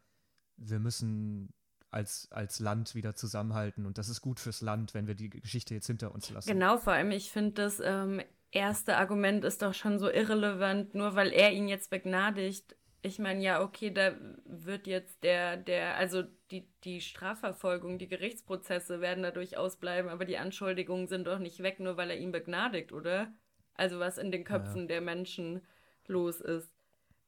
wir 0.57 0.79
müssen 0.79 1.53
als, 1.91 2.27
als 2.31 2.59
Land 2.59 2.95
wieder 2.95 3.15
zusammenhalten. 3.15 3.85
Und 3.85 3.97
das 3.97 4.09
ist 4.09 4.21
gut 4.21 4.39
fürs 4.39 4.61
Land, 4.61 4.93
wenn 4.93 5.07
wir 5.07 5.15
die 5.15 5.29
Geschichte 5.29 5.73
jetzt 5.73 5.87
hinter 5.87 6.13
uns 6.13 6.29
lassen. 6.29 6.49
Genau, 6.49 6.77
vor 6.77 6.93
allem, 6.93 7.11
ich 7.11 7.31
finde, 7.31 7.51
das 7.51 7.81
ähm, 7.83 8.21
erste 8.57 8.97
Argument 8.97 9.45
ist 9.45 9.61
doch 9.61 9.73
schon 9.73 9.99
so 9.99 10.09
irrelevant, 10.09 10.95
nur 10.95 11.15
weil 11.15 11.31
er 11.31 11.53
ihn 11.53 11.67
jetzt 11.67 11.89
begnadigt. 11.89 12.75
Ich 13.01 13.19
meine, 13.19 13.41
ja, 13.41 13.61
okay, 13.61 13.91
da 13.91 14.15
wird 14.45 14.87
jetzt 14.87 15.23
der, 15.23 15.55
der, 15.55 15.95
also 15.95 16.23
die, 16.51 16.67
die 16.83 16.99
Strafverfolgung, 16.99 17.99
die 17.99 18.07
Gerichtsprozesse 18.07 18.99
werden 18.99 19.23
dadurch 19.23 19.57
ausbleiben, 19.57 20.09
aber 20.09 20.25
die 20.25 20.37
Anschuldigungen 20.37 21.07
sind 21.07 21.27
doch 21.27 21.39
nicht 21.39 21.61
weg, 21.63 21.79
nur 21.79 21.95
weil 21.95 22.09
er 22.09 22.17
ihn 22.17 22.31
begnadigt, 22.31 22.91
oder? 22.91 23.31
Also 23.75 23.99
was 23.99 24.17
in 24.17 24.31
den 24.31 24.43
Köpfen 24.43 24.81
ja. 24.81 24.87
der 24.87 25.01
Menschen 25.01 25.61
los 26.07 26.41
ist. 26.41 26.71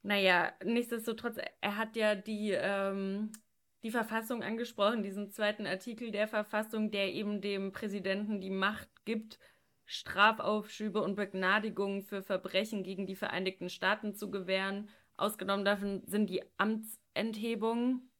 Naja, 0.01 0.51
nichtsdestotrotz, 0.63 1.37
er 1.61 1.77
hat 1.77 1.95
ja 1.95 2.15
die, 2.15 2.51
ähm, 2.51 3.31
die 3.83 3.91
Verfassung 3.91 4.43
angesprochen, 4.43 5.03
diesen 5.03 5.29
zweiten 5.29 5.67
Artikel 5.67 6.11
der 6.11 6.27
Verfassung, 6.27 6.91
der 6.91 7.13
eben 7.13 7.41
dem 7.41 7.71
Präsidenten 7.71 8.41
die 8.41 8.49
Macht 8.49 8.89
gibt, 9.05 9.39
Strafaufschübe 9.91 11.01
und 11.01 11.15
Begnadigungen 11.15 12.03
für 12.03 12.21
Verbrechen 12.21 12.83
gegen 12.83 13.07
die 13.07 13.15
Vereinigten 13.15 13.69
Staaten 13.69 14.13
zu 14.13 14.29
gewähren. 14.29 14.87
Ausgenommen 15.17 15.65
davon 15.65 16.03
sind 16.05 16.29
die 16.29 16.43
Amtsenthebungen. 16.57 18.11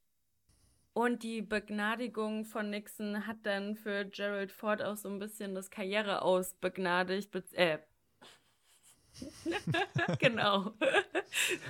Und 0.92 1.22
die 1.22 1.42
Begnadigung 1.42 2.44
von 2.44 2.70
Nixon 2.70 3.24
hat 3.24 3.36
dann 3.44 3.76
für 3.76 4.04
Gerald 4.04 4.50
Ford 4.50 4.82
auch 4.82 4.96
so 4.96 5.08
ein 5.08 5.20
bisschen 5.20 5.54
das 5.54 5.70
Karriere 5.70 6.22
aus 6.22 6.54
begnadigt, 6.54 7.32
äh, 7.52 7.78
genau. 10.18 10.72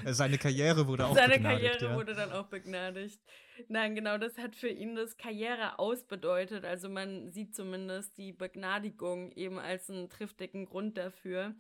Seine 0.07 0.39
Karriere 0.39 0.87
wurde 0.87 1.07
auch 1.07 1.15
Seine 1.15 1.35
begnadigt. 1.35 1.63
Seine 1.63 1.73
Karriere 1.73 1.93
ja. 1.93 1.97
wurde 1.97 2.15
dann 2.15 2.33
auch 2.33 2.47
begnadigt. 2.47 3.21
Nein, 3.69 3.95
genau, 3.95 4.19
das 4.19 4.39
hat 4.39 4.57
für 4.57 4.69
ihn 4.69 4.95
das 4.95 5.17
Karriere 5.17 5.79
ausbedeutet. 5.79 6.65
Also 6.65 6.89
man 6.89 7.31
sieht 7.31 7.55
zumindest 7.55 8.17
die 8.19 8.33
Begnadigung 8.33 9.33
eben 9.33 9.59
als 9.59 9.91
einen 9.91 10.09
triftigen 10.09 10.67
Grund 10.67 10.97
dafür. 10.99 11.55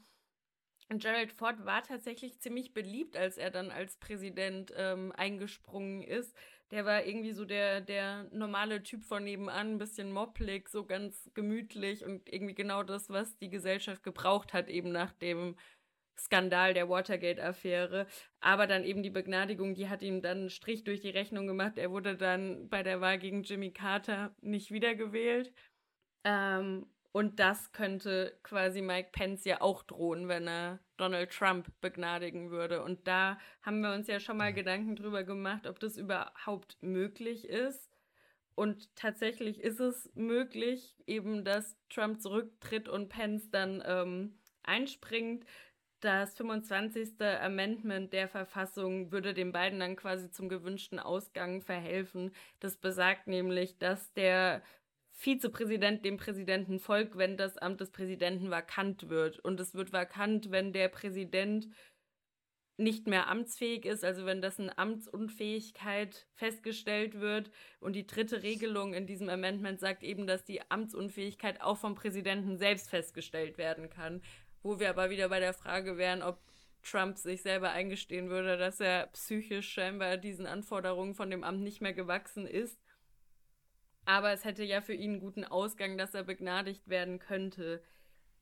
Und 0.88 1.02
Gerald 1.02 1.32
Ford 1.32 1.64
war 1.64 1.82
tatsächlich 1.84 2.40
ziemlich 2.40 2.74
beliebt, 2.74 3.16
als 3.16 3.38
er 3.38 3.50
dann 3.50 3.70
als 3.70 3.96
Präsident 3.96 4.72
ähm, 4.76 5.12
eingesprungen 5.16 6.02
ist. 6.02 6.34
Der 6.70 6.84
war 6.84 7.04
irgendwie 7.04 7.32
so 7.32 7.44
der, 7.44 7.80
der 7.80 8.28
normale 8.32 8.82
Typ 8.82 9.02
von 9.02 9.24
nebenan, 9.24 9.72
ein 9.72 9.78
bisschen 9.78 10.12
mopplig, 10.12 10.68
so 10.68 10.84
ganz 10.84 11.30
gemütlich 11.34 12.04
und 12.04 12.32
irgendwie 12.32 12.54
genau 12.54 12.84
das, 12.84 13.10
was 13.10 13.36
die 13.38 13.50
Gesellschaft 13.50 14.02
gebraucht 14.04 14.52
hat, 14.52 14.68
eben 14.68 14.92
nach 14.92 15.12
dem 15.12 15.56
Skandal 16.16 16.74
der 16.74 16.88
Watergate-Affäre. 16.88 18.06
Aber 18.40 18.66
dann 18.66 18.84
eben 18.84 19.02
die 19.02 19.10
Begnadigung, 19.10 19.74
die 19.74 19.88
hat 19.88 20.02
ihm 20.02 20.22
dann 20.22 20.38
einen 20.38 20.50
Strich 20.50 20.84
durch 20.84 21.00
die 21.00 21.10
Rechnung 21.10 21.46
gemacht. 21.46 21.78
Er 21.78 21.90
wurde 21.90 22.16
dann 22.16 22.68
bei 22.68 22.82
der 22.82 23.00
Wahl 23.00 23.18
gegen 23.18 23.42
Jimmy 23.42 23.72
Carter 23.72 24.34
nicht 24.40 24.70
wiedergewählt. 24.70 25.52
Ähm, 26.24 26.86
und 27.12 27.40
das 27.40 27.72
könnte 27.72 28.38
quasi 28.42 28.82
Mike 28.82 29.10
Pence 29.12 29.44
ja 29.44 29.60
auch 29.60 29.82
drohen, 29.82 30.28
wenn 30.28 30.46
er 30.46 30.78
Donald 30.96 31.30
Trump 31.32 31.68
begnadigen 31.80 32.50
würde. 32.50 32.84
Und 32.84 33.08
da 33.08 33.38
haben 33.62 33.80
wir 33.80 33.92
uns 33.92 34.06
ja 34.06 34.20
schon 34.20 34.36
mal 34.36 34.52
Gedanken 34.52 34.94
drüber 34.94 35.24
gemacht, 35.24 35.66
ob 35.66 35.80
das 35.80 35.96
überhaupt 35.96 36.76
möglich 36.80 37.48
ist. 37.48 37.90
Und 38.54 38.94
tatsächlich 38.94 39.60
ist 39.60 39.80
es 39.80 40.10
möglich, 40.14 40.94
eben, 41.06 41.44
dass 41.44 41.76
Trump 41.88 42.20
zurücktritt 42.20 42.88
und 42.88 43.08
Pence 43.08 43.50
dann 43.50 43.82
ähm, 43.84 44.38
einspringt. 44.62 45.44
Das 46.00 46.36
25. 46.36 47.20
Amendment 47.20 48.12
der 48.12 48.28
Verfassung 48.28 49.12
würde 49.12 49.34
den 49.34 49.52
beiden 49.52 49.80
dann 49.80 49.96
quasi 49.96 50.30
zum 50.30 50.48
gewünschten 50.48 50.98
Ausgang 50.98 51.60
verhelfen. 51.60 52.32
Das 52.60 52.76
besagt 52.76 53.26
nämlich, 53.26 53.78
dass 53.78 54.12
der 54.14 54.62
Vizepräsident 55.20 56.02
dem 56.02 56.16
Präsidenten 56.16 56.78
folgt, 56.78 57.18
wenn 57.18 57.36
das 57.36 57.58
Amt 57.58 57.82
des 57.82 57.90
Präsidenten 57.90 58.50
vakant 58.50 59.10
wird. 59.10 59.38
Und 59.38 59.60
es 59.60 59.74
wird 59.74 59.92
vakant, 59.92 60.50
wenn 60.50 60.72
der 60.72 60.88
Präsident 60.88 61.68
nicht 62.78 63.06
mehr 63.06 63.28
amtsfähig 63.28 63.84
ist, 63.84 64.02
also 64.02 64.24
wenn 64.24 64.40
dessen 64.40 64.70
Amtsunfähigkeit 64.74 66.26
festgestellt 66.32 67.20
wird. 67.20 67.50
Und 67.80 67.96
die 67.96 68.06
dritte 68.06 68.42
Regelung 68.42 68.94
in 68.94 69.06
diesem 69.06 69.28
Amendment 69.28 69.78
sagt 69.78 70.04
eben, 70.04 70.26
dass 70.26 70.46
die 70.46 70.62
Amtsunfähigkeit 70.70 71.60
auch 71.60 71.76
vom 71.76 71.94
Präsidenten 71.94 72.56
selbst 72.56 72.88
festgestellt 72.88 73.58
werden 73.58 73.90
kann. 73.90 74.22
Wo 74.62 74.80
wir 74.80 74.88
aber 74.88 75.10
wieder 75.10 75.28
bei 75.28 75.40
der 75.40 75.52
Frage 75.52 75.98
wären, 75.98 76.22
ob 76.22 76.40
Trump 76.82 77.18
sich 77.18 77.42
selber 77.42 77.72
eingestehen 77.72 78.30
würde, 78.30 78.56
dass 78.56 78.80
er 78.80 79.08
psychisch 79.08 79.70
scheinbar 79.70 80.16
diesen 80.16 80.46
Anforderungen 80.46 81.14
von 81.14 81.28
dem 81.28 81.44
Amt 81.44 81.60
nicht 81.60 81.82
mehr 81.82 81.92
gewachsen 81.92 82.46
ist. 82.46 82.80
Aber 84.04 84.32
es 84.32 84.44
hätte 84.44 84.64
ja 84.64 84.80
für 84.80 84.94
ihn 84.94 85.12
einen 85.12 85.20
guten 85.20 85.44
Ausgang, 85.44 85.98
dass 85.98 86.14
er 86.14 86.24
begnadigt 86.24 86.88
werden 86.88 87.18
könnte. 87.18 87.82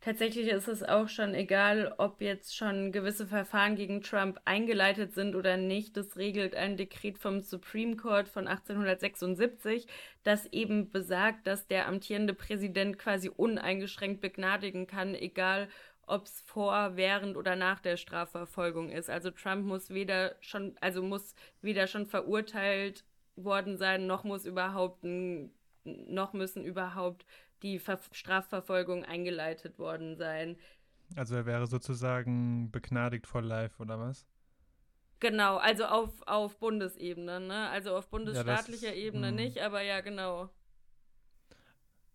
Tatsächlich 0.00 0.46
ist 0.48 0.68
es 0.68 0.84
auch 0.84 1.08
schon 1.08 1.34
egal, 1.34 1.92
ob 1.98 2.20
jetzt 2.20 2.56
schon 2.56 2.92
gewisse 2.92 3.26
Verfahren 3.26 3.74
gegen 3.74 4.00
Trump 4.00 4.40
eingeleitet 4.44 5.12
sind 5.12 5.34
oder 5.34 5.56
nicht. 5.56 5.96
Das 5.96 6.16
regelt 6.16 6.54
ein 6.54 6.76
Dekret 6.76 7.18
vom 7.18 7.40
Supreme 7.40 7.96
Court 7.96 8.28
von 8.28 8.46
1876, 8.46 9.88
das 10.22 10.46
eben 10.46 10.90
besagt, 10.92 11.48
dass 11.48 11.66
der 11.66 11.88
amtierende 11.88 12.32
Präsident 12.32 12.96
quasi 12.96 13.28
uneingeschränkt 13.28 14.20
begnadigen 14.20 14.86
kann, 14.86 15.16
egal 15.16 15.68
ob 16.06 16.26
es 16.26 16.42
vor, 16.42 16.96
während 16.96 17.36
oder 17.36 17.56
nach 17.56 17.80
der 17.80 17.96
Strafverfolgung 17.96 18.90
ist. 18.90 19.10
Also 19.10 19.32
Trump 19.32 19.66
muss 19.66 19.90
weder 19.90 20.36
schon, 20.40 20.76
also 20.80 21.02
muss 21.02 21.34
weder 21.60 21.88
schon 21.88 22.06
verurteilt 22.06 23.04
worden 23.44 23.76
sein, 23.78 24.06
noch 24.06 24.24
muss 24.24 24.44
überhaupt 24.44 25.04
noch 25.84 26.32
müssen 26.32 26.64
überhaupt 26.64 27.24
die 27.62 27.78
Ver 27.78 27.98
Strafverfolgung 28.12 29.04
eingeleitet 29.04 29.78
worden 29.78 30.16
sein. 30.16 30.56
Also 31.16 31.36
er 31.36 31.46
wäre 31.46 31.66
sozusagen 31.66 32.70
begnadigt 32.70 33.26
for 33.26 33.42
life, 33.42 33.82
oder 33.82 33.98
was? 33.98 34.26
Genau, 35.20 35.56
also 35.56 35.86
auf, 35.86 36.22
auf 36.26 36.58
Bundesebene, 36.58 37.40
ne? 37.40 37.68
Also 37.70 37.96
auf 37.96 38.08
bundesstaatlicher 38.08 38.88
ja, 38.88 38.92
das, 38.92 39.00
Ebene 39.00 39.32
mh. 39.32 39.36
nicht, 39.36 39.58
aber 39.58 39.80
ja, 39.80 40.00
genau. 40.00 40.50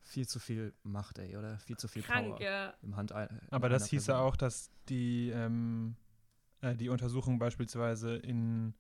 Viel 0.04 0.28
zu 0.28 0.40
viel 0.40 0.74
Macht, 0.84 1.18
ey, 1.18 1.36
oder? 1.36 1.58
Viel 1.60 1.78
zu 1.78 1.88
viel 1.88 2.04
Krank, 2.04 2.38
Power 2.38 2.42
ja. 2.42 2.74
im 2.82 2.96
Hand. 2.96 3.12
Im 3.12 3.28
aber 3.50 3.70
das 3.70 3.88
hieße 3.88 4.12
Person. 4.12 4.28
auch, 4.28 4.36
dass 4.36 4.72
die, 4.88 5.32
ähm, 5.32 5.96
äh, 6.62 6.76
die 6.76 6.90
Untersuchung 6.90 7.40
beispielsweise 7.40 8.16
in 8.16 8.74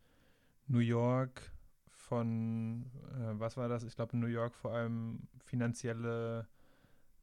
New 0.67 0.79
York 0.79 1.52
von, 2.13 2.85
äh, 3.15 3.39
was 3.39 3.57
war 3.57 3.67
das? 3.67 3.83
Ich 3.83 3.95
glaube 3.95 4.13
in 4.13 4.19
New 4.19 4.27
York 4.27 4.53
vor 4.55 4.71
allem 4.71 5.27
finanzielle, 5.45 6.47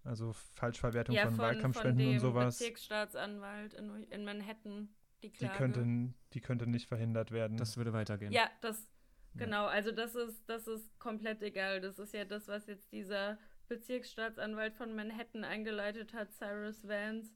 also 0.02 0.32
Falschverwertung 0.32 1.14
ja, 1.14 1.26
von, 1.26 1.36
von 1.36 1.44
Wahlkampfspenden 1.44 2.06
von 2.06 2.14
und 2.14 2.20
sowas. 2.20 2.58
Bezirksstaatsanwalt 2.58 3.74
in, 3.74 4.04
in 4.10 4.24
Manhattan, 4.24 4.88
die 5.22 5.30
Klage. 5.30 5.52
Die 5.52 5.58
könnte, 5.58 6.14
die 6.32 6.40
könnte 6.40 6.66
nicht 6.66 6.88
verhindert 6.88 7.30
werden. 7.30 7.56
Das 7.56 7.76
würde 7.76 7.92
weitergehen. 7.92 8.32
Ja, 8.32 8.50
das, 8.62 8.88
genau, 9.36 9.66
also 9.66 9.92
das 9.92 10.16
ist, 10.16 10.42
das 10.48 10.66
ist 10.66 10.98
komplett 10.98 11.40
egal. 11.42 11.80
Das 11.80 11.98
ist 12.00 12.12
ja 12.12 12.24
das, 12.24 12.48
was 12.48 12.66
jetzt 12.66 12.90
dieser 12.92 13.38
Bezirksstaatsanwalt 13.68 14.74
von 14.74 14.94
Manhattan 14.96 15.44
eingeleitet 15.44 16.14
hat, 16.14 16.32
Cyrus 16.32 16.86
Vance. 16.86 17.30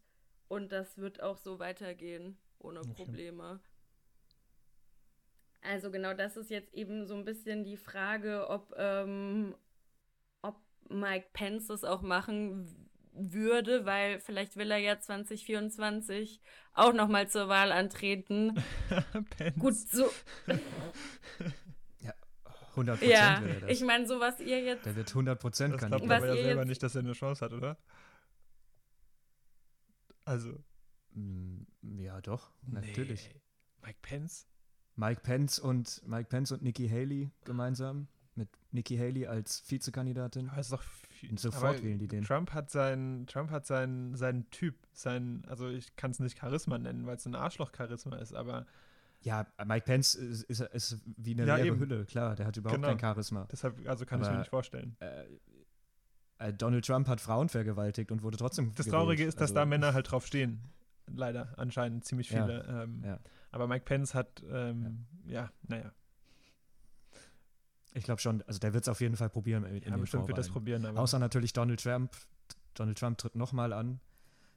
Und 0.48 0.72
das 0.72 0.98
wird 0.98 1.22
auch 1.22 1.36
so 1.36 1.60
weitergehen, 1.60 2.36
ohne 2.58 2.80
okay. 2.80 3.04
Also 5.64 5.90
genau 5.90 6.12
das 6.12 6.36
ist 6.36 6.50
jetzt 6.50 6.74
eben 6.74 7.06
so 7.06 7.14
ein 7.14 7.24
bisschen 7.24 7.64
die 7.64 7.78
Frage, 7.78 8.48
ob, 8.50 8.74
ähm, 8.76 9.54
ob 10.42 10.56
Mike 10.90 11.28
Pence 11.32 11.68
das 11.68 11.84
auch 11.84 12.02
machen 12.02 12.68
würde, 13.12 13.86
weil 13.86 14.20
vielleicht 14.20 14.56
will 14.56 14.70
er 14.70 14.76
ja 14.76 15.00
2024 15.00 16.42
auch 16.74 16.92
nochmal 16.92 17.30
zur 17.30 17.48
Wahl 17.48 17.72
antreten. 17.72 18.62
Pence. 19.30 19.58
Gut, 19.58 19.74
so. 19.74 20.10
ja, 22.00 22.12
100 22.70 22.98
Prozent 22.98 23.10
ja, 23.10 23.40
er 23.40 23.60
das. 23.60 23.70
Ich 23.70 23.82
meine, 23.82 24.06
so 24.06 24.20
was 24.20 24.40
ihr 24.40 24.62
jetzt. 24.62 24.84
Der 24.84 24.96
wird 24.96 25.08
100 25.08 25.40
Prozent 25.40 25.78
kann. 25.78 25.92
Ich 25.94 25.98
glaube 25.98 26.14
aber 26.14 26.26
ja 26.26 26.34
selber 26.34 26.60
jetzt... 26.60 26.68
nicht, 26.68 26.82
dass 26.82 26.94
er 26.94 27.00
eine 27.00 27.12
Chance 27.12 27.42
hat, 27.42 27.54
oder? 27.54 27.78
Also. 30.26 30.62
Mm, 31.14 31.62
ja, 31.98 32.20
doch, 32.20 32.50
natürlich. 32.66 33.30
Nee. 33.32 33.40
Mike 33.86 33.98
Pence? 34.02 34.46
Mike 34.96 35.22
Pence 35.22 35.58
und 35.58 36.02
Mike 36.06 36.28
Pence 36.28 36.52
und 36.52 36.62
Nikki 36.62 36.88
Haley 36.88 37.30
gemeinsam 37.44 38.08
mit 38.34 38.48
Nikki 38.72 38.96
Haley 38.96 39.26
als 39.26 39.62
Vizekandidatin. 39.68 40.48
Aber 40.48 40.60
ist 40.60 40.72
doch 40.72 40.82
und 41.28 41.40
sofort 41.40 41.82
wählen 41.82 41.98
die 41.98 42.08
den. 42.08 42.24
Trump 42.24 42.52
hat 42.52 42.70
seinen 42.70 43.26
Trump 43.26 43.50
hat 43.50 43.66
seinen 43.66 44.14
seinen 44.14 44.50
Typ, 44.50 44.74
sein 44.92 45.42
also 45.48 45.68
ich 45.68 45.96
kann 45.96 46.10
es 46.10 46.20
nicht 46.20 46.38
Charisma 46.38 46.78
nennen, 46.78 47.06
weil 47.06 47.16
es 47.16 47.26
ein 47.26 47.34
Arschloch-Charisma 47.34 48.16
ist, 48.16 48.34
aber 48.34 48.66
ja, 49.22 49.46
Mike 49.64 49.86
Pence 49.86 50.16
ist, 50.16 50.42
ist, 50.42 50.60
ist 50.60 51.00
wie 51.16 51.32
eine 51.32 51.46
ja, 51.46 51.56
leere 51.56 51.68
eben. 51.68 51.78
Hülle, 51.78 52.04
klar, 52.04 52.36
der 52.36 52.46
hat 52.46 52.56
überhaupt 52.58 52.76
genau. 52.76 52.88
kein 52.88 53.00
Charisma. 53.00 53.46
Deshalb, 53.50 53.88
also 53.88 54.04
kann 54.04 54.20
aber, 54.20 54.28
ich 54.28 54.32
mir 54.32 54.38
nicht 54.40 54.50
vorstellen. 54.50 54.96
Äh, 55.00 56.48
äh, 56.48 56.52
Donald 56.52 56.84
Trump 56.84 57.08
hat 57.08 57.22
Frauen 57.22 57.48
vergewaltigt 57.48 58.12
und 58.12 58.22
wurde 58.22 58.36
trotzdem. 58.36 58.74
Das 58.74 58.84
gewählt. 58.84 58.92
Traurige 58.92 59.24
ist, 59.24 59.36
dass 59.36 59.42
also, 59.50 59.54
da 59.54 59.64
Männer 59.64 59.94
halt 59.94 60.10
drauf 60.10 60.26
stehen 60.26 60.60
leider 61.06 61.48
anscheinend 61.56 62.04
ziemlich 62.04 62.28
viele. 62.28 62.64
Ja, 62.66 62.82
ähm, 62.82 63.02
ja. 63.04 63.18
Aber 63.54 63.68
Mike 63.68 63.84
Pence 63.84 64.14
hat, 64.14 64.42
ähm, 64.50 65.06
ja. 65.26 65.42
ja, 65.42 65.52
naja. 65.68 65.92
Ich 67.92 68.02
glaube 68.02 68.20
schon, 68.20 68.42
also 68.48 68.58
der 68.58 68.74
wird 68.74 68.82
es 68.82 68.88
auf 68.88 69.00
jeden 69.00 69.16
Fall 69.16 69.30
probieren. 69.30 69.64
In, 69.64 69.80
ja, 69.80 69.96
bestimmt 69.96 70.26
wird 70.26 70.36
das 70.36 70.48
probieren. 70.48 70.84
Aber 70.84 70.98
Außer 70.98 71.20
natürlich 71.20 71.52
Donald 71.52 71.80
Trump. 71.80 72.10
Donald 72.74 72.98
Trump 72.98 73.16
tritt 73.16 73.36
nochmal 73.36 73.72
an. 73.72 74.00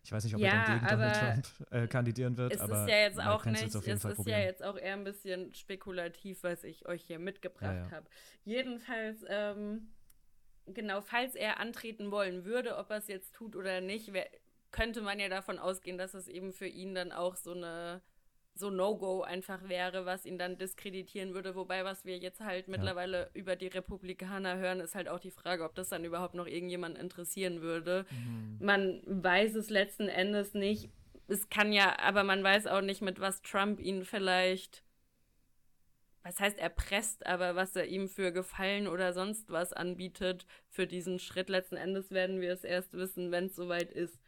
Ich 0.03 0.11
weiß 0.11 0.23
nicht, 0.23 0.33
ob 0.33 0.41
er 0.41 0.51
dann 0.51 0.79
gegen 0.79 0.87
Donald 0.87 1.15
Trump 1.15 1.71
äh, 1.71 1.87
kandidieren 1.87 2.37
wird. 2.37 2.53
Es 2.55 2.59
aber 2.59 2.81
ist 2.81 2.89
ja 2.89 2.97
jetzt 2.97 3.19
auch 3.19 3.45
nicht, 3.45 3.61
es 3.61 3.75
ist 3.75 4.01
probieren. 4.01 4.39
ja 4.39 4.45
jetzt 4.45 4.63
auch 4.63 4.77
eher 4.77 4.93
ein 4.93 5.03
bisschen 5.03 5.53
spekulativ, 5.53 6.41
was 6.41 6.63
ich 6.63 6.87
euch 6.87 7.03
hier 7.03 7.19
mitgebracht 7.19 7.91
habe. 7.91 8.07
Jedenfalls, 8.45 9.23
ähm, 9.27 9.89
genau, 10.65 11.01
falls 11.01 11.35
er 11.35 11.59
antreten 11.59 12.09
wollen 12.09 12.45
würde, 12.45 12.77
ob 12.77 12.89
er 12.89 12.97
es 12.97 13.07
jetzt 13.07 13.35
tut 13.35 13.55
oder 13.55 13.79
nicht, 13.79 14.11
wär, 14.13 14.25
könnte 14.71 15.01
man 15.01 15.19
ja 15.19 15.29
davon 15.29 15.59
ausgehen, 15.59 15.99
dass 15.99 16.15
es 16.15 16.27
eben 16.27 16.51
für 16.51 16.67
ihn 16.67 16.95
dann 16.95 17.11
auch 17.11 17.35
so 17.35 17.51
eine 17.51 18.01
so 18.57 18.69
No-Go 18.69 19.21
einfach 19.21 19.67
wäre, 19.67 20.05
was 20.05 20.25
ihn 20.25 20.37
dann 20.37 20.57
diskreditieren 20.57 21.33
würde. 21.33 21.55
Wobei, 21.55 21.83
was 21.83 22.05
wir 22.05 22.17
jetzt 22.17 22.39
halt 22.39 22.67
ja. 22.67 22.71
mittlerweile 22.71 23.29
über 23.33 23.55
die 23.55 23.67
Republikaner 23.67 24.57
hören, 24.57 24.79
ist 24.79 24.95
halt 24.95 25.09
auch 25.09 25.19
die 25.19 25.31
Frage, 25.31 25.63
ob 25.63 25.75
das 25.75 25.89
dann 25.89 26.03
überhaupt 26.03 26.35
noch 26.35 26.47
irgendjemand 26.47 26.97
interessieren 26.97 27.61
würde. 27.61 28.05
Mhm. 28.11 28.57
Man 28.59 29.01
weiß 29.05 29.55
es 29.55 29.69
letzten 29.69 30.09
Endes 30.09 30.53
nicht. 30.53 30.89
Es 31.27 31.49
kann 31.49 31.73
ja, 31.73 31.99
aber 31.99 32.23
man 32.23 32.43
weiß 32.43 32.67
auch 32.67 32.81
nicht, 32.81 33.01
mit 33.01 33.19
was 33.19 33.41
Trump 33.41 33.79
ihn 33.79 34.05
vielleicht, 34.05 34.83
was 36.23 36.39
heißt 36.39 36.57
erpresst, 36.57 37.25
aber 37.25 37.55
was 37.55 37.75
er 37.75 37.85
ihm 37.85 38.07
für 38.07 38.31
Gefallen 38.31 38.87
oder 38.87 39.13
sonst 39.13 39.51
was 39.51 39.73
anbietet 39.73 40.45
für 40.69 40.87
diesen 40.87 41.19
Schritt. 41.19 41.49
Letzten 41.49 41.75
Endes 41.75 42.11
werden 42.11 42.39
wir 42.39 42.53
es 42.53 42.63
erst 42.63 42.93
wissen, 42.93 43.31
wenn 43.31 43.45
es 43.45 43.55
soweit 43.55 43.91
ist. 43.91 44.19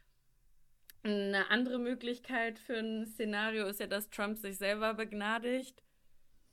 Eine 1.02 1.50
andere 1.50 1.78
Möglichkeit 1.78 2.58
für 2.58 2.76
ein 2.78 3.06
Szenario 3.06 3.66
ist 3.66 3.80
ja, 3.80 3.86
dass 3.86 4.10
Trump 4.10 4.36
sich 4.36 4.58
selber 4.58 4.92
begnadigt, 4.92 5.82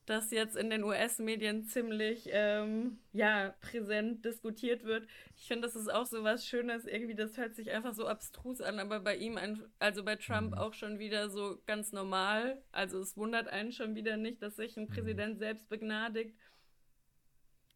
das 0.05 0.31
jetzt 0.31 0.55
in 0.55 0.69
den 0.69 0.85
US-Medien 0.85 1.65
ziemlich 1.65 2.29
ähm, 2.31 2.97
ja, 3.11 3.53
präsent 3.59 4.23
diskutiert 4.23 4.85
wird. 4.85 5.05
Ich 5.35 5.47
finde, 5.47 5.67
das 5.67 5.75
ist 5.75 5.91
auch 5.93 6.05
so 6.05 6.23
was 6.23 6.47
Schönes, 6.47 6.85
irgendwie, 6.85 7.13
das 7.13 7.37
hört 7.37 7.55
sich 7.55 7.71
einfach 7.71 7.93
so 7.93 8.07
abstrus 8.07 8.61
an, 8.61 8.79
aber 8.79 9.01
bei 9.01 9.17
ihm, 9.17 9.37
also 9.79 10.05
bei 10.05 10.15
Trump 10.15 10.51
mhm. 10.51 10.57
auch 10.57 10.73
schon 10.73 10.97
wieder 10.97 11.29
so 11.29 11.61
ganz 11.65 11.91
normal. 11.91 12.63
Also 12.71 12.99
es 12.99 13.17
wundert 13.17 13.49
einen 13.49 13.73
schon 13.73 13.95
wieder 13.95 14.15
nicht, 14.15 14.41
dass 14.41 14.55
sich 14.55 14.77
ein 14.77 14.85
mhm. 14.85 14.93
Präsident 14.93 15.39
selbst 15.39 15.67
begnadigt. 15.67 16.37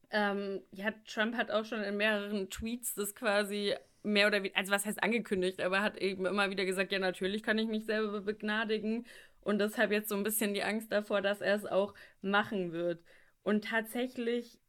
Ähm, 0.09 0.61
ja, 0.71 0.91
Trump 1.05 1.35
hat 1.35 1.51
auch 1.51 1.65
schon 1.65 1.81
in 1.81 1.97
mehreren 1.97 2.49
Tweets 2.49 2.95
das 2.95 3.13
quasi 3.13 3.75
mehr 4.03 4.27
oder 4.27 4.39
weniger, 4.39 4.57
also 4.57 4.71
was 4.71 4.85
heißt 4.85 5.03
angekündigt, 5.03 5.61
aber 5.61 5.81
hat 5.81 5.97
eben 5.97 6.25
immer 6.25 6.49
wieder 6.49 6.65
gesagt, 6.65 6.91
ja, 6.91 6.99
natürlich 6.99 7.43
kann 7.43 7.57
ich 7.57 7.67
mich 7.67 7.85
selber 7.85 8.21
begnadigen 8.21 9.05
und 9.41 9.59
deshalb 9.59 9.91
jetzt 9.91 10.09
so 10.09 10.15
ein 10.15 10.23
bisschen 10.23 10.53
die 10.53 10.63
Angst 10.63 10.91
davor, 10.91 11.21
dass 11.21 11.41
er 11.41 11.55
es 11.55 11.65
auch 11.65 11.93
machen 12.21 12.71
wird. 12.71 13.03
Und 13.43 13.65
tatsächlich 13.65 14.59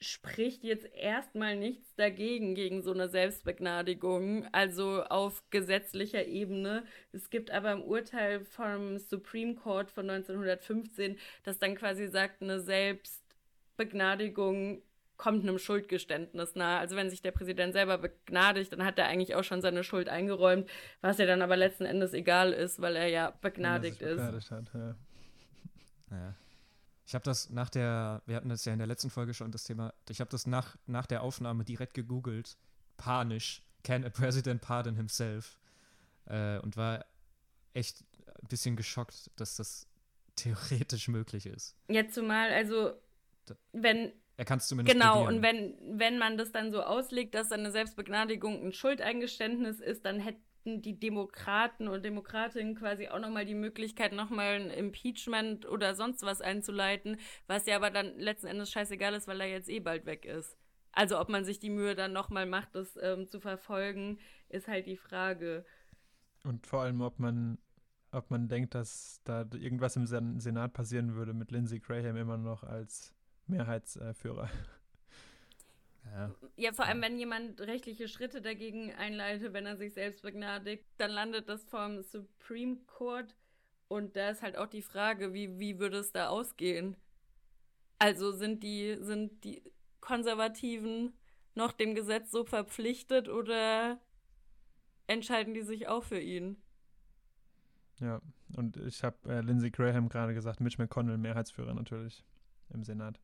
spricht 0.00 0.64
jetzt 0.64 0.86
erstmal 0.94 1.56
nichts 1.56 1.94
dagegen, 1.96 2.54
gegen 2.54 2.82
so 2.82 2.92
eine 2.92 3.08
Selbstbegnadigung, 3.08 4.46
also 4.52 5.02
auf 5.04 5.42
gesetzlicher 5.50 6.26
Ebene. 6.26 6.84
Es 7.12 7.30
gibt 7.30 7.50
aber 7.50 7.72
im 7.72 7.82
Urteil 7.82 8.44
vom 8.44 8.98
Supreme 8.98 9.54
Court 9.54 9.90
von 9.90 10.10
1915, 10.10 11.18
das 11.42 11.58
dann 11.58 11.74
quasi 11.74 12.08
sagt, 12.08 12.42
eine 12.42 12.60
Selbstbegnadigung 12.60 14.82
kommt 15.24 15.42
einem 15.42 15.58
Schuldgeständnis 15.58 16.54
nahe. 16.54 16.78
Also 16.78 16.96
wenn 16.96 17.08
sich 17.08 17.22
der 17.22 17.30
Präsident 17.30 17.72
selber 17.72 17.96
begnadigt, 17.96 18.74
dann 18.74 18.84
hat 18.84 18.98
er 18.98 19.06
eigentlich 19.06 19.34
auch 19.34 19.42
schon 19.42 19.62
seine 19.62 19.82
Schuld 19.82 20.10
eingeräumt, 20.10 20.68
was 21.00 21.16
ja 21.16 21.24
dann 21.24 21.40
aber 21.40 21.56
letzten 21.56 21.86
Endes 21.86 22.12
egal 22.12 22.52
ist, 22.52 22.78
weil 22.82 22.94
er 22.94 23.06
ja 23.08 23.30
begnadigt 23.40 24.02
ist. 24.02 24.20
Hat, 24.50 24.70
ja. 24.74 24.94
ja. 26.10 26.34
Ich 27.06 27.14
habe 27.14 27.24
das 27.24 27.48
nach 27.48 27.70
der, 27.70 28.20
wir 28.26 28.36
hatten 28.36 28.50
das 28.50 28.66
ja 28.66 28.74
in 28.74 28.78
der 28.78 28.86
letzten 28.86 29.08
Folge 29.08 29.32
schon 29.32 29.50
das 29.50 29.64
Thema, 29.64 29.94
ich 30.10 30.20
habe 30.20 30.30
das 30.30 30.46
nach, 30.46 30.76
nach 30.86 31.06
der 31.06 31.22
Aufnahme 31.22 31.64
direkt 31.64 31.94
gegoogelt, 31.94 32.58
panisch, 32.98 33.62
can 33.82 34.04
a 34.04 34.10
president 34.10 34.60
pardon 34.60 34.94
himself? 34.94 35.58
Äh, 36.26 36.58
und 36.58 36.76
war 36.76 37.06
echt 37.72 38.04
ein 38.42 38.48
bisschen 38.48 38.76
geschockt, 38.76 39.30
dass 39.36 39.56
das 39.56 39.88
theoretisch 40.36 41.08
möglich 41.08 41.46
ist. 41.46 41.74
Ja, 41.88 42.06
zumal, 42.08 42.52
also, 42.52 42.92
wenn. 43.72 44.12
Er 44.36 44.44
kann 44.44 44.58
es 44.58 44.66
zumindest 44.66 44.92
Genau, 44.96 45.24
probieren. 45.24 45.36
und 45.36 45.42
wenn, 45.42 45.98
wenn 45.98 46.18
man 46.18 46.36
das 46.36 46.50
dann 46.52 46.72
so 46.72 46.82
auslegt, 46.82 47.34
dass 47.34 47.52
eine 47.52 47.70
Selbstbegnadigung 47.70 48.64
ein 48.66 48.72
Schuldeingeständnis 48.72 49.80
ist, 49.80 50.04
dann 50.04 50.18
hätten 50.20 50.42
die 50.82 50.98
Demokraten 50.98 51.88
und 51.88 52.04
Demokratinnen 52.04 52.74
quasi 52.74 53.08
auch 53.08 53.18
nochmal 53.20 53.44
die 53.44 53.54
Möglichkeit, 53.54 54.12
nochmal 54.12 54.54
ein 54.54 54.70
Impeachment 54.70 55.66
oder 55.66 55.94
sonst 55.94 56.22
was 56.22 56.40
einzuleiten, 56.40 57.18
was 57.46 57.66
ja 57.66 57.76
aber 57.76 57.90
dann 57.90 58.18
letzten 58.18 58.46
Endes 58.48 58.70
scheißegal 58.70 59.14
ist, 59.14 59.28
weil 59.28 59.40
er 59.40 59.48
jetzt 59.48 59.68
eh 59.68 59.80
bald 59.80 60.06
weg 60.06 60.24
ist. 60.24 60.56
Also 60.92 61.20
ob 61.20 61.28
man 61.28 61.44
sich 61.44 61.58
die 61.58 61.70
Mühe 61.70 61.94
dann 61.94 62.12
nochmal 62.12 62.46
macht, 62.46 62.74
das 62.74 62.98
ähm, 63.02 63.26
zu 63.28 63.40
verfolgen, 63.40 64.18
ist 64.48 64.68
halt 64.68 64.86
die 64.86 64.96
Frage. 64.96 65.64
Und 66.44 66.66
vor 66.66 66.82
allem, 66.82 67.00
ob 67.02 67.18
man, 67.18 67.58
ob 68.12 68.30
man 68.30 68.48
denkt, 68.48 68.74
dass 68.74 69.20
da 69.24 69.44
irgendwas 69.52 69.96
im 69.96 70.06
Sen 70.06 70.40
Senat 70.40 70.72
passieren 70.72 71.14
würde 71.14 71.34
mit 71.34 71.50
Lindsey 71.50 71.80
Graham 71.80 72.16
immer 72.16 72.36
noch 72.38 72.62
als 72.62 73.12
Mehrheitsführer. 73.46 74.48
Ja. 76.12 76.34
Ja, 76.56 76.72
vor 76.72 76.84
allem, 76.84 77.02
wenn 77.02 77.18
jemand 77.18 77.60
rechtliche 77.60 78.08
Schritte 78.08 78.40
dagegen 78.40 78.92
einleitet, 78.92 79.52
wenn 79.52 79.66
er 79.66 79.76
sich 79.76 79.94
selbst 79.94 80.22
begnadigt, 80.22 80.84
dann 80.98 81.10
landet 81.10 81.48
das 81.48 81.64
vom 81.64 82.02
Supreme 82.02 82.76
Court. 82.86 83.34
Und 83.88 84.16
da 84.16 84.30
ist 84.30 84.42
halt 84.42 84.56
auch 84.56 84.66
die 84.66 84.82
Frage, 84.82 85.32
wie, 85.34 85.58
wie 85.58 85.78
würde 85.78 85.98
es 85.98 86.12
da 86.12 86.28
ausgehen? 86.28 86.96
Also 87.98 88.32
sind 88.32 88.62
die, 88.62 88.96
sind 89.00 89.44
die 89.44 89.62
Konservativen 90.00 91.14
noch 91.54 91.72
dem 91.72 91.94
Gesetz 91.94 92.30
so 92.30 92.44
verpflichtet 92.44 93.28
oder 93.28 93.98
entscheiden 95.06 95.54
die 95.54 95.62
sich 95.62 95.88
auch 95.88 96.04
für 96.04 96.20
ihn? 96.20 96.56
Ja, 98.00 98.20
und 98.56 98.76
ich 98.76 99.04
habe 99.04 99.16
äh, 99.32 99.40
Lindsey 99.40 99.70
Graham 99.70 100.08
gerade 100.08 100.34
gesagt, 100.34 100.60
Mitch 100.60 100.80
McConnell 100.80 101.18
Mehrheitsführer 101.18 101.74
natürlich 101.74 102.24
im 102.70 102.82
Senat. 102.82 103.20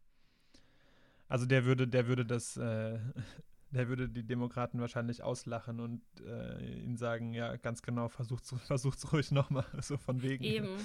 Also 1.30 1.46
der 1.46 1.64
würde, 1.64 1.86
der 1.86 2.08
würde 2.08 2.26
das, 2.26 2.56
äh, 2.56 2.98
der 3.70 3.88
würde 3.88 4.08
die 4.08 4.26
Demokraten 4.26 4.80
wahrscheinlich 4.80 5.22
auslachen 5.22 5.80
und 5.80 6.02
äh, 6.26 6.82
ihnen 6.82 6.96
sagen, 6.96 7.32
ja, 7.32 7.56
ganz 7.56 7.80
genau, 7.82 8.08
versucht's, 8.08 8.52
versucht's 8.66 9.10
ruhig 9.12 9.30
nochmal, 9.30 9.64
so 9.80 9.96
von 9.96 10.22
wegen. 10.22 10.44
Eben. 10.44 10.76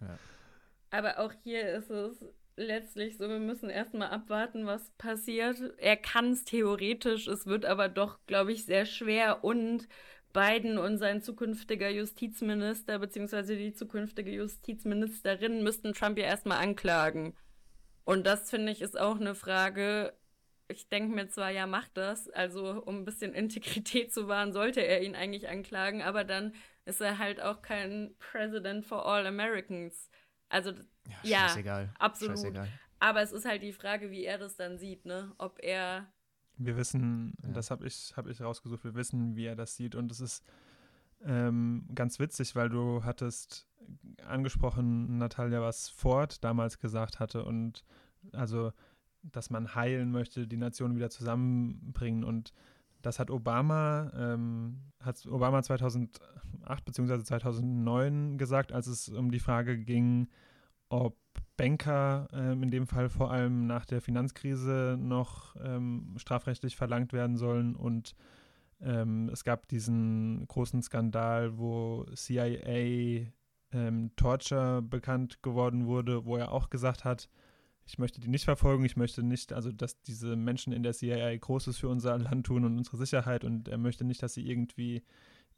Ja. 0.00 0.18
Aber 0.90 1.18
auch 1.20 1.32
hier 1.44 1.72
ist 1.72 1.90
es 1.90 2.18
letztlich 2.56 3.16
so, 3.16 3.28
wir 3.28 3.38
müssen 3.38 3.70
erstmal 3.70 4.10
abwarten, 4.10 4.66
was 4.66 4.90
passiert. 4.98 5.60
Er 5.78 5.96
kann 5.96 6.32
es 6.32 6.44
theoretisch, 6.44 7.28
es 7.28 7.46
wird 7.46 7.64
aber 7.64 7.88
doch, 7.88 8.18
glaube 8.26 8.52
ich, 8.52 8.64
sehr 8.64 8.86
schwer 8.86 9.44
und 9.44 9.88
Biden 10.32 10.78
und 10.78 10.98
sein 10.98 11.22
zukünftiger 11.22 11.90
Justizminister 11.90 12.98
beziehungsweise 12.98 13.56
die 13.56 13.72
zukünftige 13.72 14.32
Justizministerin 14.32 15.62
müssten 15.62 15.92
Trump 15.92 16.18
ja 16.18 16.24
erstmal 16.24 16.58
anklagen. 16.58 17.34
Und 18.06 18.26
das 18.26 18.48
finde 18.48 18.72
ich 18.72 18.80
ist 18.80 18.98
auch 18.98 19.20
eine 19.20 19.34
Frage. 19.34 20.14
Ich 20.68 20.88
denke 20.88 21.14
mir 21.14 21.28
zwar, 21.28 21.50
ja, 21.50 21.66
macht 21.66 21.96
das, 21.96 22.28
also 22.30 22.82
um 22.84 23.00
ein 23.00 23.04
bisschen 23.04 23.34
Integrität 23.34 24.12
zu 24.14 24.26
wahren, 24.28 24.52
sollte 24.52 24.80
er 24.80 25.02
ihn 25.02 25.14
eigentlich 25.14 25.48
anklagen, 25.48 26.02
aber 26.02 26.24
dann 26.24 26.54
ist 26.86 27.00
er 27.02 27.18
halt 27.18 27.40
auch 27.42 27.62
kein 27.62 28.14
President 28.18 28.84
for 28.86 29.04
all 29.06 29.26
Americans. 29.26 30.08
Also 30.48 30.72
ja, 31.22 31.48
scheißegal. 31.48 31.92
absolut. 31.98 32.36
Scheißegal. 32.38 32.68
Aber 33.00 33.20
es 33.22 33.32
ist 33.32 33.44
halt 33.44 33.62
die 33.62 33.72
Frage, 33.72 34.10
wie 34.10 34.24
er 34.24 34.38
das 34.38 34.56
dann 34.56 34.78
sieht, 34.78 35.04
ne? 35.04 35.32
Ob 35.38 35.58
er 35.62 36.06
Wir 36.56 36.76
wissen, 36.76 37.34
Ja. 37.42 37.50
das 37.52 37.70
habe 37.70 37.86
ich, 37.86 38.14
hab 38.16 38.26
ich 38.28 38.40
rausgesucht, 38.40 38.84
wir 38.84 38.94
wissen, 38.94 39.36
wie 39.36 39.46
er 39.46 39.56
das 39.56 39.76
sieht. 39.76 39.94
Und 39.96 40.10
es 40.10 40.20
ist 40.20 40.44
ähm, 41.24 41.88
ganz 41.94 42.18
witzig, 42.20 42.54
weil 42.56 42.68
du 42.68 43.04
hattest 43.04 43.65
angesprochen, 44.24 45.18
Natalia, 45.18 45.60
was 45.60 45.88
Ford 45.88 46.42
damals 46.44 46.78
gesagt 46.78 47.20
hatte. 47.20 47.44
Und 47.44 47.84
also, 48.32 48.72
dass 49.22 49.50
man 49.50 49.74
heilen 49.74 50.10
möchte, 50.10 50.46
die 50.46 50.56
Nation 50.56 50.96
wieder 50.96 51.10
zusammenbringen. 51.10 52.24
Und 52.24 52.52
das 53.02 53.18
hat 53.18 53.30
Obama, 53.30 54.10
ähm, 54.16 54.80
hat 55.00 55.24
Obama 55.26 55.62
2008 55.62 56.84
bzw. 56.84 57.22
2009 57.22 58.38
gesagt, 58.38 58.72
als 58.72 58.86
es 58.86 59.08
um 59.08 59.30
die 59.30 59.40
Frage 59.40 59.78
ging, 59.78 60.28
ob 60.88 61.16
Banker 61.56 62.28
ähm, 62.32 62.62
in 62.62 62.70
dem 62.70 62.86
Fall 62.86 63.08
vor 63.08 63.30
allem 63.30 63.66
nach 63.66 63.86
der 63.86 64.00
Finanzkrise 64.00 64.96
noch 65.00 65.56
ähm, 65.62 66.14
strafrechtlich 66.16 66.76
verlangt 66.76 67.12
werden 67.12 67.36
sollen. 67.36 67.74
Und 67.74 68.14
ähm, 68.80 69.30
es 69.32 69.42
gab 69.44 69.68
diesen 69.68 70.46
großen 70.48 70.82
Skandal, 70.82 71.56
wo 71.58 72.04
CIA 72.14 73.26
ähm, 73.72 74.10
Torture 74.16 74.82
bekannt 74.82 75.42
geworden 75.42 75.86
wurde, 75.86 76.24
wo 76.24 76.36
er 76.36 76.52
auch 76.52 76.70
gesagt 76.70 77.04
hat, 77.04 77.28
ich 77.86 77.98
möchte 77.98 78.20
die 78.20 78.28
nicht 78.28 78.44
verfolgen, 78.44 78.84
ich 78.84 78.96
möchte 78.96 79.22
nicht, 79.22 79.52
also 79.52 79.70
dass 79.70 80.02
diese 80.02 80.34
Menschen 80.34 80.72
in 80.72 80.82
der 80.82 80.92
CIA 80.92 81.36
Großes 81.36 81.78
für 81.78 81.88
unser 81.88 82.18
Land 82.18 82.46
tun 82.46 82.64
und 82.64 82.76
unsere 82.76 82.96
Sicherheit 82.96 83.44
und 83.44 83.68
er 83.68 83.78
möchte 83.78 84.04
nicht, 84.04 84.22
dass 84.22 84.34
sie 84.34 84.48
irgendwie 84.48 85.04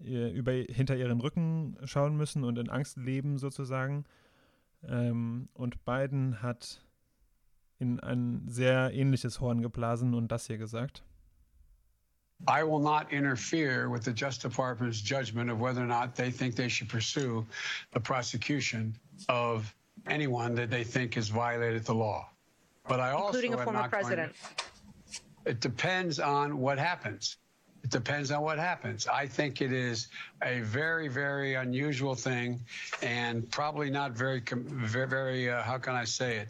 äh, 0.00 0.30
über, 0.30 0.52
hinter 0.52 0.96
ihren 0.96 1.20
Rücken 1.20 1.76
schauen 1.84 2.16
müssen 2.16 2.44
und 2.44 2.58
in 2.58 2.68
Angst 2.68 2.98
leben 2.98 3.38
sozusagen. 3.38 4.04
Ähm, 4.82 5.48
und 5.54 5.84
Biden 5.84 6.42
hat 6.42 6.84
in 7.78 7.98
ein 8.00 8.46
sehr 8.46 8.92
ähnliches 8.92 9.40
Horn 9.40 9.62
geblasen 9.62 10.14
und 10.14 10.30
das 10.30 10.46
hier 10.46 10.58
gesagt. 10.58 11.04
I 12.46 12.62
will 12.62 12.78
not 12.78 13.12
interfere 13.12 13.90
with 13.90 14.04
the 14.04 14.12
Justice 14.12 14.42
Department's 14.50 15.00
judgment 15.00 15.50
of 15.50 15.60
whether 15.60 15.82
or 15.82 15.86
not 15.86 16.14
they 16.14 16.30
think 16.30 16.54
they 16.54 16.68
should 16.68 16.88
pursue 16.88 17.44
the 17.92 18.00
prosecution 18.00 18.94
of 19.28 19.74
anyone 20.06 20.54
that 20.54 20.70
they 20.70 20.84
think 20.84 21.14
has 21.14 21.28
violated 21.28 21.84
the 21.84 21.94
law. 21.94 22.28
But 22.86 23.00
I 23.00 23.10
also 23.10 23.38
Including 23.38 23.54
a 23.54 23.64
former 23.64 23.80
not 23.80 23.90
going 23.90 24.02
to- 24.04 24.08
president. 24.08 24.36
it 25.44 25.60
depends 25.60 26.20
on 26.20 26.58
what 26.58 26.78
happens. 26.78 27.36
It 27.84 27.90
depends 27.90 28.30
on 28.30 28.42
what 28.42 28.58
happens. 28.58 29.06
I 29.06 29.26
think 29.26 29.60
it 29.60 29.72
is 29.72 30.08
a 30.42 30.60
very, 30.60 31.08
very 31.08 31.54
unusual 31.54 32.14
thing, 32.14 32.60
and 33.02 33.48
probably 33.50 33.88
not 33.90 34.12
very, 34.12 34.42
very, 34.50 35.06
very 35.06 35.50
uh, 35.50 35.62
how 35.62 35.78
can 35.78 35.94
I 35.94 36.04
say 36.04 36.38
it, 36.38 36.48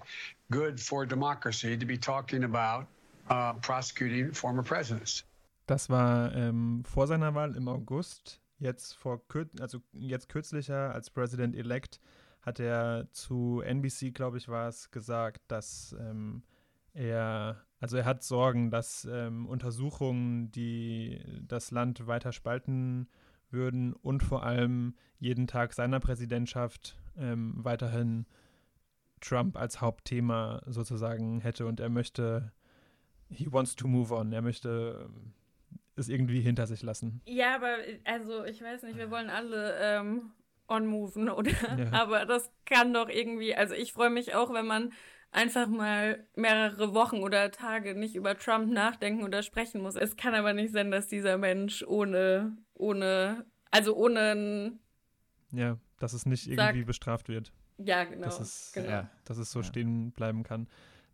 good 0.51 0.81
for 0.81 1.05
democracy 1.05 1.77
to 1.77 1.85
be 1.85 1.99
talking 1.99 2.45
about 2.45 2.87
uh, 3.29 3.53
prosecuting 3.55 4.33
former 4.33 4.63
presidents. 4.63 5.25
Das 5.69 5.91
war 5.91 6.35
ähm, 6.35 6.83
vor 6.87 7.07
seiner 7.07 7.35
Wahl 7.35 7.55
im 7.55 7.69
August. 7.69 8.41
Jetzt 8.59 8.95
vor 8.95 9.23
also 9.61 9.81
jetzt 9.93 10.31
kürzlicher 10.31 10.95
als 10.95 11.11
President 11.11 11.55
elect 11.55 12.01
hat 12.41 12.59
er 12.59 13.07
zu 13.13 13.61
NBC, 13.61 14.15
glaube 14.15 14.39
ich, 14.39 14.49
war 14.49 14.69
es 14.69 14.91
gesagt, 14.91 15.43
dass 15.49 15.95
ähm, 16.01 16.43
er 16.95 17.63
also 17.81 17.99
er 17.99 18.07
hat 18.07 18.23
Sorgen, 18.23 18.71
dass 18.71 19.07
ähm, 19.11 19.47
Untersuchungen, 19.47 20.51
die 20.53 21.21
das 21.47 21.71
Land 21.71 22.07
weiter 22.07 22.33
spalten 22.33 23.07
würden 23.51 23.93
und 23.93 24.23
vor 24.23 24.45
allem 24.45 24.95
jeden 25.19 25.47
Tag 25.47 25.75
seiner 25.75 26.01
Präsidentschaft 26.01 26.97
ähm, 27.19 27.55
weiterhin 27.59 28.25
Trump 29.21 29.59
als 29.59 29.83
Hauptthema 29.83 30.63
sozusagen 30.65 31.43
hätte 31.43 31.67
und 31.67 31.79
er 31.79 31.91
möchte, 31.91 32.53
he 33.29 33.53
wants 33.53 33.77
to 33.77 33.87
move 33.87 34.15
on, 34.15 34.33
er 34.33 34.43
möchte 34.43 35.07
ähm, 35.11 35.35
es 35.99 36.09
irgendwie 36.09 36.41
hinter 36.41 36.67
sich 36.67 36.83
lassen. 36.83 37.21
Ja, 37.25 37.55
aber 37.57 37.77
also 38.05 38.45
ich 38.45 38.63
weiß 38.63 38.83
nicht, 38.83 38.97
wir 38.97 39.11
wollen 39.11 39.31
alle 39.31 39.77
ähm, 39.81 40.31
on-moven, 40.69 41.29
oder? 41.31 41.51
Ja. 41.79 41.93
Aber 42.03 42.27
das 42.27 42.51
kann 42.67 42.93
doch 42.93 43.09
irgendwie, 43.09 43.55
also 43.55 43.75
ich 43.75 43.93
freue 43.93 44.11
mich 44.11 44.35
auch, 44.35 44.53
wenn 44.53 44.67
man 44.67 44.93
einfach 45.31 45.67
mal 45.69 46.27
mehrere 46.37 46.95
Wochen 46.95 47.19
oder 47.19 47.51
Tage 47.51 47.95
nicht 47.95 48.15
über 48.15 48.37
Trump 48.39 48.71
nachdenken 48.71 49.25
oder 49.25 49.43
sprechen 49.43 49.81
muss. 49.83 49.95
Es 49.97 50.17
kann 50.17 50.35
aber 50.35 50.53
nicht 50.55 50.73
sein, 50.73 50.91
dass 50.91 51.07
dieser 51.07 51.37
Mensch 51.39 51.83
ohne, 51.87 52.57
ohne, 52.75 53.45
also 53.71 53.95
ohne 53.97 54.79
Ja, 55.53 55.79
dass 55.99 56.13
es 56.15 56.25
nicht 56.27 56.45
Sag- 56.45 56.71
irgendwie 56.71 56.85
bestraft 56.85 57.29
wird. 57.29 57.53
ja 57.79 58.05
genau, 58.05 58.25
dass 58.25 58.41
es, 58.41 58.73
genau. 58.75 58.89
Ja. 58.91 59.11
dass 59.25 59.37
es 59.39 59.51
so 59.51 59.63
stehen 59.63 60.13
bleiben 60.13 60.43
kann. 60.45 60.67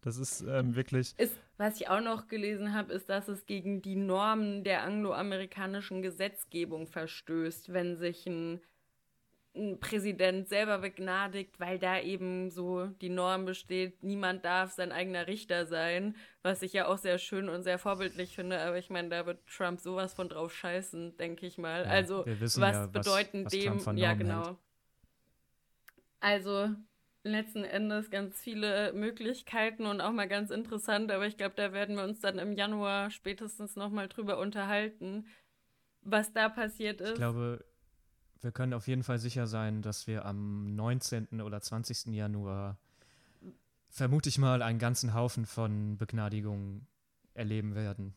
Das 0.05 0.19
ist 0.19 0.43
ähm, 0.43 0.77
wirklich, 0.77 1.15
Ist, 1.19 1.39
was 1.57 1.81
ich 1.81 1.89
auch 1.89 2.01
noch 2.03 2.27
gelesen 2.29 2.75
habe, 2.75 2.93
ist, 2.93 3.09
dass 3.09 3.27
es 3.29 3.47
gegen 3.47 3.81
die 3.81 3.97
Normen 3.97 4.63
der 4.65 4.83
angloamerikanischen 4.83 6.03
Gesetzgebung 6.03 6.87
verstößt, 6.87 7.73
wenn 7.73 7.97
sich 7.97 8.27
ein, 8.27 8.61
ein 9.57 9.81
Präsident 9.81 10.49
selber 10.49 10.79
begnadigt, 10.79 11.59
weil 11.59 11.79
da 11.79 11.99
eben 12.01 12.51
so 12.51 12.87
die 13.01 13.09
Norm 13.09 13.47
besteht, 13.47 14.03
niemand 14.03 14.45
darf 14.45 14.73
sein 14.73 14.93
eigener 14.93 15.27
Richter 15.27 15.65
sein, 15.65 16.17
was 16.43 16.61
ich 16.61 16.75
ja 16.75 16.87
auch 16.87 16.99
sehr 16.99 17.19
schön 17.19 17.49
und 17.49 17.63
sehr 17.63 17.79
vorbildlich 17.79 18.35
finde, 18.35 18.61
aber 18.61 18.77
ich 18.77 18.91
meine, 18.91 19.09
da 19.09 19.25
wird 19.25 19.47
Trump 19.47 19.81
sowas 19.81 20.13
von 20.13 20.29
drauf 20.29 20.53
scheißen, 20.55 21.17
denke 21.17 21.47
ich 21.47 21.57
mal. 21.57 21.85
Ja, 21.85 21.89
also, 21.89 22.27
wir 22.27 22.39
wissen 22.41 22.61
was 22.61 22.73
ja, 22.73 22.83
was- 22.93 23.05
bedeuten 23.07 23.45
was 23.47 23.53
dem, 23.53 23.97
ja 23.97 24.13
genau. 24.15 24.47
hält. 24.49 24.57
Also 26.21 26.75
letzten 27.25 27.65
Endes 27.65 28.11
ganz 28.11 28.39
viele 28.39 28.93
Möglichkeiten 28.93 29.87
und 29.87 30.01
auch 30.01 30.13
mal 30.13 30.29
ganz 30.29 30.51
interessant, 30.51 31.11
aber 31.11 31.27
ich 31.27 31.37
glaube, 31.37 31.55
da 31.57 31.73
werden 31.73 31.97
wir 31.97 32.05
uns 32.05 32.21
dann 32.21 32.39
im 32.39 32.53
Januar 32.53 33.11
spätestens 33.11 33.77
nochmal 33.77 34.09
drüber 34.09 34.39
unterhalten, 34.39 35.27
was 36.03 36.33
da 36.33 36.49
passiert 36.49 37.01
ist. 37.01 37.13
Ich 37.13 37.17
glaube, 37.17 37.65
wir 38.41 38.53
können 38.53 38.75
auf 38.75 38.87
jeden 38.87 39.03
Fall 39.03 39.19
sicher 39.19 39.47
sein, 39.47 39.81
dass 39.81 40.07
wir 40.07 40.27
am 40.27 40.75
19. 40.77 41.41
oder 41.41 41.61
20. 41.61 42.15
Januar 42.15 42.79
vermute 43.89 44.29
ich 44.29 44.39
mal 44.39 44.61
einen 44.61 44.79
ganzen 44.79 45.15
Haufen 45.15 45.47
von 45.47 45.97
Begnadigungen 45.97 46.87
erleben 47.33 47.75
werden 47.75 48.15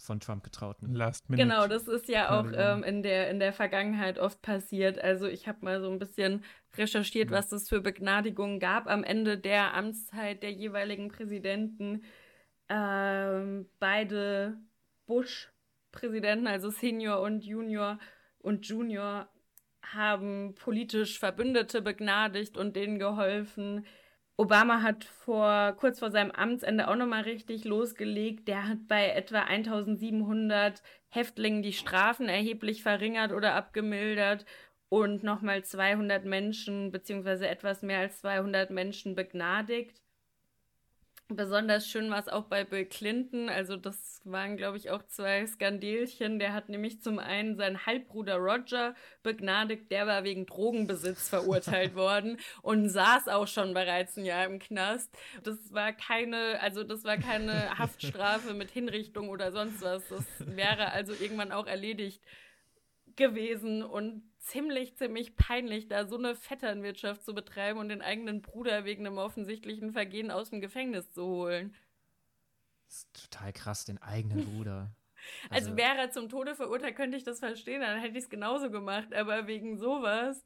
von 0.00 0.20
Trump 0.20 0.42
getrauten. 0.42 0.94
Last 0.94 1.28
Minute. 1.28 1.48
Genau, 1.48 1.66
das 1.66 1.86
ist 1.88 2.08
ja 2.08 2.38
auch 2.38 2.46
ähm, 2.54 2.82
in, 2.82 3.02
der, 3.02 3.30
in 3.30 3.38
der 3.38 3.52
Vergangenheit 3.52 4.18
oft 4.18 4.40
passiert. 4.42 4.98
Also 4.98 5.26
ich 5.26 5.46
habe 5.46 5.58
mal 5.62 5.80
so 5.80 5.90
ein 5.90 5.98
bisschen 5.98 6.44
recherchiert, 6.76 7.30
ja. 7.30 7.36
was 7.36 7.52
es 7.52 7.68
für 7.68 7.80
Begnadigungen 7.80 8.60
gab 8.60 8.88
am 8.88 9.04
Ende 9.04 9.38
der 9.38 9.74
Amtszeit 9.74 10.42
der 10.42 10.52
jeweiligen 10.52 11.08
Präsidenten. 11.08 12.02
Ähm, 12.68 13.68
beide 13.78 14.58
Bush-Präsidenten, 15.06 16.46
also 16.46 16.70
Senior 16.70 17.20
und 17.20 17.44
Junior 17.44 17.98
und 18.38 18.66
Junior, 18.66 19.28
haben 19.82 20.54
politisch 20.54 21.18
Verbündete 21.18 21.82
begnadigt 21.82 22.56
und 22.56 22.76
denen 22.76 22.98
geholfen. 22.98 23.84
Obama 24.40 24.80
hat 24.80 25.04
vor 25.04 25.74
kurz 25.78 25.98
vor 25.98 26.10
seinem 26.10 26.30
Amtsende 26.30 26.88
auch 26.88 26.96
nochmal 26.96 27.24
richtig 27.24 27.66
losgelegt. 27.66 28.48
Der 28.48 28.66
hat 28.66 28.88
bei 28.88 29.10
etwa 29.10 29.40
1700 29.42 30.82
Häftlingen 31.10 31.62
die 31.62 31.74
Strafen 31.74 32.26
erheblich 32.26 32.82
verringert 32.82 33.32
oder 33.32 33.54
abgemildert 33.54 34.46
und 34.88 35.22
nochmal 35.22 35.62
200 35.62 36.24
Menschen 36.24 36.90
beziehungsweise 36.90 37.48
etwas 37.48 37.82
mehr 37.82 37.98
als 37.98 38.20
200 38.22 38.70
Menschen 38.70 39.14
begnadigt. 39.14 40.00
Besonders 41.32 41.86
schön 41.86 42.10
war 42.10 42.18
es 42.18 42.26
auch 42.26 42.46
bei 42.46 42.64
Bill 42.64 42.84
Clinton. 42.84 43.48
Also 43.48 43.76
das 43.76 44.20
waren, 44.24 44.56
glaube 44.56 44.76
ich, 44.76 44.90
auch 44.90 45.04
zwei 45.06 45.46
Skandelchen. 45.46 46.40
Der 46.40 46.52
hat 46.52 46.68
nämlich 46.68 47.02
zum 47.02 47.20
einen 47.20 47.56
seinen 47.56 47.86
Halbbruder 47.86 48.36
Roger 48.36 48.96
begnadigt. 49.22 49.92
Der 49.92 50.08
war 50.08 50.24
wegen 50.24 50.46
Drogenbesitz 50.46 51.28
verurteilt 51.28 51.94
worden 51.94 52.38
und 52.62 52.88
saß 52.88 53.28
auch 53.28 53.46
schon 53.46 53.74
bereits 53.74 54.16
ein 54.16 54.24
Jahr 54.24 54.44
im 54.44 54.58
Knast. 54.58 55.16
Das 55.44 55.72
war 55.72 55.92
keine, 55.92 56.60
also 56.60 56.82
das 56.82 57.04
war 57.04 57.16
keine 57.16 57.70
Haftstrafe 57.78 58.52
mit 58.54 58.72
Hinrichtung 58.72 59.28
oder 59.28 59.52
sonst 59.52 59.82
was. 59.82 60.02
Das 60.08 60.24
wäre 60.38 60.90
also 60.90 61.12
irgendwann 61.12 61.52
auch 61.52 61.66
erledigt 61.68 62.24
gewesen 63.14 63.84
und 63.84 64.29
ziemlich, 64.50 64.96
ziemlich 64.96 65.36
peinlich, 65.36 65.88
da 65.88 66.06
so 66.06 66.16
eine 66.16 66.34
Vetternwirtschaft 66.34 67.24
zu 67.24 67.34
betreiben 67.34 67.78
und 67.78 67.88
den 67.88 68.02
eigenen 68.02 68.42
Bruder 68.42 68.84
wegen 68.84 69.06
einem 69.06 69.18
offensichtlichen 69.18 69.92
Vergehen 69.92 70.30
aus 70.30 70.50
dem 70.50 70.60
Gefängnis 70.60 71.10
zu 71.12 71.24
holen. 71.24 71.74
Das 72.86 72.98
ist 72.98 73.30
total 73.30 73.52
krass, 73.52 73.84
den 73.84 73.98
eigenen 73.98 74.44
Bruder. 74.44 74.90
Also, 75.50 75.68
also 75.68 75.76
wäre 75.76 75.98
er 75.98 76.10
zum 76.10 76.30
Tode 76.30 76.54
verurteilt, 76.54 76.96
könnte 76.96 77.14
ich 77.14 77.24
das 77.24 77.40
verstehen, 77.40 77.82
dann 77.82 78.00
hätte 78.00 78.16
ich 78.16 78.24
es 78.24 78.30
genauso 78.30 78.70
gemacht, 78.70 79.12
aber 79.12 79.46
wegen 79.46 79.76
sowas, 79.76 80.42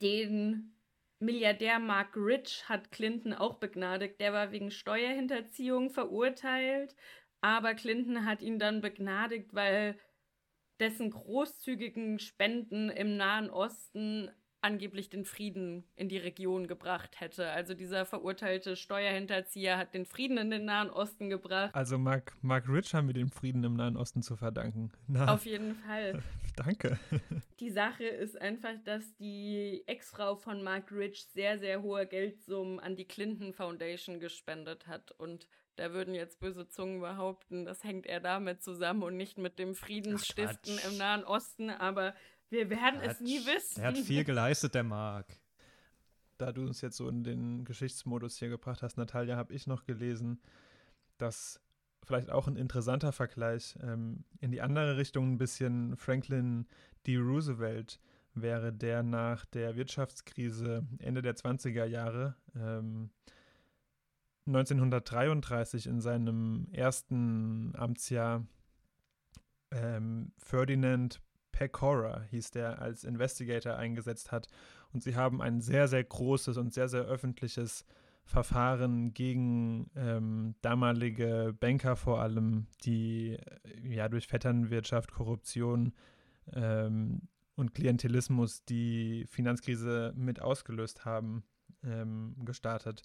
den 0.00 0.74
Milliardär 1.18 1.78
Mark 1.78 2.16
Rich 2.16 2.66
hat 2.70 2.90
Clinton 2.90 3.34
auch 3.34 3.56
begnadigt. 3.56 4.18
Der 4.18 4.32
war 4.32 4.50
wegen 4.50 4.70
Steuerhinterziehung 4.70 5.90
verurteilt, 5.90 6.96
aber 7.42 7.74
Clinton 7.74 8.24
hat 8.24 8.40
ihn 8.40 8.58
dann 8.58 8.80
begnadigt, 8.80 9.52
weil 9.52 9.98
dessen 10.80 11.10
großzügigen 11.10 12.18
Spenden 12.18 12.90
im 12.90 13.16
Nahen 13.16 13.50
Osten 13.50 14.30
angeblich 14.60 15.08
den 15.08 15.24
Frieden 15.24 15.84
in 15.94 16.08
die 16.08 16.18
Region 16.18 16.66
gebracht 16.66 17.20
hätte. 17.20 17.50
Also 17.50 17.74
dieser 17.74 18.04
verurteilte 18.04 18.76
Steuerhinterzieher 18.76 19.78
hat 19.78 19.94
den 19.94 20.04
Frieden 20.04 20.36
in 20.38 20.50
den 20.50 20.64
Nahen 20.64 20.90
Osten 20.90 21.30
gebracht. 21.30 21.74
Also 21.74 21.98
Mark, 21.98 22.32
Mark 22.42 22.68
Rich 22.68 22.94
haben 22.94 23.06
wir 23.06 23.14
den 23.14 23.30
Frieden 23.30 23.62
im 23.64 23.74
Nahen 23.74 23.96
Osten 23.96 24.22
zu 24.22 24.36
verdanken. 24.36 24.90
Na, 25.06 25.32
Auf 25.32 25.46
jeden 25.46 25.74
Fall. 25.76 26.22
Danke. 26.56 26.98
Die 27.60 27.70
Sache 27.70 28.04
ist 28.04 28.40
einfach, 28.40 28.74
dass 28.84 29.14
die 29.16 29.84
Ex-Frau 29.86 30.34
von 30.34 30.62
Mark 30.62 30.90
Rich 30.90 31.28
sehr, 31.32 31.58
sehr 31.58 31.82
hohe 31.82 32.06
Geldsummen 32.06 32.80
an 32.80 32.96
die 32.96 33.04
Clinton 33.04 33.52
Foundation 33.52 34.18
gespendet 34.18 34.88
hat 34.88 35.12
und 35.12 35.46
da 35.78 35.92
würden 35.92 36.14
jetzt 36.14 36.40
böse 36.40 36.68
Zungen 36.68 37.00
behaupten, 37.00 37.64
das 37.64 37.84
hängt 37.84 38.06
eher 38.06 38.20
damit 38.20 38.62
zusammen 38.62 39.02
und 39.02 39.16
nicht 39.16 39.38
mit 39.38 39.58
dem 39.58 39.74
Friedensstiften 39.74 40.78
Ach, 40.80 40.90
im 40.90 40.98
Nahen 40.98 41.24
Osten, 41.24 41.70
aber 41.70 42.14
wir 42.50 42.68
werden 42.70 43.00
Quatsch. 43.00 43.12
es 43.12 43.20
nie 43.20 43.38
wissen. 43.46 43.80
Er 43.80 43.88
hat 43.88 43.98
viel 43.98 44.24
geleistet, 44.24 44.74
der 44.74 44.84
Mark. 44.84 45.38
Da 46.36 46.52
du 46.52 46.62
uns 46.62 46.80
jetzt 46.80 46.96
so 46.96 47.08
in 47.08 47.24
den 47.24 47.64
Geschichtsmodus 47.64 48.38
hier 48.38 48.48
gebracht 48.48 48.82
hast, 48.82 48.96
Natalia, 48.96 49.36
habe 49.36 49.52
ich 49.52 49.66
noch 49.66 49.84
gelesen, 49.84 50.40
dass 51.16 51.60
vielleicht 52.04 52.30
auch 52.30 52.46
ein 52.46 52.56
interessanter 52.56 53.12
Vergleich 53.12 53.76
ähm, 53.82 54.24
in 54.40 54.50
die 54.50 54.60
andere 54.60 54.96
Richtung 54.96 55.32
ein 55.32 55.38
bisschen 55.38 55.96
Franklin 55.96 56.66
D. 57.06 57.16
Roosevelt 57.16 58.00
wäre, 58.34 58.72
der 58.72 59.02
nach 59.02 59.44
der 59.46 59.76
Wirtschaftskrise 59.76 60.86
Ende 60.98 61.22
der 61.22 61.36
20er 61.36 61.84
Jahre 61.84 62.36
ähm, 62.56 63.10
1933 64.48 65.86
in 65.86 66.00
seinem 66.00 66.68
ersten 66.72 67.74
Amtsjahr 67.76 68.46
ähm, 69.70 70.32
Ferdinand 70.38 71.20
Pecora 71.52 72.22
hieß 72.30 72.52
der, 72.52 72.80
als 72.80 73.04
Investigator 73.04 73.76
eingesetzt 73.76 74.32
hat. 74.32 74.48
Und 74.92 75.02
sie 75.02 75.16
haben 75.16 75.42
ein 75.42 75.60
sehr, 75.60 75.88
sehr 75.88 76.02
großes 76.02 76.56
und 76.56 76.72
sehr, 76.72 76.88
sehr 76.88 77.02
öffentliches 77.02 77.84
Verfahren 78.24 79.12
gegen 79.12 79.90
ähm, 79.96 80.54
damalige 80.62 81.54
Banker 81.58 81.96
vor 81.96 82.20
allem, 82.20 82.66
die 82.84 83.32
äh, 83.32 83.94
ja 83.94 84.08
durch 84.08 84.26
Vetternwirtschaft, 84.26 85.12
Korruption 85.12 85.92
ähm, 86.52 87.22
und 87.56 87.74
Klientelismus 87.74 88.64
die 88.64 89.26
Finanzkrise 89.28 90.12
mit 90.16 90.40
ausgelöst 90.40 91.04
haben, 91.04 91.42
ähm, 91.82 92.36
gestartet 92.44 93.02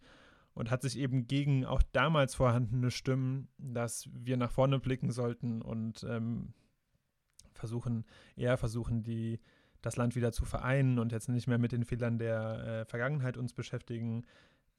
und 0.53 0.69
hat 0.69 0.81
sich 0.81 0.97
eben 0.97 1.27
gegen 1.27 1.65
auch 1.65 1.81
damals 1.91 2.35
vorhandene 2.35 2.91
Stimmen, 2.91 3.47
dass 3.57 4.09
wir 4.13 4.37
nach 4.37 4.51
vorne 4.51 4.79
blicken 4.79 5.11
sollten 5.11 5.61
und 5.61 6.05
ähm, 6.07 6.53
versuchen, 7.53 8.05
eher 8.35 8.57
versuchen, 8.57 9.03
die, 9.03 9.39
das 9.81 9.97
Land 9.97 10.15
wieder 10.15 10.31
zu 10.31 10.45
vereinen 10.45 10.99
und 10.99 11.11
jetzt 11.11 11.29
nicht 11.29 11.47
mehr 11.47 11.57
mit 11.57 11.71
den 11.71 11.85
Fehlern 11.85 12.17
der 12.17 12.81
äh, 12.81 12.85
Vergangenheit 12.85 13.37
uns 13.37 13.53
beschäftigen, 13.53 14.25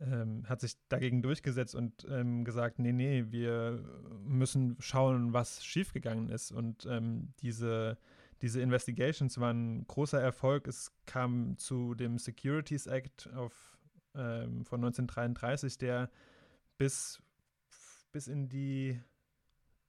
ähm, 0.01 0.45
hat 0.49 0.61
sich 0.61 0.77
dagegen 0.89 1.23
durchgesetzt 1.23 1.75
und 1.75 2.07
ähm, 2.11 2.45
gesagt, 2.45 2.79
nee, 2.79 2.93
nee, 2.93 3.27
wir 3.31 3.83
müssen 4.25 4.77
schauen, 4.81 5.33
was 5.33 5.65
schiefgegangen 5.65 6.29
ist. 6.29 6.53
Und 6.53 6.87
ähm, 6.87 7.33
diese, 7.41 7.97
diese 8.43 8.61
Investigations 8.61 9.39
waren 9.39 9.79
ein 9.79 9.87
großer 9.87 10.21
Erfolg. 10.21 10.67
Es 10.67 10.93
kam 11.07 11.57
zu 11.59 11.95
dem 11.95 12.19
Securities 12.19 12.87
Act 12.87 13.31
auf 13.35 13.74
ähm, 14.15 14.65
von 14.65 14.85
1933, 14.85 15.79
der 15.79 16.11
bis, 16.79 17.23
bis 18.13 18.29
in 18.29 18.49
die 18.49 19.01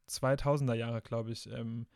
2000er 0.09 0.73
Jahre, 0.73 1.01
glaube 1.01 1.31
ich, 1.31 1.49
ähm, 1.51 1.87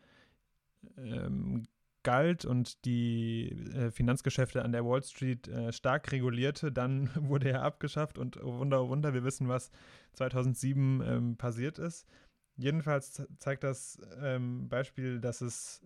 ähm, 0.98 1.68
galt 2.04 2.46
und 2.46 2.86
die 2.86 3.52
äh, 3.74 3.92
Finanzgeschäfte 3.92 4.64
an 4.64 4.72
der 4.72 4.86
Wall 4.86 5.04
Street 5.04 5.48
äh, 5.48 5.72
stark 5.74 6.12
regulierte. 6.12 6.72
Dann 6.72 7.10
wurde 7.16 7.50
er 7.50 7.64
abgeschafft 7.64 8.18
und 8.18 8.42
oh 8.42 8.60
Wunder, 8.60 8.84
oh 8.84 8.90
Wunder, 8.90 9.14
wir 9.14 9.24
wissen, 9.24 9.48
was 9.48 9.72
2007 10.14 11.02
ähm, 11.02 11.38
passiert 11.38 11.78
ist. 11.78 12.08
Jedenfalls 12.56 13.26
zeigt 13.38 13.64
das 13.64 14.00
ähm, 14.22 14.68
Beispiel, 14.68 15.20
dass 15.20 15.42
es, 15.42 15.82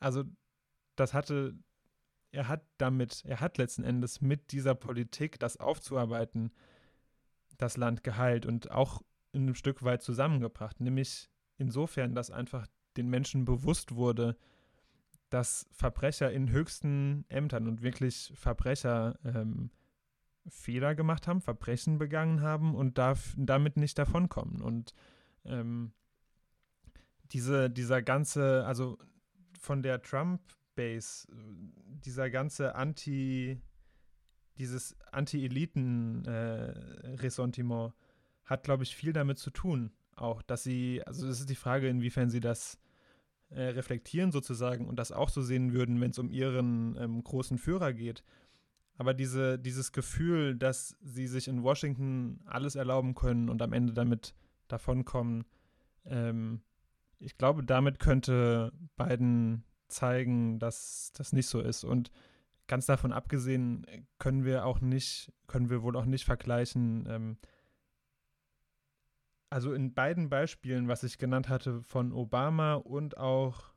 also 0.00 0.24
das 0.96 1.14
hatte 1.14 1.54
er 2.32 2.48
hat 2.48 2.64
damit, 2.78 3.24
er 3.26 3.40
hat 3.40 3.58
letzten 3.58 3.84
Endes 3.84 4.20
mit 4.20 4.52
dieser 4.52 4.74
Politik, 4.74 5.38
das 5.38 5.58
aufzuarbeiten, 5.58 6.50
das 7.58 7.76
Land 7.76 8.02
geheilt 8.02 8.46
und 8.46 8.70
auch 8.70 9.02
in 9.32 9.42
einem 9.42 9.54
Stück 9.54 9.82
weit 9.82 10.02
zusammengebracht. 10.02 10.80
Nämlich 10.80 11.30
insofern, 11.58 12.14
dass 12.14 12.30
einfach 12.30 12.66
den 12.96 13.08
Menschen 13.08 13.44
bewusst 13.44 13.94
wurde, 13.94 14.36
dass 15.28 15.68
Verbrecher 15.72 16.32
in 16.32 16.50
höchsten 16.50 17.24
Ämtern 17.28 17.68
und 17.68 17.82
wirklich 17.82 18.32
Verbrecher 18.34 19.18
ähm, 19.24 19.70
Fehler 20.48 20.94
gemacht 20.94 21.26
haben, 21.28 21.40
Verbrechen 21.40 21.98
begangen 21.98 22.40
haben 22.40 22.74
und 22.74 22.98
darf, 22.98 23.34
damit 23.36 23.76
nicht 23.76 23.98
davonkommen. 23.98 24.60
Und 24.60 24.94
ähm, 25.44 25.92
diese, 27.30 27.70
dieser 27.70 28.02
ganze, 28.02 28.64
also 28.66 28.98
von 29.58 29.82
der 29.82 30.02
Trump- 30.02 30.56
Base, 30.74 31.28
dieser 32.04 32.30
ganze 32.30 32.74
Anti, 32.74 33.60
dieses 34.58 34.96
Anti-Eliten-Ressentiment 35.10 37.92
äh, 37.92 37.94
hat, 38.44 38.64
glaube 38.64 38.82
ich, 38.82 38.96
viel 38.96 39.12
damit 39.12 39.38
zu 39.38 39.50
tun. 39.50 39.92
Auch, 40.14 40.42
dass 40.42 40.62
sie, 40.62 41.02
also 41.06 41.26
das 41.26 41.40
ist 41.40 41.50
die 41.50 41.54
Frage, 41.54 41.88
inwiefern 41.88 42.30
sie 42.30 42.40
das 42.40 42.78
äh, 43.50 43.62
reflektieren 43.62 44.32
sozusagen 44.32 44.88
und 44.88 44.96
das 44.96 45.12
auch 45.12 45.28
so 45.28 45.42
sehen 45.42 45.72
würden, 45.72 46.00
wenn 46.00 46.10
es 46.10 46.18
um 46.18 46.30
ihren 46.30 46.96
ähm, 46.98 47.22
großen 47.22 47.58
Führer 47.58 47.92
geht. 47.92 48.24
Aber 48.98 49.14
diese, 49.14 49.58
dieses 49.58 49.92
Gefühl, 49.92 50.56
dass 50.56 50.96
sie 51.02 51.26
sich 51.26 51.48
in 51.48 51.62
Washington 51.62 52.40
alles 52.44 52.76
erlauben 52.76 53.14
können 53.14 53.48
und 53.48 53.62
am 53.62 53.72
Ende 53.72 53.92
damit 53.92 54.34
davonkommen, 54.68 55.44
ähm, 56.04 56.62
ich 57.18 57.38
glaube, 57.38 57.64
damit 57.64 57.98
könnte 57.98 58.72
Biden 58.96 59.64
zeigen, 59.92 60.58
dass 60.58 61.12
das 61.14 61.32
nicht 61.32 61.46
so 61.46 61.60
ist. 61.60 61.84
Und 61.84 62.10
ganz 62.66 62.86
davon 62.86 63.12
abgesehen 63.12 63.86
können 64.18 64.44
wir 64.44 64.64
auch 64.64 64.80
nicht, 64.80 65.32
können 65.46 65.70
wir 65.70 65.82
wohl 65.82 65.96
auch 65.96 66.06
nicht 66.06 66.24
vergleichen. 66.24 67.06
Ähm, 67.08 67.36
also 69.50 69.74
in 69.74 69.92
beiden 69.92 70.30
Beispielen, 70.30 70.88
was 70.88 71.02
ich 71.02 71.18
genannt 71.18 71.48
hatte, 71.48 71.82
von 71.82 72.12
Obama 72.12 72.74
und 72.74 73.18
auch 73.18 73.72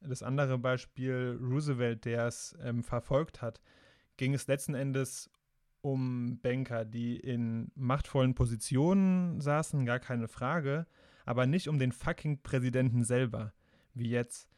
das 0.00 0.22
andere 0.22 0.58
Beispiel 0.58 1.38
Roosevelt, 1.40 2.04
der 2.04 2.26
es 2.26 2.56
ähm, 2.62 2.82
verfolgt 2.82 3.42
hat, 3.42 3.60
ging 4.16 4.34
es 4.34 4.46
letzten 4.46 4.74
Endes 4.74 5.30
um 5.82 6.38
Banker, 6.40 6.84
die 6.84 7.16
in 7.16 7.70
machtvollen 7.74 8.34
Positionen 8.34 9.40
saßen, 9.40 9.84
gar 9.84 9.98
keine 9.98 10.28
Frage, 10.28 10.86
aber 11.26 11.46
nicht 11.46 11.68
um 11.68 11.78
den 11.78 11.92
fucking 11.92 12.42
Präsidenten 12.42 13.04
selber, 13.04 13.52
wie 13.94 14.08
jetzt. 14.08 14.48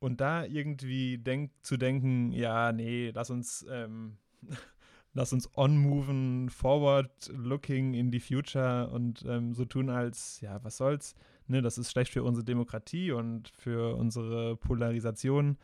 Und 0.00 0.20
da 0.20 0.44
irgendwie 0.44 1.18
denk, 1.18 1.52
zu 1.62 1.76
denken, 1.76 2.32
ja, 2.32 2.72
nee, 2.72 3.10
lass 3.14 3.30
uns, 3.30 3.66
ähm, 3.70 4.16
lass 5.12 5.32
uns 5.32 5.48
on-moven, 5.56 6.48
forward-looking 6.48 7.94
in 7.94 8.10
die 8.10 8.20
future 8.20 8.88
und 8.88 9.24
ähm, 9.28 9.54
so 9.54 9.66
tun 9.66 9.90
als, 9.90 10.40
ja, 10.40 10.64
was 10.64 10.78
soll's, 10.78 11.14
ne, 11.46 11.60
das 11.60 11.76
ist 11.76 11.90
schlecht 11.90 12.12
für 12.12 12.22
unsere 12.22 12.44
Demokratie 12.44 13.12
und 13.12 13.50
für 13.50 13.94
unsere 13.96 14.56
Polarisation, 14.56 15.58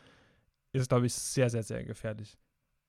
ist, 0.72 0.90
glaube 0.90 1.06
ich, 1.06 1.14
sehr, 1.14 1.48
sehr, 1.48 1.62
sehr 1.62 1.84
gefährlich. 1.84 2.36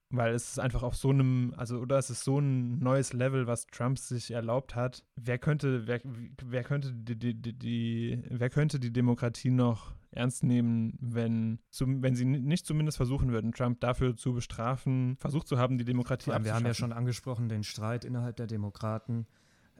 Weil 0.10 0.34
es 0.34 0.52
ist 0.52 0.60
einfach 0.60 0.84
auf 0.84 0.96
so 0.96 1.10
einem, 1.10 1.54
also 1.58 1.80
oder 1.80 1.98
es 1.98 2.10
ist 2.10 2.24
so 2.24 2.40
ein 2.40 2.80
neues 2.80 3.14
Level, 3.14 3.46
was 3.48 3.68
Trump 3.68 4.00
sich 4.00 4.32
erlaubt 4.32 4.76
hat. 4.76 5.04
Wer 5.16 5.38
könnte, 5.38 5.86
wer, 5.86 6.00
wer 6.04 6.64
könnte 6.64 6.94
die, 6.94 7.18
die, 7.18 7.34
die, 7.34 7.54
die 7.54 8.24
wer 8.30 8.50
könnte 8.50 8.80
die 8.80 8.94
Demokratie 8.94 9.50
noch 9.50 9.97
ernst 10.12 10.44
nehmen, 10.44 10.98
wenn, 11.02 11.60
zum, 11.70 12.02
wenn 12.02 12.16
sie 12.16 12.26
nicht 12.26 12.66
zumindest 12.66 12.98
versuchen 12.98 13.32
würden, 13.32 13.52
Trump 13.52 13.80
dafür 13.82 14.16
zu 14.16 14.34
bestrafen, 14.34 15.18
versucht 15.18 15.48
zu 15.48 15.58
haben, 15.58 15.78
die 15.78 15.86
Demokratie 15.86 16.32
abzuschaffen. 16.32 16.46
Wir 16.46 16.54
haben 16.56 16.66
ja 16.66 16.74
schon 16.74 16.94
angesprochen, 16.94 17.50
den 17.50 17.64
Streit 17.64 18.06
innerhalb 18.06 18.38
der 18.38 18.48
Demokraten. 18.48 19.28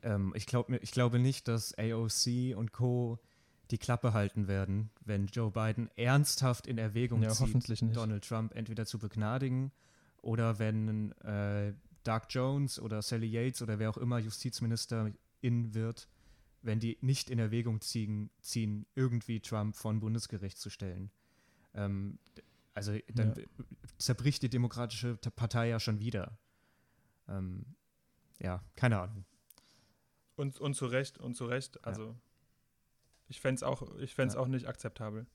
Ähm, 0.04 0.34
ich, 0.36 0.46
glaub, 0.46 0.70
ich 0.70 0.92
glaube 0.92 1.20
nicht, 1.20 1.48
dass 1.48 1.74
AOC 1.78 2.56
und 2.56 2.72
Co. 2.72 3.20
die 3.72 3.78
Klappe 3.78 4.14
halten 4.14 4.48
werden, 4.48 4.90
wenn 5.06 5.28
Joe 5.28 5.52
Biden 5.52 5.90
ernsthaft 5.96 6.68
in 6.68 6.78
Erwägung 6.78 7.24
ja, 7.24 7.30
zieht, 7.30 7.96
Donald 7.96 8.28
Trump 8.28 8.56
entweder 8.56 8.86
zu 8.86 9.00
begnadigen 9.00 9.72
oder 10.22 10.60
wenn 10.60 11.12
äh, 11.24 11.74
Doug 12.04 12.22
Jones 12.30 12.80
oder 12.80 13.02
Sally 13.02 13.28
Yates 13.28 13.62
oder 13.62 13.80
wer 13.80 13.90
auch 13.90 13.98
immer 13.98 14.20
Justizministerin 14.20 15.16
wird, 15.42 16.08
wenn 16.62 16.80
die 16.80 16.98
nicht 17.02 17.30
in 17.30 17.40
Erwägung 17.40 17.82
ziehen, 17.82 18.30
ziehen 18.42 18.86
irgendwie 18.96 19.40
Trump 19.40 19.76
von 19.76 20.00
Bundesgericht 20.00 20.58
zu 20.58 20.70
stellen. 20.70 21.12
Ähm, 21.74 22.20
also 22.74 22.98
dann 23.14 23.34
ja. 23.36 23.44
zerbricht 23.98 24.44
die 24.44 24.50
Demokratische 24.50 25.18
Partei 25.36 25.70
ja 25.70 25.80
schon 25.80 26.00
wieder. 26.00 26.38
Ähm, 27.28 27.66
ja, 28.40 28.64
keine 28.76 29.00
Ahnung. 29.00 29.26
Und, 30.36 30.60
und 30.60 30.76
zu 30.76 30.86
Recht, 30.86 31.18
und 31.18 31.36
zu 31.36 31.46
Recht. 31.46 31.84
Also 31.84 32.10
ja. 32.10 32.16
ich 33.30 33.42
fände 33.42 33.56
es 33.56 33.64
auch, 33.64 33.82
ja. 33.82 34.40
auch 34.40 34.48
nicht 34.48 34.68
akzeptabel. 34.68 35.26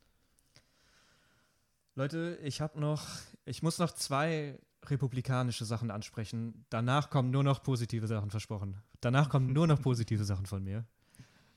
Leute, 1.95 2.39
ich 2.43 2.61
habe 2.61 2.81
noch, 2.81 3.07
ich 3.45 3.62
muss 3.62 3.79
noch 3.79 3.93
zwei 3.93 4.59
republikanische 4.85 5.64
Sachen 5.64 5.91
ansprechen. 5.91 6.64
Danach 6.70 7.11
kommen 7.11 7.31
nur 7.31 7.45
noch 7.45 7.62
positive 7.62 8.07
Sachen 8.07 8.31
versprochen. 8.31 8.81
Danach 9.01 9.29
kommen 9.29 9.53
nur 9.53 9.66
noch 9.66 9.83
positive 9.83 10.25
Sachen 10.25 10.47
von 10.47 10.62
mir. 10.62 10.87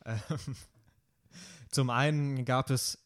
Ähm, 0.06 0.20
zum 1.72 1.90
einen 1.90 2.46
gab 2.46 2.70
es 2.70 2.98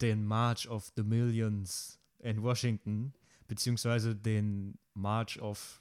den 0.00 0.24
March 0.24 0.68
of 0.68 0.92
the 0.96 1.02
Millions 1.02 1.98
in 2.18 2.42
Washington, 2.42 3.14
beziehungsweise 3.46 4.16
den 4.16 4.78
March 4.94 5.40
of 5.40 5.80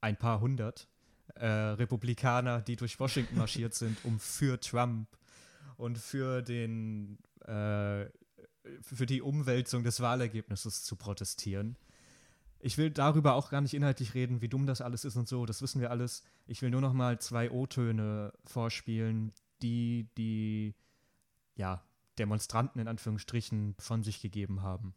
ein 0.00 0.16
paar 0.16 0.40
hundert 0.40 0.88
äh, 1.36 1.46
Republikaner, 1.46 2.60
die 2.60 2.76
durch 2.76 2.98
Washington 2.98 3.36
marschiert 3.36 3.74
sind, 3.74 4.04
um 4.04 4.18
für 4.18 4.60
Trump 4.60 5.08
und 5.76 5.98
für 5.98 6.42
den 6.42 7.18
äh, 7.40 8.06
für 8.80 9.06
die 9.06 9.22
Umwälzung 9.22 9.82
des 9.82 10.00
Wahlergebnisses 10.00 10.84
zu 10.84 10.96
protestieren. 10.96 11.76
Ich 12.60 12.78
will 12.78 12.90
darüber 12.90 13.34
auch 13.34 13.50
gar 13.50 13.60
nicht 13.60 13.74
inhaltlich 13.74 14.14
reden, 14.14 14.40
wie 14.40 14.48
dumm 14.48 14.66
das 14.66 14.80
alles 14.80 15.04
ist 15.04 15.16
und 15.16 15.26
so, 15.26 15.46
das 15.46 15.62
wissen 15.62 15.80
wir 15.80 15.90
alles. 15.90 16.22
Ich 16.46 16.62
will 16.62 16.70
nur 16.70 16.80
noch 16.80 16.92
mal 16.92 17.18
zwei 17.18 17.50
O-Töne 17.50 18.32
vorspielen, 18.44 19.32
die 19.62 20.08
die 20.16 20.74
ja, 21.54 21.82
Demonstranten 22.18 22.80
in 22.80 22.88
Anführungsstrichen 22.88 23.74
von 23.78 24.02
sich 24.02 24.20
gegeben 24.20 24.62
haben. 24.62 24.94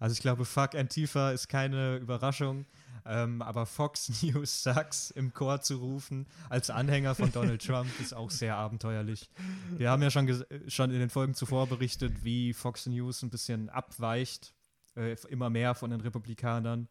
Also 0.00 0.14
ich 0.14 0.20
glaube, 0.20 0.46
Fuck 0.46 0.74
Antifa 0.74 1.30
ist 1.30 1.48
keine 1.48 1.96
Überraschung. 1.98 2.64
Ähm, 3.10 3.42
aber 3.42 3.66
Fox 3.66 4.08
News 4.22 4.62
sucks 4.62 5.10
im 5.10 5.34
Chor 5.34 5.60
zu 5.60 5.78
rufen 5.78 6.28
als 6.48 6.70
Anhänger 6.70 7.16
von 7.16 7.32
Donald 7.32 7.60
Trump 7.66 7.88
ist 8.00 8.14
auch 8.14 8.30
sehr 8.30 8.54
abenteuerlich. 8.54 9.28
Wir 9.76 9.90
haben 9.90 10.00
ja 10.00 10.10
schon, 10.10 10.44
schon 10.68 10.92
in 10.92 11.00
den 11.00 11.10
Folgen 11.10 11.34
zuvor 11.34 11.66
berichtet, 11.66 12.22
wie 12.22 12.52
Fox 12.52 12.86
News 12.86 13.22
ein 13.22 13.30
bisschen 13.30 13.68
abweicht, 13.68 14.54
äh, 14.94 15.16
immer 15.28 15.50
mehr 15.50 15.74
von 15.74 15.90
den 15.90 16.00
Republikanern 16.00 16.86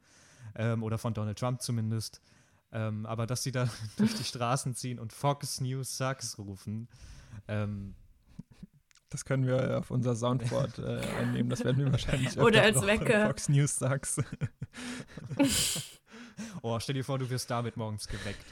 ähm, 0.55 0.83
oder 0.83 0.97
von 0.97 1.13
Donald 1.13 1.39
Trump 1.39 1.61
zumindest. 1.61 2.19
Ähm, 2.73 3.05
aber 3.05 3.25
dass 3.25 3.43
sie 3.43 3.53
da 3.53 3.69
durch 3.97 4.13
die 4.13 4.25
Straßen 4.25 4.75
ziehen 4.75 4.99
und 4.99 5.13
Fox 5.13 5.61
News 5.61 5.97
sucks 5.97 6.37
rufen, 6.37 6.89
ähm, 7.47 7.95
das 9.09 9.23
können 9.23 9.47
wir 9.47 9.79
auf 9.79 9.89
unser 9.89 10.17
Soundboard 10.17 10.79
äh, 10.79 10.99
einnehmen. 11.17 11.49
Das 11.49 11.63
werden 11.63 11.77
wir 11.77 11.91
wahrscheinlich 11.93 12.37
Oder 12.37 12.61
als 12.61 12.85
Wecker. 12.85 13.25
Fox 13.25 13.47
News 13.47 13.77
sagst. 13.77 14.21
Oh, 16.61 16.79
stell 16.79 16.95
dir 16.95 17.03
vor, 17.03 17.19
du 17.19 17.29
wirst 17.29 17.49
damit 17.49 17.77
morgens 17.77 18.07
geweckt. 18.07 18.45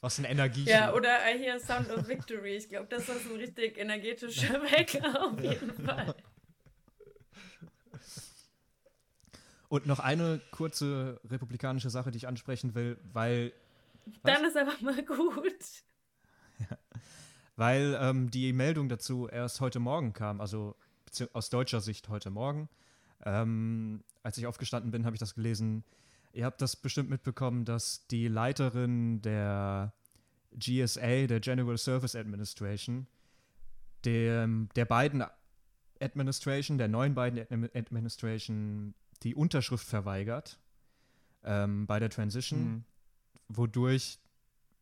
Was 0.00 0.18
eine 0.18 0.30
Energie. 0.30 0.64
Ja, 0.64 0.92
oder 0.92 1.18
I 1.28 1.38
hear 1.38 1.58
Sound 1.58 1.90
of 1.90 2.06
Victory. 2.06 2.56
Ich 2.56 2.68
glaube, 2.68 2.86
das 2.88 3.08
ist 3.08 3.26
ein 3.30 3.36
richtig 3.36 3.78
energetischer 3.78 4.62
Wecker 4.70 5.24
auf 5.24 5.40
jeden 5.40 5.72
Fall. 5.84 6.14
Und 9.68 9.86
noch 9.86 9.98
eine 9.98 10.40
kurze 10.52 11.20
republikanische 11.28 11.90
Sache, 11.90 12.10
die 12.10 12.18
ich 12.18 12.28
ansprechen 12.28 12.74
will, 12.74 12.96
weil. 13.12 13.52
Dann 14.22 14.42
was? 14.42 14.50
ist 14.50 14.56
aber 14.56 14.72
mal 14.80 15.04
gut. 15.04 15.58
Ja 16.58 16.78
weil 17.58 17.98
ähm, 18.00 18.30
die 18.30 18.52
Meldung 18.52 18.88
dazu 18.88 19.28
erst 19.28 19.60
heute 19.60 19.80
Morgen 19.80 20.12
kam, 20.12 20.40
also 20.40 20.76
aus 21.32 21.50
deutscher 21.50 21.80
Sicht 21.80 22.08
heute 22.08 22.30
Morgen. 22.30 22.68
Ähm, 23.26 24.04
als 24.22 24.38
ich 24.38 24.46
aufgestanden 24.46 24.92
bin, 24.92 25.04
habe 25.04 25.16
ich 25.16 25.20
das 25.20 25.34
gelesen. 25.34 25.82
Ihr 26.32 26.44
habt 26.44 26.60
das 26.60 26.76
bestimmt 26.76 27.10
mitbekommen, 27.10 27.64
dass 27.64 28.06
die 28.08 28.28
Leiterin 28.28 29.22
der 29.22 29.92
GSA, 30.52 31.26
der 31.26 31.40
General 31.40 31.78
Service 31.78 32.14
Administration, 32.14 33.06
der, 34.04 34.48
der 34.76 34.84
beiden 34.84 35.24
Administration, 36.00 36.78
der 36.78 36.88
neuen 36.88 37.14
beiden 37.14 37.68
Administration, 37.74 38.94
die 39.22 39.34
Unterschrift 39.34 39.86
verweigert 39.86 40.58
ähm, 41.44 41.86
bei 41.86 41.98
der 41.98 42.10
Transition, 42.10 42.60
mhm. 42.60 42.84
wodurch 43.48 44.18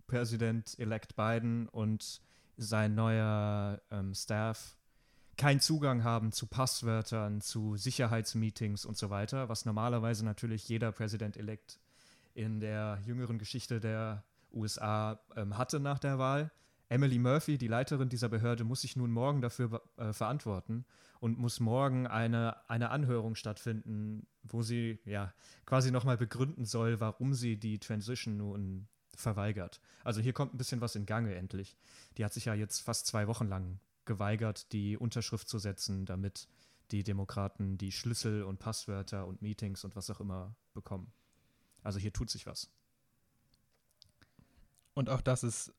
Präsident-elect 0.07 1.17
Biden 1.17 1.69
und 1.69 2.21
sein 2.57 2.95
neuer 2.95 3.81
ähm, 3.91 4.15
Staff 4.15 4.76
keinen 5.37 5.61
Zugang 5.61 6.03
haben 6.05 6.33
zu 6.33 6.47
Passwörtern, 6.47 7.41
zu 7.41 7.77
Sicherheitsmeetings 7.77 8.85
und 8.85 8.97
so 8.97 9.11
weiter, 9.11 9.49
was 9.49 9.65
normalerweise 9.65 10.25
natürlich 10.25 10.69
jeder 10.69 10.93
Präsident-elect 10.93 11.79
in 12.35 12.61
der 12.61 12.99
jüngeren 13.05 13.39
Geschichte 13.39 13.81
der 13.81 14.25
USA 14.53 15.21
ähm, 15.37 15.57
hatte 15.59 15.81
nach 15.81 15.99
der 15.99 16.19
Wahl. 16.19 16.51
Emily 16.89 17.19
Murphy, 17.19 17.59
die 17.59 17.67
Leiterin 17.67 18.09
dieser 18.09 18.29
Behörde, 18.29 18.65
muss 18.65 18.83
sich 18.83 18.97
nun 18.97 19.11
morgen 19.11 19.41
dafür 19.41 19.83
äh, 19.97 20.13
verantworten 20.13 20.85
und 21.19 21.39
muss 21.39 21.61
morgen 21.61 22.07
eine, 22.07 22.57
eine 22.69 22.91
Anhörung 22.91 23.35
stattfinden, 23.35 24.27
wo 24.43 24.63
sie 24.63 25.01
ja 25.05 25.33
quasi 25.65 25.91
nochmal 25.91 26.17
begründen 26.17 26.65
soll, 26.65 27.01
warum 27.01 27.35
sie 27.35 27.57
die 27.57 27.79
Transition 27.79 28.37
nun 28.37 28.87
verweigert. 29.17 29.81
Also 30.05 30.21
hier 30.21 30.33
kommt 30.33 30.55
ein 30.55 30.59
bisschen 30.59 30.81
was 30.81 30.95
in 30.95 31.07
Gange 31.07 31.35
endlich. 31.35 31.77
Die 32.17 32.25
hat 32.25 32.33
sich 32.33 32.45
ja 32.45 32.55
jetzt 32.55 32.81
fast 32.81 33.07
zwei 33.07 33.27
Wochen 33.27 33.49
lang 33.49 33.81
geweigert, 34.07 34.73
die 34.73 34.97
Unterschrift 34.97 35.49
zu 35.49 35.59
setzen, 35.59 36.07
damit 36.07 36.49
die 36.91 37.03
Demokraten 37.03 37.79
die 37.79 37.93
Schlüssel 37.93 38.43
und 38.45 38.59
Passwörter 38.59 39.27
und 39.27 39.43
Meetings 39.43 39.85
und 39.85 39.97
was 39.97 40.09
auch 40.11 40.21
immer 40.21 40.55
bekommen. 40.73 41.13
Also 41.83 41.99
hier 41.99 42.13
tut 42.13 42.31
sich 42.31 42.47
was. 42.47 42.71
Und 44.95 45.11
auch 45.11 45.21
das 45.21 45.43
ist 45.45 45.75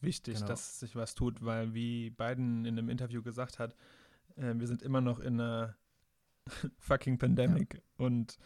wichtig, 0.00 0.36
Genau. 0.36 0.46
dass 0.48 0.80
sich 0.80 0.94
was 0.96 1.14
tut, 1.14 1.44
weil 1.44 1.74
wie 1.74 2.10
Biden 2.10 2.64
in 2.64 2.78
einem 2.78 2.88
Interview 2.88 3.22
gesagt 3.22 3.58
hat, 3.58 3.74
äh, 4.36 4.54
wir 4.56 4.66
sind 4.66 4.82
immer 4.82 5.00
noch 5.00 5.18
in 5.18 5.40
einer 5.40 5.76
fucking 6.78 7.18
Pandemic 7.18 7.82
und 7.96 8.38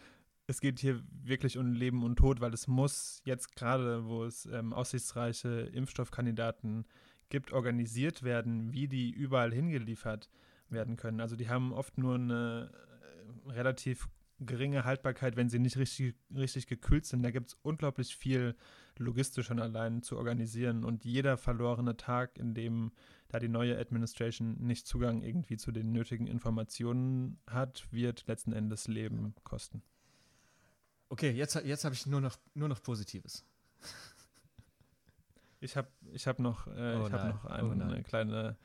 es 0.47 0.61
geht 0.61 0.79
hier 0.79 1.03
wirklich 1.11 1.59
um 1.59 1.73
Leben 1.73 2.03
und 2.05 2.17
Tod, 2.17 2.41
weil 2.41 2.55
es 2.55 2.67
muss 2.69 3.21
jetzt 3.25 3.55
gerade, 3.55 4.07
wo 4.07 4.25
es 4.25 4.47
ähm, 4.47 4.73
aussichtsreiche 4.73 5.49
Impfstoffkandidaten 5.73 6.87
gibt, 7.29 7.53
organisiert 7.53 8.23
werden, 8.23 8.73
wie 8.73 8.89
die 8.89 9.11
überall 9.11 9.53
hingeliefert 9.53 10.29
werden 10.69 10.97
können. 10.97 11.21
Also 11.21 11.37
die 11.37 11.49
haben 11.49 11.73
oft 11.73 11.99
nur 11.99 12.15
eine 12.15 12.71
äh, 13.47 13.51
relativ 13.51 14.09
geringe 14.41 14.85
Haltbarkeit, 14.85 15.37
wenn 15.37 15.49
sie 15.49 15.59
nicht 15.59 15.77
richtig, 15.77 16.15
richtig 16.35 16.67
gekühlt 16.67 17.07
sind. 17.07 17.23
Da 17.23 17.31
gibt 17.31 17.49
es 17.49 17.59
unglaublich 17.63 18.15
viel 18.15 18.55
logistisch 18.97 19.47
schon 19.47 19.61
allein 19.61 20.03
zu 20.03 20.17
organisieren 20.17 20.85
und 20.85 21.05
jeder 21.05 21.37
verlorene 21.37 21.97
Tag, 21.97 22.39
in 22.39 22.55
dem 22.55 22.93
da 23.29 23.39
die 23.39 23.49
neue 23.49 23.79
Administration 23.79 24.57
nicht 24.59 24.87
Zugang 24.87 25.23
irgendwie 25.23 25.57
zu 25.57 25.71
den 25.73 25.93
nötigen 25.93 26.27
Informationen 26.27 27.39
hat, 27.47 27.87
wird 27.91 28.27
letzten 28.27 28.53
Endes 28.53 28.89
Leben 28.89 29.35
kosten. 29.45 29.83
Okay, 31.11 31.31
jetzt, 31.31 31.55
jetzt 31.65 31.85
habe 31.85 31.95
ich 31.95 32.07
nur 32.07 32.21
noch, 32.21 32.37
nur 32.55 32.69
noch 32.69 32.83
Positives. 32.83 33.45
Ich 35.61 35.77
habe 35.77 35.89
ich 36.13 36.27
hab 36.27 36.39
noch, 36.39 36.67
äh, 36.69 36.97
Oh 36.97 37.07
ich 37.07 37.13
hab 37.13 37.29
noch 37.29 37.45
oh 37.45 37.49
eine, 37.49 38.03
kleine, 38.03 38.57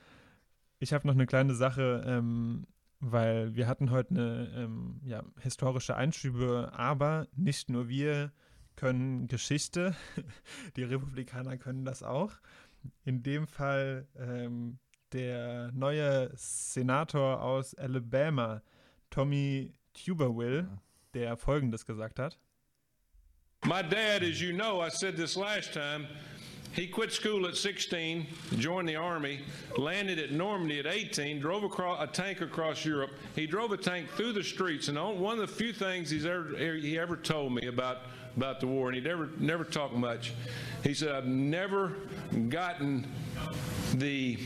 ich 0.80 0.94
habe 0.94 1.08
noch 1.08 1.16
eine 1.16 1.26
kleine 1.26 1.56
Sache, 1.56 2.04
ähm, 2.06 2.68
weil 3.00 3.56
wir 3.56 3.68
hatten 3.68 3.90
heute 3.90 4.12
eine 4.12 4.52
ähm, 4.56 5.02
ja, 5.04 5.24
historische 5.40 5.96
Einschübe, 5.96 6.72
aber 6.74 7.28
nicht 7.36 7.70
nur 7.70 7.90
wir 7.90 8.32
können 8.76 9.28
Geschichte, 9.28 9.96
die 10.76 10.84
Republikaner 10.84 11.58
können 11.58 11.86
das 11.86 12.04
auch. 12.04 12.34
In 13.06 13.24
dem 13.24 13.48
Fall 13.48 14.08
ähm, 14.16 14.80
der 15.14 15.72
neue 15.74 16.32
Senator 16.36 17.42
aus 17.42 17.76
Alabama, 17.76 18.62
Tommy 19.10 19.74
Tuberville, 19.94 20.68
der 21.14 21.38
Folgendes 21.38 21.86
gesagt 21.86 22.20
hat. 22.20 22.40
My 23.66 23.82
dad, 23.82 24.24
as 24.24 24.42
you 24.42 24.52
know, 24.52 24.82
I 24.82 24.90
said 24.90 25.16
this 25.16 25.36
last 25.36 25.72
time, 25.72 26.08
he 26.74 26.88
quit 26.88 27.14
school 27.14 27.46
at 27.46 27.56
16, 27.56 28.26
joined 28.58 28.90
the 28.90 28.96
Army, 28.96 29.42
landed 29.78 30.18
at 30.18 30.32
Normandy 30.32 30.80
at 30.80 30.88
18, 30.88 31.40
drove 31.40 31.64
across, 31.64 32.04
a 32.04 32.08
tank 32.08 32.42
across 32.42 32.84
Europe. 32.84 33.12
He 33.36 33.46
drove 33.46 33.72
a 33.72 33.78
tank 33.78 34.10
through 34.10 34.34
the 34.34 34.44
streets, 34.44 34.88
and 34.88 34.98
one 35.20 35.40
of 35.40 35.48
the 35.48 35.56
few 35.56 35.72
things 35.72 36.10
he's 36.10 36.26
ever, 36.26 36.58
he 36.58 36.98
ever 36.98 37.16
told 37.16 37.54
me 37.54 37.68
about, 37.68 38.00
about 38.36 38.60
the 38.60 38.66
war, 38.66 38.88
and 38.88 38.96
he 38.96 39.02
never, 39.02 39.30
never 39.38 39.64
talked 39.64 39.94
much, 39.94 40.34
he 40.84 40.96
said, 40.96 41.12
I've 41.12 41.28
never 41.28 41.94
gotten 42.50 43.08
the 43.96 44.40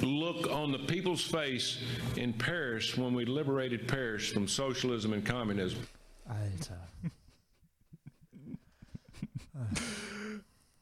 look 0.00 0.50
on 0.50 0.72
the 0.72 0.78
people's 0.78 1.22
face 1.22 1.78
in 2.16 2.32
Paris 2.32 2.96
when 2.96 3.12
we 3.12 3.26
liberated 3.26 3.86
Paris 3.86 4.28
from 4.30 4.48
socialism 4.48 5.12
and 5.12 5.24
communism. 5.26 5.86
Alter. 6.26 6.78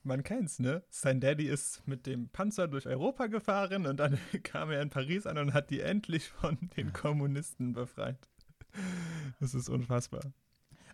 Man 0.04 0.24
kennt's, 0.24 0.58
ne? 0.58 0.82
Sein 0.90 1.20
Daddy 1.20 1.46
ist 1.46 1.86
mit 1.86 2.06
dem 2.06 2.28
Panzer 2.28 2.66
durch 2.66 2.86
Europa 2.86 3.28
gefahren 3.28 3.86
und 3.86 3.98
dann 3.98 4.18
kam 4.42 4.70
er 4.70 4.82
in 4.82 4.90
Paris 4.90 5.26
an 5.26 5.38
und 5.38 5.54
hat 5.54 5.70
die 5.70 5.80
endlich 5.80 6.28
von 6.28 6.58
den 6.76 6.92
Kommunisten 6.92 7.72
befreit. 7.72 8.18
Das 9.38 9.54
ist 9.54 9.68
unfassbar. 9.68 10.22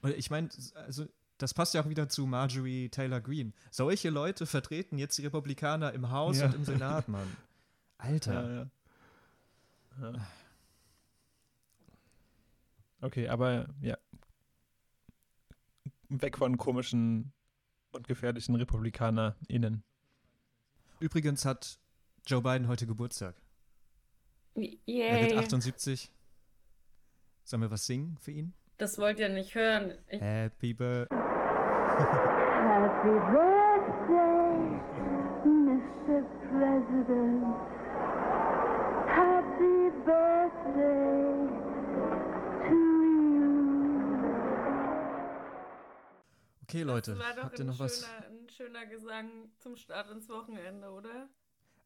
Und 0.03 0.15
ich 0.15 0.31
meine, 0.31 0.49
also 0.75 1.07
das 1.39 1.55
passt 1.55 1.73
ja 1.75 1.83
auch 1.83 1.89
wieder 1.89 2.09
zu 2.09 2.27
Marjorie 2.27 2.89
Taylor 2.89 3.21
Greene. 3.21 3.53
Solche 3.71 4.11
Leute 4.11 4.45
vertreten 4.45 4.99
jetzt 4.99 5.17
die 5.19 5.23
Republikaner 5.25 5.93
im 5.93 6.11
Haus 6.11 6.39
Ja. 6.41 6.47
und 6.47 6.55
im 6.57 6.65
Senat, 6.65 7.09
Mann. 7.09 7.37
Alter. 7.97 8.69
Ja, 10.01 10.11
ja. 10.13 10.15
Okay, 13.01 13.29
aber 13.29 13.67
ja. 13.81 13.97
Weg 16.09 16.39
von 16.39 16.57
komischen 16.57 17.33
und 17.93 18.07
gefährlichen 18.09 18.55
RepublikanerInnen. 18.55 19.83
Übrigens 21.01 21.45
hat 21.45 21.79
Joe 22.27 22.43
Biden 22.43 22.69
heute 22.69 22.87
Geburtstag. 22.87 23.41
Er 24.55 24.63
wird 24.63 24.79
Yay. 24.87 25.37
78. 25.39 26.11
Sollen 27.45 27.63
wir 27.63 27.71
was 27.71 27.87
singen 27.87 28.19
für 28.19 28.33
ihn? 28.33 28.53
Das 28.77 28.99
wollt 28.99 29.19
ihr 29.19 29.29
nicht 29.29 29.55
hören. 29.55 29.95
Ich, 30.09 30.21
Happy 30.21 30.75
Birthday. 30.75 31.17
Happy 32.69 33.09
birthday, 33.33 34.81
Mr. 35.45 36.23
President. 36.51 37.45
Happy 39.07 39.91
birthday 40.05 41.28
Okay, 46.71 46.83
Leute, 46.83 47.13
das 47.13 47.21
war 47.21 47.35
doch 47.35 47.45
habt 47.45 47.59
ihr 47.59 47.65
ein, 47.65 47.69
noch 47.69 47.77
schöner, 47.77 47.89
was? 47.89 48.05
ein 48.05 48.49
schöner 48.55 48.85
Gesang 48.85 49.31
zum 49.57 49.75
Start 49.77 50.11
ins 50.11 50.29
Wochenende, 50.29 50.91
oder? 50.91 51.31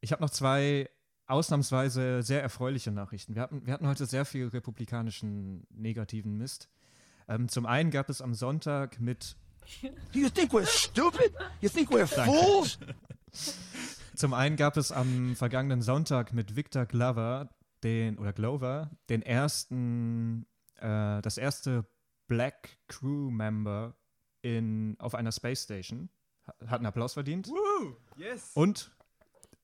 Ich 0.00 0.10
habe 0.10 0.20
noch 0.20 0.30
zwei 0.30 0.90
ausnahmsweise 1.26 2.24
sehr 2.24 2.42
erfreuliche 2.42 2.90
Nachrichten. 2.90 3.36
Wir 3.36 3.42
hatten, 3.42 3.64
wir 3.64 3.74
hatten 3.74 3.86
heute 3.86 4.06
sehr 4.06 4.24
viel 4.24 4.48
republikanischen 4.48 5.64
negativen 5.70 6.36
Mist. 6.36 6.68
Ähm, 7.28 7.48
zum 7.48 7.64
einen 7.64 7.92
gab 7.92 8.10
es 8.10 8.20
am 8.20 8.34
Sonntag 8.34 8.98
mit 8.98 9.36
Do 9.84 9.88
you 10.18 10.28
think 10.28 10.52
we're 10.52 10.66
stupid? 10.66 11.32
You 11.60 11.68
think 11.68 11.88
we're 11.92 12.08
fools? 12.08 12.76
Zum 14.16 14.34
einen 14.34 14.56
gab 14.56 14.76
es 14.76 14.90
am 14.90 15.36
vergangenen 15.36 15.80
Sonntag 15.80 16.32
mit 16.32 16.56
Victor 16.56 16.86
Glover, 16.86 17.50
den, 17.84 18.18
oder 18.18 18.32
Glover, 18.32 18.90
den 19.08 19.22
ersten, 19.22 20.44
äh, 20.80 21.22
das 21.22 21.38
erste 21.38 21.86
Black 22.26 22.78
Crew 22.88 23.30
Member 23.30 23.94
in, 24.42 24.96
auf 24.98 25.14
einer 25.14 25.32
Space 25.32 25.62
Station. 25.64 26.08
Ha- 26.46 26.54
Hat 26.66 26.78
einen 26.80 26.86
Applaus 26.86 27.14
verdient. 27.14 27.48
Woo! 27.48 27.96
Yes! 28.16 28.50
Und 28.54 28.90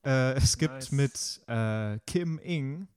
äh, 0.05 0.33
es 0.35 0.57
gibt 0.59 0.75
Nice. 0.75 0.93
mit 0.93 1.41
äh, 1.49 1.99
Kim 2.07 2.39
Ing 2.39 2.89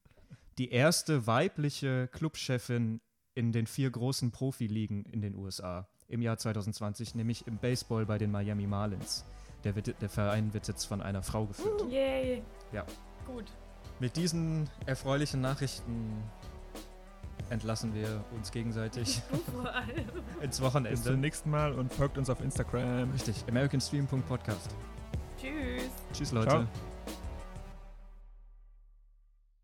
die 0.57 0.69
erste 0.71 1.25
weibliche 1.27 2.07
Clubchefin 2.09 3.01
in 3.33 3.51
den 3.51 3.65
vier 3.67 3.89
großen 3.89 4.31
Profiligen 4.31 5.05
in 5.05 5.21
den 5.21 5.35
USA 5.35 5.87
im 6.07 6.21
Jahr 6.21 6.37
2020, 6.37 7.15
nämlich 7.15 7.47
im 7.47 7.57
Baseball 7.57 8.05
bei 8.05 8.17
den 8.17 8.31
Miami 8.31 8.67
Marlins. 8.67 9.23
Der, 9.63 9.75
wird, 9.75 9.99
der 10.01 10.09
Verein 10.09 10.53
wird 10.53 10.67
jetzt 10.67 10.85
von 10.85 11.01
einer 11.01 11.23
Frau 11.23 11.45
geführt. 11.45 11.83
Yay. 11.89 12.43
Ja. 12.73 12.85
Gut. 13.25 13.45
Mit 13.99 14.17
diesen 14.17 14.69
erfreulichen 14.85 15.39
Nachrichten 15.41 16.21
entlassen 17.51 17.93
wir 17.93 18.23
uns 18.35 18.51
gegenseitig 18.51 19.21
Vor 19.53 19.73
allem. 19.73 19.87
ins 20.41 20.41
Bis 20.41 20.55
zum 20.57 20.65
Wochenende. 20.65 21.17
nächsten 21.17 21.49
Mal 21.51 21.73
und 21.73 21.93
folgt 21.93 22.17
uns 22.17 22.29
auf 22.29 22.41
Instagram. 22.41 23.11
Richtig, 23.11 23.43
americanstream.podcast. 23.47 24.75
Tschüss. 25.39 25.83
Tschüss, 26.13 26.31
Leute. 26.31 26.49
Ciao. 26.49 26.90